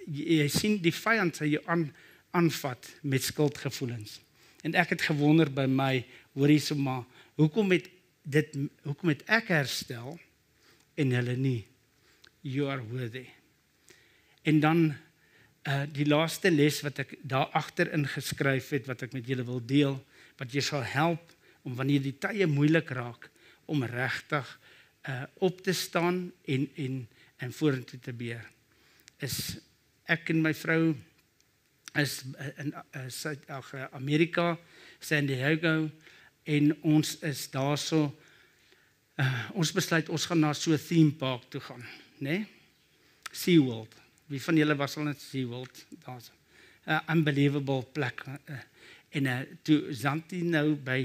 jy, 0.06 0.40
jy 0.40 0.48
sien 0.52 0.78
die 0.82 0.94
vyand 0.94 1.36
sal 1.36 1.50
jou 1.50 1.62
aan 1.70 1.88
aanvat 2.36 2.86
met 3.02 3.24
skuldgevoelens. 3.26 4.20
En 4.62 4.76
ek 4.78 4.94
het 4.94 5.08
gewonder 5.08 5.48
by 5.50 5.66
my, 5.66 6.04
hoor 6.36 6.52
hierso 6.52 6.76
maar, 6.78 7.02
hoekom 7.40 7.72
het 7.74 7.88
dit 8.30 8.52
hoekom 8.84 9.10
het 9.10 9.24
ek 9.32 9.48
herstel 9.50 10.12
en 11.00 11.14
hulle 11.16 11.34
nie? 11.40 11.64
You 12.46 12.68
are 12.70 12.84
worthy. 12.92 13.24
En 14.46 14.60
dan 14.62 14.84
uh 15.68 15.84
die 15.92 16.06
laaste 16.06 16.52
les 16.52 16.78
wat 16.84 17.00
ek 17.02 17.16
daar 17.26 17.50
agter 17.56 17.90
ingeskryf 17.96 18.70
het 18.76 18.86
wat 18.88 19.02
ek 19.08 19.16
met 19.16 19.26
julle 19.26 19.44
wil 19.48 19.58
deel, 19.64 19.98
wat 20.40 20.54
jy 20.54 20.62
sal 20.64 20.82
help 20.82 21.34
om 21.68 21.76
wanneer 21.76 22.02
die 22.02 22.16
tye 22.16 22.48
moeilik 22.48 22.90
raak 22.96 23.28
om 23.70 23.84
regtig 23.84 24.48
uh 25.08 25.24
op 25.40 25.60
te 25.64 25.72
staan 25.72 26.32
en 26.44 26.66
en 26.76 26.96
en 27.40 27.52
vorentoe 27.52 28.00
te 28.00 28.12
beer 28.12 28.44
is 29.24 29.36
ek 30.08 30.32
en 30.32 30.42
my 30.42 30.52
vrou 30.56 30.94
is 31.98 32.20
in 32.62 32.72
Suid 33.10 33.48
uh, 33.50 33.86
Amerika, 33.92 34.58
San 35.00 35.26
Diego 35.26 35.90
en 36.44 36.70
ons 36.82 37.16
is 37.26 37.46
daarso 37.50 38.04
uh, 39.20 39.50
ons 39.54 39.72
besluit 39.74 40.08
ons 40.08 40.26
gaan 40.30 40.40
na 40.40 40.52
so 40.54 40.72
'n 40.72 40.78
theme 40.78 41.12
park 41.12 41.50
toe 41.50 41.60
gaan, 41.60 41.84
né? 42.18 42.38
Nee? 42.38 42.46
SeaWorld. 43.32 43.94
Wie 44.26 44.42
van 44.42 44.56
julle 44.56 44.76
was 44.76 44.96
al 44.96 45.08
in 45.08 45.14
SeaWorld? 45.14 45.86
Daar's 46.04 46.30
'n 46.30 46.90
uh, 46.90 47.00
unbelievable 47.08 47.82
plek. 47.92 48.24
Uh, 48.26 48.58
en 49.10 49.26
uh, 49.26 49.40
toe 49.62 49.80
Zanti 49.90 50.42
nou 50.46 50.74
by 50.74 51.02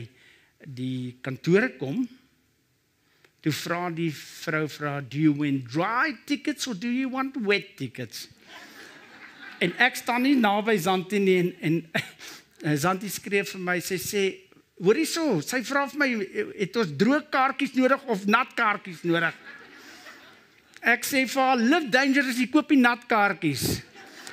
die 0.66 1.18
kantore 1.22 1.74
kom, 1.80 2.06
Toe 3.46 3.54
vra 3.54 3.92
die 3.94 4.10
vrou 4.10 4.66
vra, 4.66 5.02
"Do 5.02 5.20
you 5.22 5.32
want 5.38 5.68
dry 5.70 6.18
tickets 6.26 6.66
or 6.66 6.74
do 6.74 6.90
you 6.90 7.10
want 7.10 7.36
wet 7.46 7.78
tickets?" 7.78 8.28
En 9.62 9.72
ek 9.78 9.96
staan 9.96 10.24
nie 10.26 10.34
naby 10.36 10.74
Zanti 10.78 11.20
nie 11.20 11.38
en 11.38 11.54
en, 11.62 11.76
en 12.72 12.78
Zanti 12.78 13.10
skree 13.10 13.44
vir 13.44 13.62
my, 13.62 13.78
sy 13.80 14.00
sê, 14.02 14.24
"Hoor 14.82 14.98
hierso, 14.98 15.42
sy 15.46 15.62
vra 15.62 15.86
vir 15.86 16.00
my, 16.02 16.10
het 16.58 16.76
ons 16.76 16.98
droë 16.98 17.30
kaartjies 17.30 17.78
nodig 17.78 18.10
of 18.10 18.26
nat 18.26 18.58
kaartjies 18.58 19.06
nodig?" 19.06 19.38
Ek 20.82 21.06
sê 21.06 21.28
vir 21.30 21.42
haar, 21.42 21.58
"Live 21.58 21.92
dangerous, 21.94 22.42
jy 22.42 22.50
koop 22.50 22.74
die 22.74 22.82
nat 22.82 23.06
kaartjies." 23.06 23.84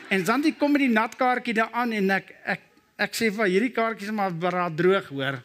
En 0.09 0.24
Zanti 0.24 0.57
kom 0.57 0.72
met 0.72 0.86
die 0.86 0.88
nat 0.88 1.20
kaartjie 1.20 1.55
daaraan 1.61 1.92
en 1.92 2.11
ek 2.16 2.32
ek 2.47 2.61
ek 2.99 3.16
sê 3.16 3.30
vir 3.34 3.51
hierdie 3.51 3.74
kaartjies 3.74 4.11
is 4.11 4.16
maar 4.16 4.32
braad 4.32 4.76
droog, 4.76 5.09
hoor. 5.14 5.40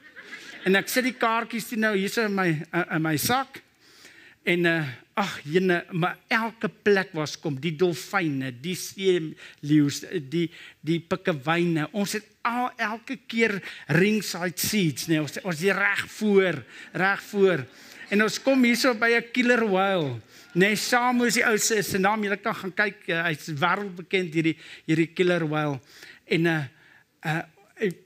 En 0.68 0.76
ek 0.76 0.90
sit 0.92 1.06
die 1.08 1.16
kaartjies 1.16 1.70
toe 1.70 1.80
nou 1.80 1.94
hierso 1.96 2.26
in 2.28 2.36
my 2.36 2.50
in 2.84 3.04
my 3.04 3.16
sak. 3.18 3.62
En 4.48 4.66
uh 4.66 4.80
ag 5.18 5.40
jene, 5.50 5.80
maar 5.98 6.20
elke 6.30 6.70
plek 6.70 7.10
was 7.18 7.32
kom 7.42 7.56
die 7.58 7.72
dolfyne, 7.74 8.52
die 8.62 8.76
see 8.78 9.32
leeu's, 9.66 10.04
die 10.30 10.46
die 10.86 11.00
pikkewyne. 11.02 11.88
Ons 11.98 12.14
het 12.20 12.28
al 12.46 12.70
elke 12.78 13.18
keer 13.26 13.56
ringside 13.98 14.62
seats, 14.62 15.08
nee, 15.10 15.18
ons 15.18 15.40
ons 15.42 15.58
is 15.58 15.74
reg 15.74 16.04
voor, 16.20 16.62
reg 16.94 17.26
voor. 17.32 17.66
En 18.14 18.28
ons 18.28 18.38
kom 18.46 18.62
hierso 18.64 18.94
by 18.94 19.10
'n 19.18 19.32
killer 19.34 19.66
whale. 19.66 20.22
Nee, 20.54 20.76
Samu 20.76 21.26
is 21.26 21.34
die 21.34 21.46
ou 21.46 21.58
se 21.58 21.82
se 21.82 21.98
naam. 21.98 22.24
Jy 22.24 22.38
kan 22.38 22.56
gaan 22.56 22.74
kyk, 22.74 23.08
hy's 23.08 23.50
wêreldbekend 23.50 24.34
hierdie 24.34 24.58
hierdie 24.86 25.14
killer 25.14 25.48
whale. 25.48 25.80
En 26.26 26.46
uh 26.46 26.64
uh 27.26 27.44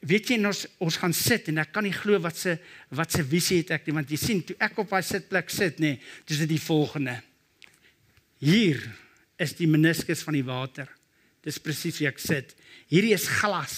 weet 0.04 0.28
jy 0.28 0.36
ons 0.44 0.66
ons 0.84 0.98
gaan 1.00 1.14
sit 1.16 1.48
en 1.48 1.62
ek 1.64 1.70
kan 1.72 1.84
nie 1.84 1.96
glo 1.96 2.20
wat 2.20 2.36
se 2.36 2.58
wat 2.92 3.12
se 3.12 3.24
visie 3.24 3.62
het 3.62 3.72
ek 3.72 3.86
nie 3.88 3.96
want 3.96 4.10
jy 4.12 4.18
sien 4.20 4.42
toe 4.44 4.56
ek 4.60 4.78
op 4.84 4.90
daai 4.92 5.04
sitplek 5.04 5.50
sit 5.50 5.80
nê 5.80 5.94
nee, 5.94 6.02
dis 6.28 6.42
dit 6.44 6.50
die 6.52 6.60
volgende 6.60 7.16
Hier 8.42 8.82
is 9.38 9.54
die 9.54 9.70
meniskus 9.70 10.24
van 10.26 10.34
die 10.34 10.46
water. 10.46 10.90
Dis 11.46 11.62
presies 11.62 12.00
wie 12.02 12.10
ek 12.10 12.22
sit. 12.22 12.56
Hierdie 12.90 13.14
is 13.14 13.28
glas. 13.30 13.76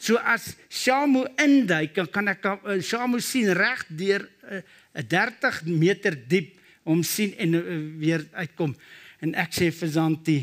So 0.00 0.18
as 0.18 0.56
Shamu 0.72 1.26
induik, 1.38 1.94
dan 1.94 2.08
kan 2.10 2.32
ek 2.32 2.46
uh, 2.50 2.78
Shamu 2.82 3.20
sien 3.22 3.52
reg 3.54 3.84
deur 3.88 4.26
'n 4.50 4.62
uh, 4.98 5.06
30 5.06 5.66
meter 5.70 6.16
diep 6.16 6.56
om 6.82 7.04
sien 7.06 7.34
en 7.38 7.54
uh, 7.54 7.62
weer 8.00 8.26
uitkom. 8.32 8.74
En 9.22 9.34
ek 9.38 9.54
sê 9.54 9.70
vir 9.70 9.88
Zanti, 9.88 10.38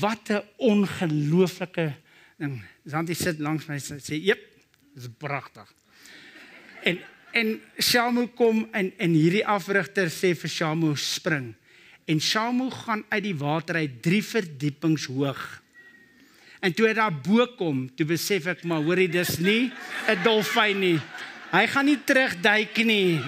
wat 0.00 0.30
'n 0.34 0.42
ongelooflike 0.58 1.92
ding. 2.38 2.58
Zanti 2.84 3.14
sit 3.14 3.40
langs 3.40 3.66
my 3.66 3.74
en 3.74 4.00
sê, 4.00 4.20
"Jep, 4.20 4.40
dis 4.94 5.08
pragtig." 5.18 5.72
En 6.84 7.00
en 7.32 7.60
Shamu 7.80 8.26
kom 8.26 8.68
en 8.70 8.92
en 8.96 9.10
hierdie 9.10 9.46
afrigter 9.46 10.06
sê 10.06 10.34
vir 10.38 10.50
Shamu 10.50 10.96
spring. 10.96 11.54
En 12.06 12.20
Shamu 12.20 12.70
gaan 12.70 13.04
uit 13.08 13.22
die 13.22 13.34
water 13.34 13.74
uit 13.74 14.02
3 14.02 14.22
verdiepings 14.22 15.06
hoog. 15.06 15.62
En 16.60 16.72
toe 16.72 16.86
hy 16.86 16.94
daar 16.96 17.12
bo 17.12 17.46
kom, 17.58 17.88
toe 17.96 18.06
besef 18.06 18.46
ek 18.46 18.62
maar 18.64 18.84
hoorie 18.86 19.08
dis 19.08 19.38
nie 19.38 19.72
'n 20.08 20.22
dolfyn 20.22 20.80
nie. 20.80 21.00
Hy 21.52 21.66
gaan 21.66 21.84
nie 21.84 21.98
terugduik 22.04 22.76
nie. 22.84 23.20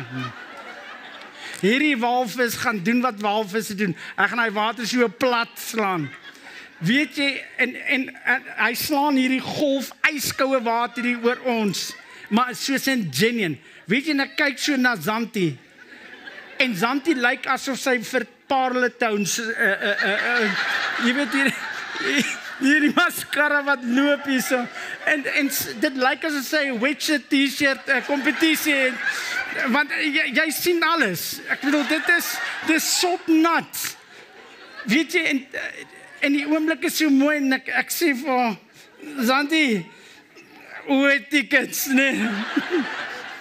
Hierdie 1.61 1.96
walvis 1.96 2.54
gaan 2.54 2.82
doen 2.82 3.00
wat 3.00 3.20
walvisse 3.20 3.74
doen. 3.74 3.96
Hy 4.16 4.26
gaan 4.28 4.38
hy 4.38 4.50
water 4.50 4.86
so 4.86 5.09
plat 5.09 5.52
slaan. 5.59 6.09
Weet 6.79 7.16
jy 7.16 7.29
en 7.57 7.74
en, 7.74 8.09
en 8.24 8.49
hy 8.59 8.72
slaan 8.77 9.16
hierdie 9.16 9.41
golf 9.41 9.93
yskoue 10.12 10.61
water 10.64 11.07
hier 11.09 11.22
oor 11.24 11.41
ons. 11.49 11.93
Maar 12.29 12.55
soos 12.55 12.87
'n 12.87 13.09
genien. 13.11 13.57
Weet 13.87 14.07
jy 14.07 14.12
net 14.12 14.35
kyk 14.37 14.59
so 14.59 14.77
na 14.77 14.97
Zanti. 14.97 15.57
En 16.59 16.77
Zanti 16.77 17.14
lyk 17.14 17.47
asof 17.47 17.79
sy 17.79 18.01
vir 18.03 18.27
Parletown 18.47 19.24
uh 19.24 19.66
uh 19.66 19.97
uh, 20.05 20.20
uh 20.33 20.51
jy 21.07 21.14
weet 21.14 21.33
hier 21.33 21.51
hierdie 22.61 22.93
maskara 22.95 23.62
wat 23.64 23.83
loop 23.85 24.29
hierso. 24.29 24.61
En 25.05 25.24
en 25.24 25.51
dit 25.81 25.97
lyk 25.97 26.24
as 26.24 26.33
'n 26.33 26.45
sê 26.45 26.79
Witcher 26.81 27.20
T-shirt 27.29 27.89
uh, 27.89 28.05
kompetisie. 28.07 28.93
Want 29.72 29.91
jy, 29.91 30.33
jy 30.33 30.51
sien 30.51 30.83
alles. 30.83 31.41
Ek 31.49 31.61
bedoel 31.61 31.87
dit 31.89 32.09
is 32.18 32.37
dis 32.66 32.99
sop 33.01 33.27
nat. 33.27 33.97
Weet 34.85 35.12
jy 35.12 35.24
en 35.24 35.47
en 36.27 36.35
die 36.35 36.47
oomblik 36.49 36.87
is 36.89 36.99
so 36.99 37.11
mooi 37.12 37.37
en 37.39 37.55
ek 37.55 37.68
ek 37.85 37.93
sê 37.95 38.11
vir 38.18 38.57
Zanti 39.27 39.85
hoe 40.89 41.12
tickets 41.31 41.85
nee. 41.95 42.27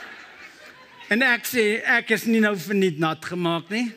en 1.13 1.23
ek 1.25 1.47
sê 1.49 1.63
ek 1.97 2.11
is 2.13 2.25
nie 2.29 2.41
nou 2.43 2.53
verniet 2.59 2.99
nat 3.01 3.23
gemaak 3.25 3.71
nie. 3.73 3.87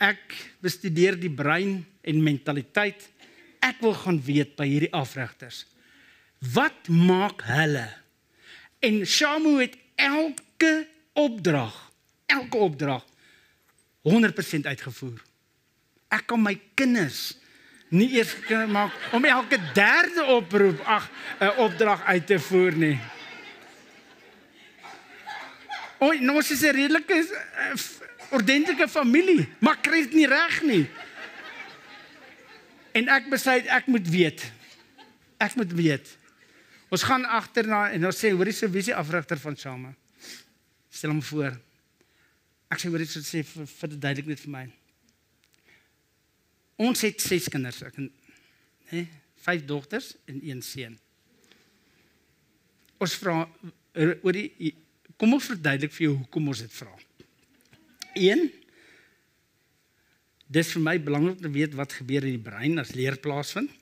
Ek 0.00 0.36
bestudeer 0.64 1.18
die 1.20 1.32
brein 1.32 1.82
en 2.08 2.22
mentaliteit 2.24 3.04
ek 3.64 3.82
wil 3.84 3.96
gaan 3.98 4.20
weet 4.24 4.54
by 4.56 4.68
hierdie 4.68 4.92
afrigters. 4.96 5.64
Wat 6.54 6.88
maak 6.88 7.42
hulle? 7.48 7.88
En 8.80 9.02
Shamu 9.02 9.58
het 9.58 9.74
elke 9.98 10.86
opdrag, 11.18 11.74
elke 12.30 12.62
opdrag 12.62 13.04
100% 14.06 14.70
uitgevoer. 14.70 15.18
Ek 16.14 16.24
kan 16.30 16.40
my 16.40 16.54
kinders 16.78 17.34
nie 17.88 18.08
eers 18.18 18.34
maak 18.68 18.92
om 19.12 19.24
elke 19.24 19.58
derde 19.74 20.24
oproep 20.24 20.80
ag 20.84 21.10
'n 21.40 21.56
opdrag 21.56 22.04
uit 22.04 22.26
te 22.26 22.38
voer 22.38 22.72
nie. 22.72 22.98
Oi, 25.98 26.20
nou 26.20 26.38
is 26.38 26.62
'n 26.62 26.70
redelike 26.70 27.14
uh, 27.14 27.74
ordentlike 28.30 28.88
familie, 28.88 29.48
maar 29.58 29.80
kry 29.80 30.02
dit 30.02 30.12
nie 30.12 30.26
reg 30.26 30.62
nie. 30.62 30.86
En 32.92 33.08
ek 33.08 33.28
besluit 33.30 33.66
ek 33.66 33.86
moet 33.86 34.08
weet. 34.08 34.52
Ek 35.38 35.54
moet 35.54 35.72
weet. 35.72 36.16
Ons 36.88 37.02
gaan 37.02 37.24
agterna 37.24 37.90
en 37.90 38.06
ons 38.06 38.24
sê 38.24 38.30
hoorie 38.32 38.52
se 38.52 38.68
visie 38.68 38.94
afrigter 38.94 39.38
van 39.38 39.56
Shama. 39.56 39.94
Stel 40.90 41.10
hom 41.10 41.22
voor. 41.22 41.58
Ek 42.68 42.80
sê 42.80 42.88
hoorie 42.88 43.06
se 43.06 43.20
sê 43.20 43.44
vir, 43.44 43.66
vir 43.66 43.88
duidelik 43.88 44.26
net 44.26 44.40
vir 44.40 44.50
my. 44.50 44.77
Ons 46.78 47.02
het 47.02 47.18
ses 47.18 47.48
kinders, 47.50 47.80
ek 47.82 47.96
hè, 48.92 49.02
vyf 49.42 49.64
dogters 49.66 50.12
en 50.30 50.38
een 50.46 50.60
seun. 50.62 50.94
Ons 53.02 53.16
vra 53.18 53.42
oor 53.98 54.36
die 54.36 54.74
kom 55.18 55.34
ons 55.34 55.48
verduidelik 55.50 55.94
vir 55.96 56.04
jou 56.04 56.14
hoekom 56.20 56.52
ons 56.52 56.62
dit 56.62 56.74
vra. 56.78 56.92
1 58.18 58.46
dis 60.48 60.70
vir 60.72 60.84
my 60.84 60.94
belangrik 61.02 61.36
om 61.36 61.42
te 61.42 61.50
weet 61.52 61.74
wat 61.76 61.96
gebeur 61.98 62.24
in 62.24 62.38
die 62.38 62.46
brein 62.46 62.78
as 62.80 62.94
leer 62.96 63.18
plaasvind. 63.20 63.72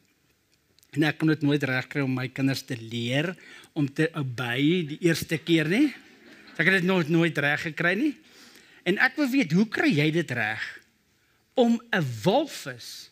En 0.97 1.05
ek 1.05 1.19
kon 1.21 1.31
dit 1.31 1.45
nooit 1.45 1.63
regkry 1.69 2.03
om 2.03 2.17
my 2.17 2.27
kinders 2.33 2.65
te 2.67 2.79
leer 2.81 3.35
om 3.77 3.87
te 3.87 4.09
obey 4.17 4.87
die 4.89 4.99
eerste 5.05 5.37
keer 5.39 5.69
nie. 5.69 5.91
Ek 6.57 6.65
het 6.65 6.81
dit 6.81 6.89
nooit 6.89 7.13
nooit 7.13 7.39
reg 7.45 7.69
gekry 7.69 7.93
nie. 8.01 8.15
En 8.89 8.99
ek 9.05 9.19
wil 9.21 9.29
weet, 9.29 9.53
hoe 9.53 9.67
kry 9.69 9.91
jy 9.93 10.09
dit 10.15 10.33
reg 10.35 10.65
om 11.57 11.81
'n 11.91 12.05
walvis, 12.23 13.11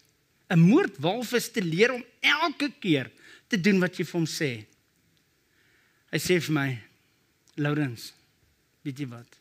'n 0.53 0.59
moordwalvis 0.61 1.51
te 1.51 1.63
leer 1.63 1.93
om 1.93 2.05
elke 2.21 2.73
keer 2.79 3.11
te 3.49 3.61
doen 3.61 3.81
wat 3.81 3.97
jy 3.97 4.05
vir 4.05 4.21
hom 4.21 4.29
sê? 4.29 4.67
Hy 6.13 6.19
sê 6.19 6.41
vir 6.41 6.55
my, 6.55 6.69
Laurens, 7.57 8.13
weet 8.83 8.99
jy 8.99 9.07
wat? 9.09 9.41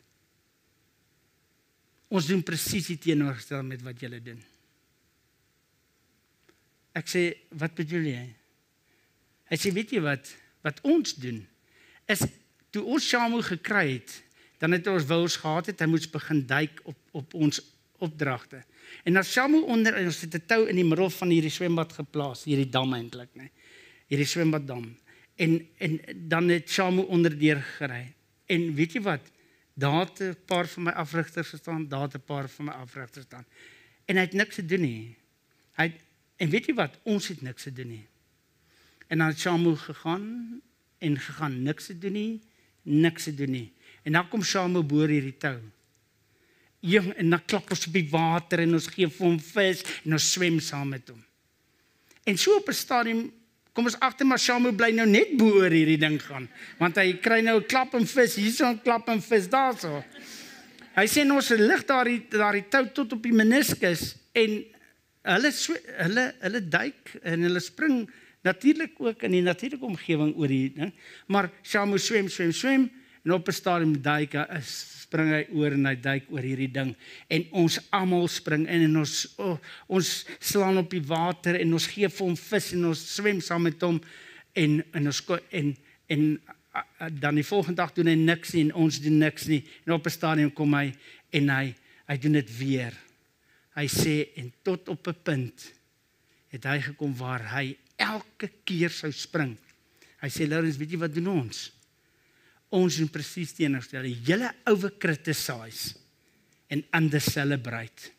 Ons 2.08 2.26
doen 2.26 2.42
presies 2.42 2.86
die 2.86 2.98
teenoorgestel 2.98 3.62
met 3.62 3.82
wat 3.82 4.00
julle 4.00 4.20
doen. 4.22 4.40
Ek 6.94 7.10
sê, 7.10 7.34
wat 7.50 7.74
bedoel 7.74 8.06
jy? 8.06 8.26
Hy 9.50 9.56
sê, 9.58 9.72
weet 9.74 9.92
jy 9.92 10.00
wat 10.00 10.34
wat 10.64 10.80
ons 10.88 11.12
doen 11.20 11.42
is 12.08 12.22
toe 12.72 12.82
ons 12.88 13.04
Shamu 13.04 13.42
gekry 13.44 13.98
het, 13.98 14.12
dan 14.58 14.72
het 14.72 14.86
ons 14.88 15.04
wils 15.04 15.36
gehad 15.36 15.68
het, 15.68 15.80
hy 15.80 15.88
moes 15.92 16.08
begin 16.10 16.40
duik 16.48 16.80
op 16.88 16.96
op 17.12 17.34
ons 17.34 17.60
opdragte. 18.02 18.64
En 19.04 19.16
as 19.16 19.32
Shamu 19.32 19.60
onder 19.62 19.96
ons 20.04 20.20
het 20.20 20.34
'n 20.34 20.46
tou 20.46 20.68
in 20.68 20.76
die 20.76 20.84
middel 20.84 21.10
van 21.10 21.28
hierdie 21.28 21.50
swembad 21.50 21.92
geplaas, 21.92 22.44
hierdie 22.44 22.68
dam 22.68 22.94
eintlik, 22.94 23.28
nê. 23.34 23.50
Hierdie 24.06 24.26
swembaddam. 24.26 24.96
En 25.36 25.68
en 25.78 26.00
dan 26.28 26.48
het 26.48 26.70
Shamu 26.70 27.02
onderdeur 27.02 27.62
gery. 27.78 28.14
En 28.46 28.74
weet 28.74 28.92
jy 28.92 29.00
wat? 29.00 29.30
Daar 29.74 30.06
het 30.06 30.20
'n 30.20 30.36
paar 30.46 30.66
van 30.66 30.82
my 30.82 30.90
afrigters 30.90 31.48
gestaan, 31.48 31.88
daar 31.88 32.02
het 32.02 32.14
'n 32.14 32.24
paar 32.24 32.48
van 32.48 32.64
my 32.64 32.72
afrigters 32.72 33.24
staan. 33.24 33.46
En 34.04 34.16
hy 34.16 34.22
het 34.22 34.32
niks 34.32 34.54
te 34.54 34.64
doen 34.64 34.80
nie. 34.80 35.16
Hy 35.72 35.82
het, 35.82 36.00
en 36.36 36.50
weet 36.50 36.66
jy 36.66 36.74
wat? 36.74 36.98
Ons 37.02 37.28
het 37.28 37.42
niks 37.42 37.62
te 37.62 37.72
doen 37.72 37.88
nie. 37.88 38.06
En 39.06 39.18
dan 39.18 39.26
het 39.26 39.38
Shamu 39.38 39.76
gegaan 39.76 40.60
en 40.98 41.18
gegaan 41.18 41.62
niks 41.62 41.86
te 41.86 41.98
doen 41.98 42.12
nie, 42.12 42.40
niks 42.82 43.24
te 43.24 43.34
doen 43.34 43.50
nie. 43.50 43.72
En 44.02 44.12
dan 44.12 44.28
kom 44.28 44.42
Shamu 44.42 44.82
boor 44.82 45.08
hierdie 45.08 45.36
tou. 45.36 45.58
Jong, 46.84 47.14
en 47.16 47.30
dan 47.30 47.44
klap 47.48 47.70
ons 47.70 47.86
op 47.88 47.94
die 47.96 48.08
water 48.10 48.60
en 48.60 48.76
ons 48.76 48.90
gee 48.92 49.08
vir 49.08 49.26
hom 49.26 49.38
vis 49.40 49.80
en 50.04 50.18
ons 50.18 50.32
swem 50.34 50.60
saam 50.60 50.90
met 50.92 51.08
hom. 51.08 51.22
En 52.28 52.36
so 52.36 52.56
op 52.56 52.68
'n 52.68 52.76
stadium 52.76 53.32
Kom 53.74 53.88
ons 53.90 53.96
agter 53.98 54.26
maar 54.26 54.38
Shamu 54.38 54.70
bly 54.78 54.92
nou 54.94 55.06
net 55.10 55.32
bo 55.38 55.58
oor 55.58 55.72
hierdie 55.74 55.98
ding 55.98 56.20
gaan, 56.22 56.46
want 56.78 56.98
hy 57.00 57.16
kry 57.18 57.40
nou 57.42 57.58
'n 57.58 57.66
klap 57.66 57.94
en 57.98 58.06
vis 58.06 58.36
hierso 58.38 58.70
'n 58.70 58.78
klap 58.78 59.08
en 59.08 59.20
vis 59.20 59.48
daarso. 59.50 60.04
Hy 60.94 61.06
sê 61.10 61.26
ons 61.26 61.50
lig 61.50 61.82
daar 61.84 62.06
die 62.06 62.68
tou 62.70 62.86
tot 62.94 63.12
op 63.12 63.22
die 63.22 63.32
meniskus 63.32 64.14
en 64.32 64.62
hulle 65.24 65.50
hulle 65.98 66.34
hulle 66.40 66.60
duik 66.68 67.18
en 67.24 67.42
hulle 67.42 67.60
spring 67.60 68.08
natuurlik 68.44 68.94
ook 69.00 69.22
in 69.24 69.32
die 69.32 69.42
natuurlike 69.42 69.84
omgewing 69.84 70.36
oor 70.36 70.48
hier 70.48 70.70
ding, 70.70 70.92
maar 71.26 71.50
Shamu 71.64 71.98
swem 71.98 72.28
swem 72.28 72.52
swem 72.52 72.90
en 73.24 73.32
op 73.32 73.48
'n 73.48 73.52
stadium 73.52 74.00
duik 74.00 74.34
hy 74.34 74.46
is 74.58 74.93
spring 75.14 75.30
hy 75.30 75.44
oor 75.54 75.76
en 75.76 75.86
hy 75.86 75.94
duik 76.02 76.26
oor 76.34 76.42
hierdie 76.42 76.72
ding. 76.74 76.90
En 77.30 77.44
ons 77.62 77.78
almal 77.94 78.26
spring 78.32 78.64
in 78.66 78.88
en 78.88 78.96
ons 79.04 79.12
oh, 79.38 79.54
ons 79.86 80.10
slaan 80.42 80.80
op 80.82 80.90
die 80.90 81.04
water 81.06 81.60
en 81.60 81.76
ons 81.76 81.86
gee 81.92 82.10
vir 82.10 82.26
hom 82.26 82.34
vis 82.38 82.72
en 82.74 82.88
ons 82.90 83.04
swem 83.14 83.38
saam 83.44 83.62
met 83.68 83.86
hom 83.86 84.00
en 84.58 84.80
en 84.82 85.06
ons 85.12 85.22
en 85.30 85.70
en 86.10 86.24
dan 87.22 87.38
die 87.38 87.46
volgende 87.46 87.78
dag 87.78 87.92
doen 87.94 88.10
hy 88.10 88.16
niks 88.18 88.56
nie 88.56 88.64
en 88.66 88.74
ons 88.82 88.98
doen 89.04 89.20
niks 89.22 89.46
nie. 89.46 89.62
En 89.86 89.94
op 89.94 90.06
'n 90.06 90.10
stadium 90.10 90.50
kom 90.50 90.74
hy 90.74 90.90
en 91.30 91.48
hy 91.48 91.74
hy 92.08 92.16
doen 92.18 92.32
dit 92.32 92.50
weer. 92.58 92.92
Hy 93.78 93.86
sê 93.86 94.34
en 94.34 94.52
tot 94.62 94.88
op 94.88 95.06
'n 95.06 95.22
punt 95.22 95.70
het 96.50 96.64
hy 96.64 96.80
gekom 96.80 97.14
waar 97.14 97.54
hy 97.54 97.76
elke 97.96 98.50
keer 98.64 98.90
sou 98.90 99.12
spring. 99.12 99.56
Hy 100.20 100.28
sê 100.28 100.48
Laurens 100.48 100.76
weet 100.76 100.90
jy 100.90 100.98
wat 100.98 101.14
doen 101.14 101.28
ons 101.28 101.70
ons 102.74 102.98
doen 102.98 103.10
presies 103.12 103.54
teenoorgestelde. 103.56 104.12
Julle 104.26 104.50
ouwe 104.70 104.90
criticize 105.00 105.94
en 106.72 106.82
ander 106.96 107.22
celebrate. 107.22 108.10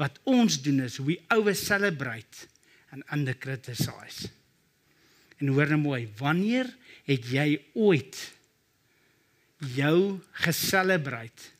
Wat 0.00 0.16
ons 0.26 0.56
doen 0.64 0.82
is 0.86 0.98
we 1.02 1.18
ouwe 1.34 1.54
celebrate 1.58 2.48
en 2.94 3.04
ander 3.14 3.36
criticize. 3.38 4.30
En 5.42 5.50
hoor 5.52 5.74
nou 5.74 5.80
mooi, 5.82 6.06
wanneer 6.18 6.70
het 7.08 7.26
jy 7.28 7.48
ooit 7.74 8.18
jou 9.74 10.20
geselebrate 10.44 11.50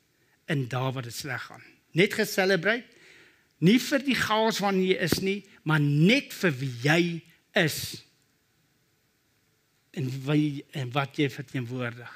in 0.50 0.66
daar 0.70 0.92
waar 0.94 1.06
dit 1.06 1.14
sleg 1.14 1.42
gaan? 1.48 1.62
Net 1.94 2.14
geselebrate? 2.16 2.86
Nie 3.64 3.78
vir 3.80 4.02
die 4.04 4.16
chaos 4.18 4.58
waarin 4.62 4.82
jy 4.84 4.96
is 5.04 5.20
nie, 5.24 5.40
maar 5.64 5.80
net 5.82 6.34
vir 6.36 6.52
wie 6.58 6.72
jy 6.84 7.02
is. 7.56 7.78
En 9.94 10.10
wie 10.26 10.64
en 10.74 10.90
wat 10.94 11.18
jy 11.18 11.28
verteenwoordig. 11.30 12.12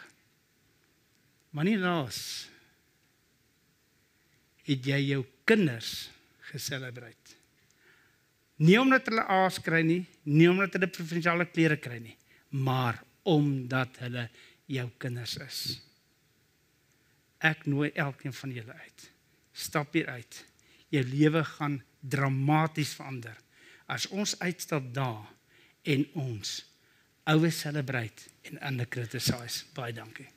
Maar 1.54 1.68
nie 1.68 1.78
laas 1.78 2.20
het 4.68 4.84
jy 4.84 4.98
jou 5.14 5.22
kinders 5.48 6.10
geselebreer. 6.50 7.16
Nie 8.58 8.80
omdat 8.80 9.06
hulle 9.06 9.22
aas 9.30 9.60
kry 9.62 9.84
nie, 9.86 10.02
nie 10.26 10.48
omdat 10.50 10.74
hulle 10.74 10.90
provinsiale 10.90 11.46
klere 11.46 11.78
kry 11.78 12.00
nie, 12.02 12.16
maar 12.58 12.98
omdat 13.28 14.00
hulle 14.02 14.26
jou 14.68 14.86
kinders 14.98 15.36
is. 15.44 15.60
Ek 17.38 17.68
nooi 17.70 17.92
elkeen 17.94 18.34
van 18.34 18.52
julle 18.56 18.74
uit. 18.74 19.04
Stap 19.54 19.94
hier 19.94 20.10
uit. 20.10 20.40
Jou 20.90 21.04
lewe 21.06 21.44
gaan 21.46 21.78
dramaties 22.02 22.96
verander 22.98 23.38
as 23.88 24.06
ons 24.12 24.34
uitstap 24.42 24.90
daar 24.94 25.24
en 25.88 26.04
ons 26.20 26.58
oues 27.28 27.60
celebrate 27.60 28.30
en 28.48 28.60
ander 28.60 28.88
criticize. 28.88 29.64
Baie 29.76 29.92
dankie. 29.92 30.28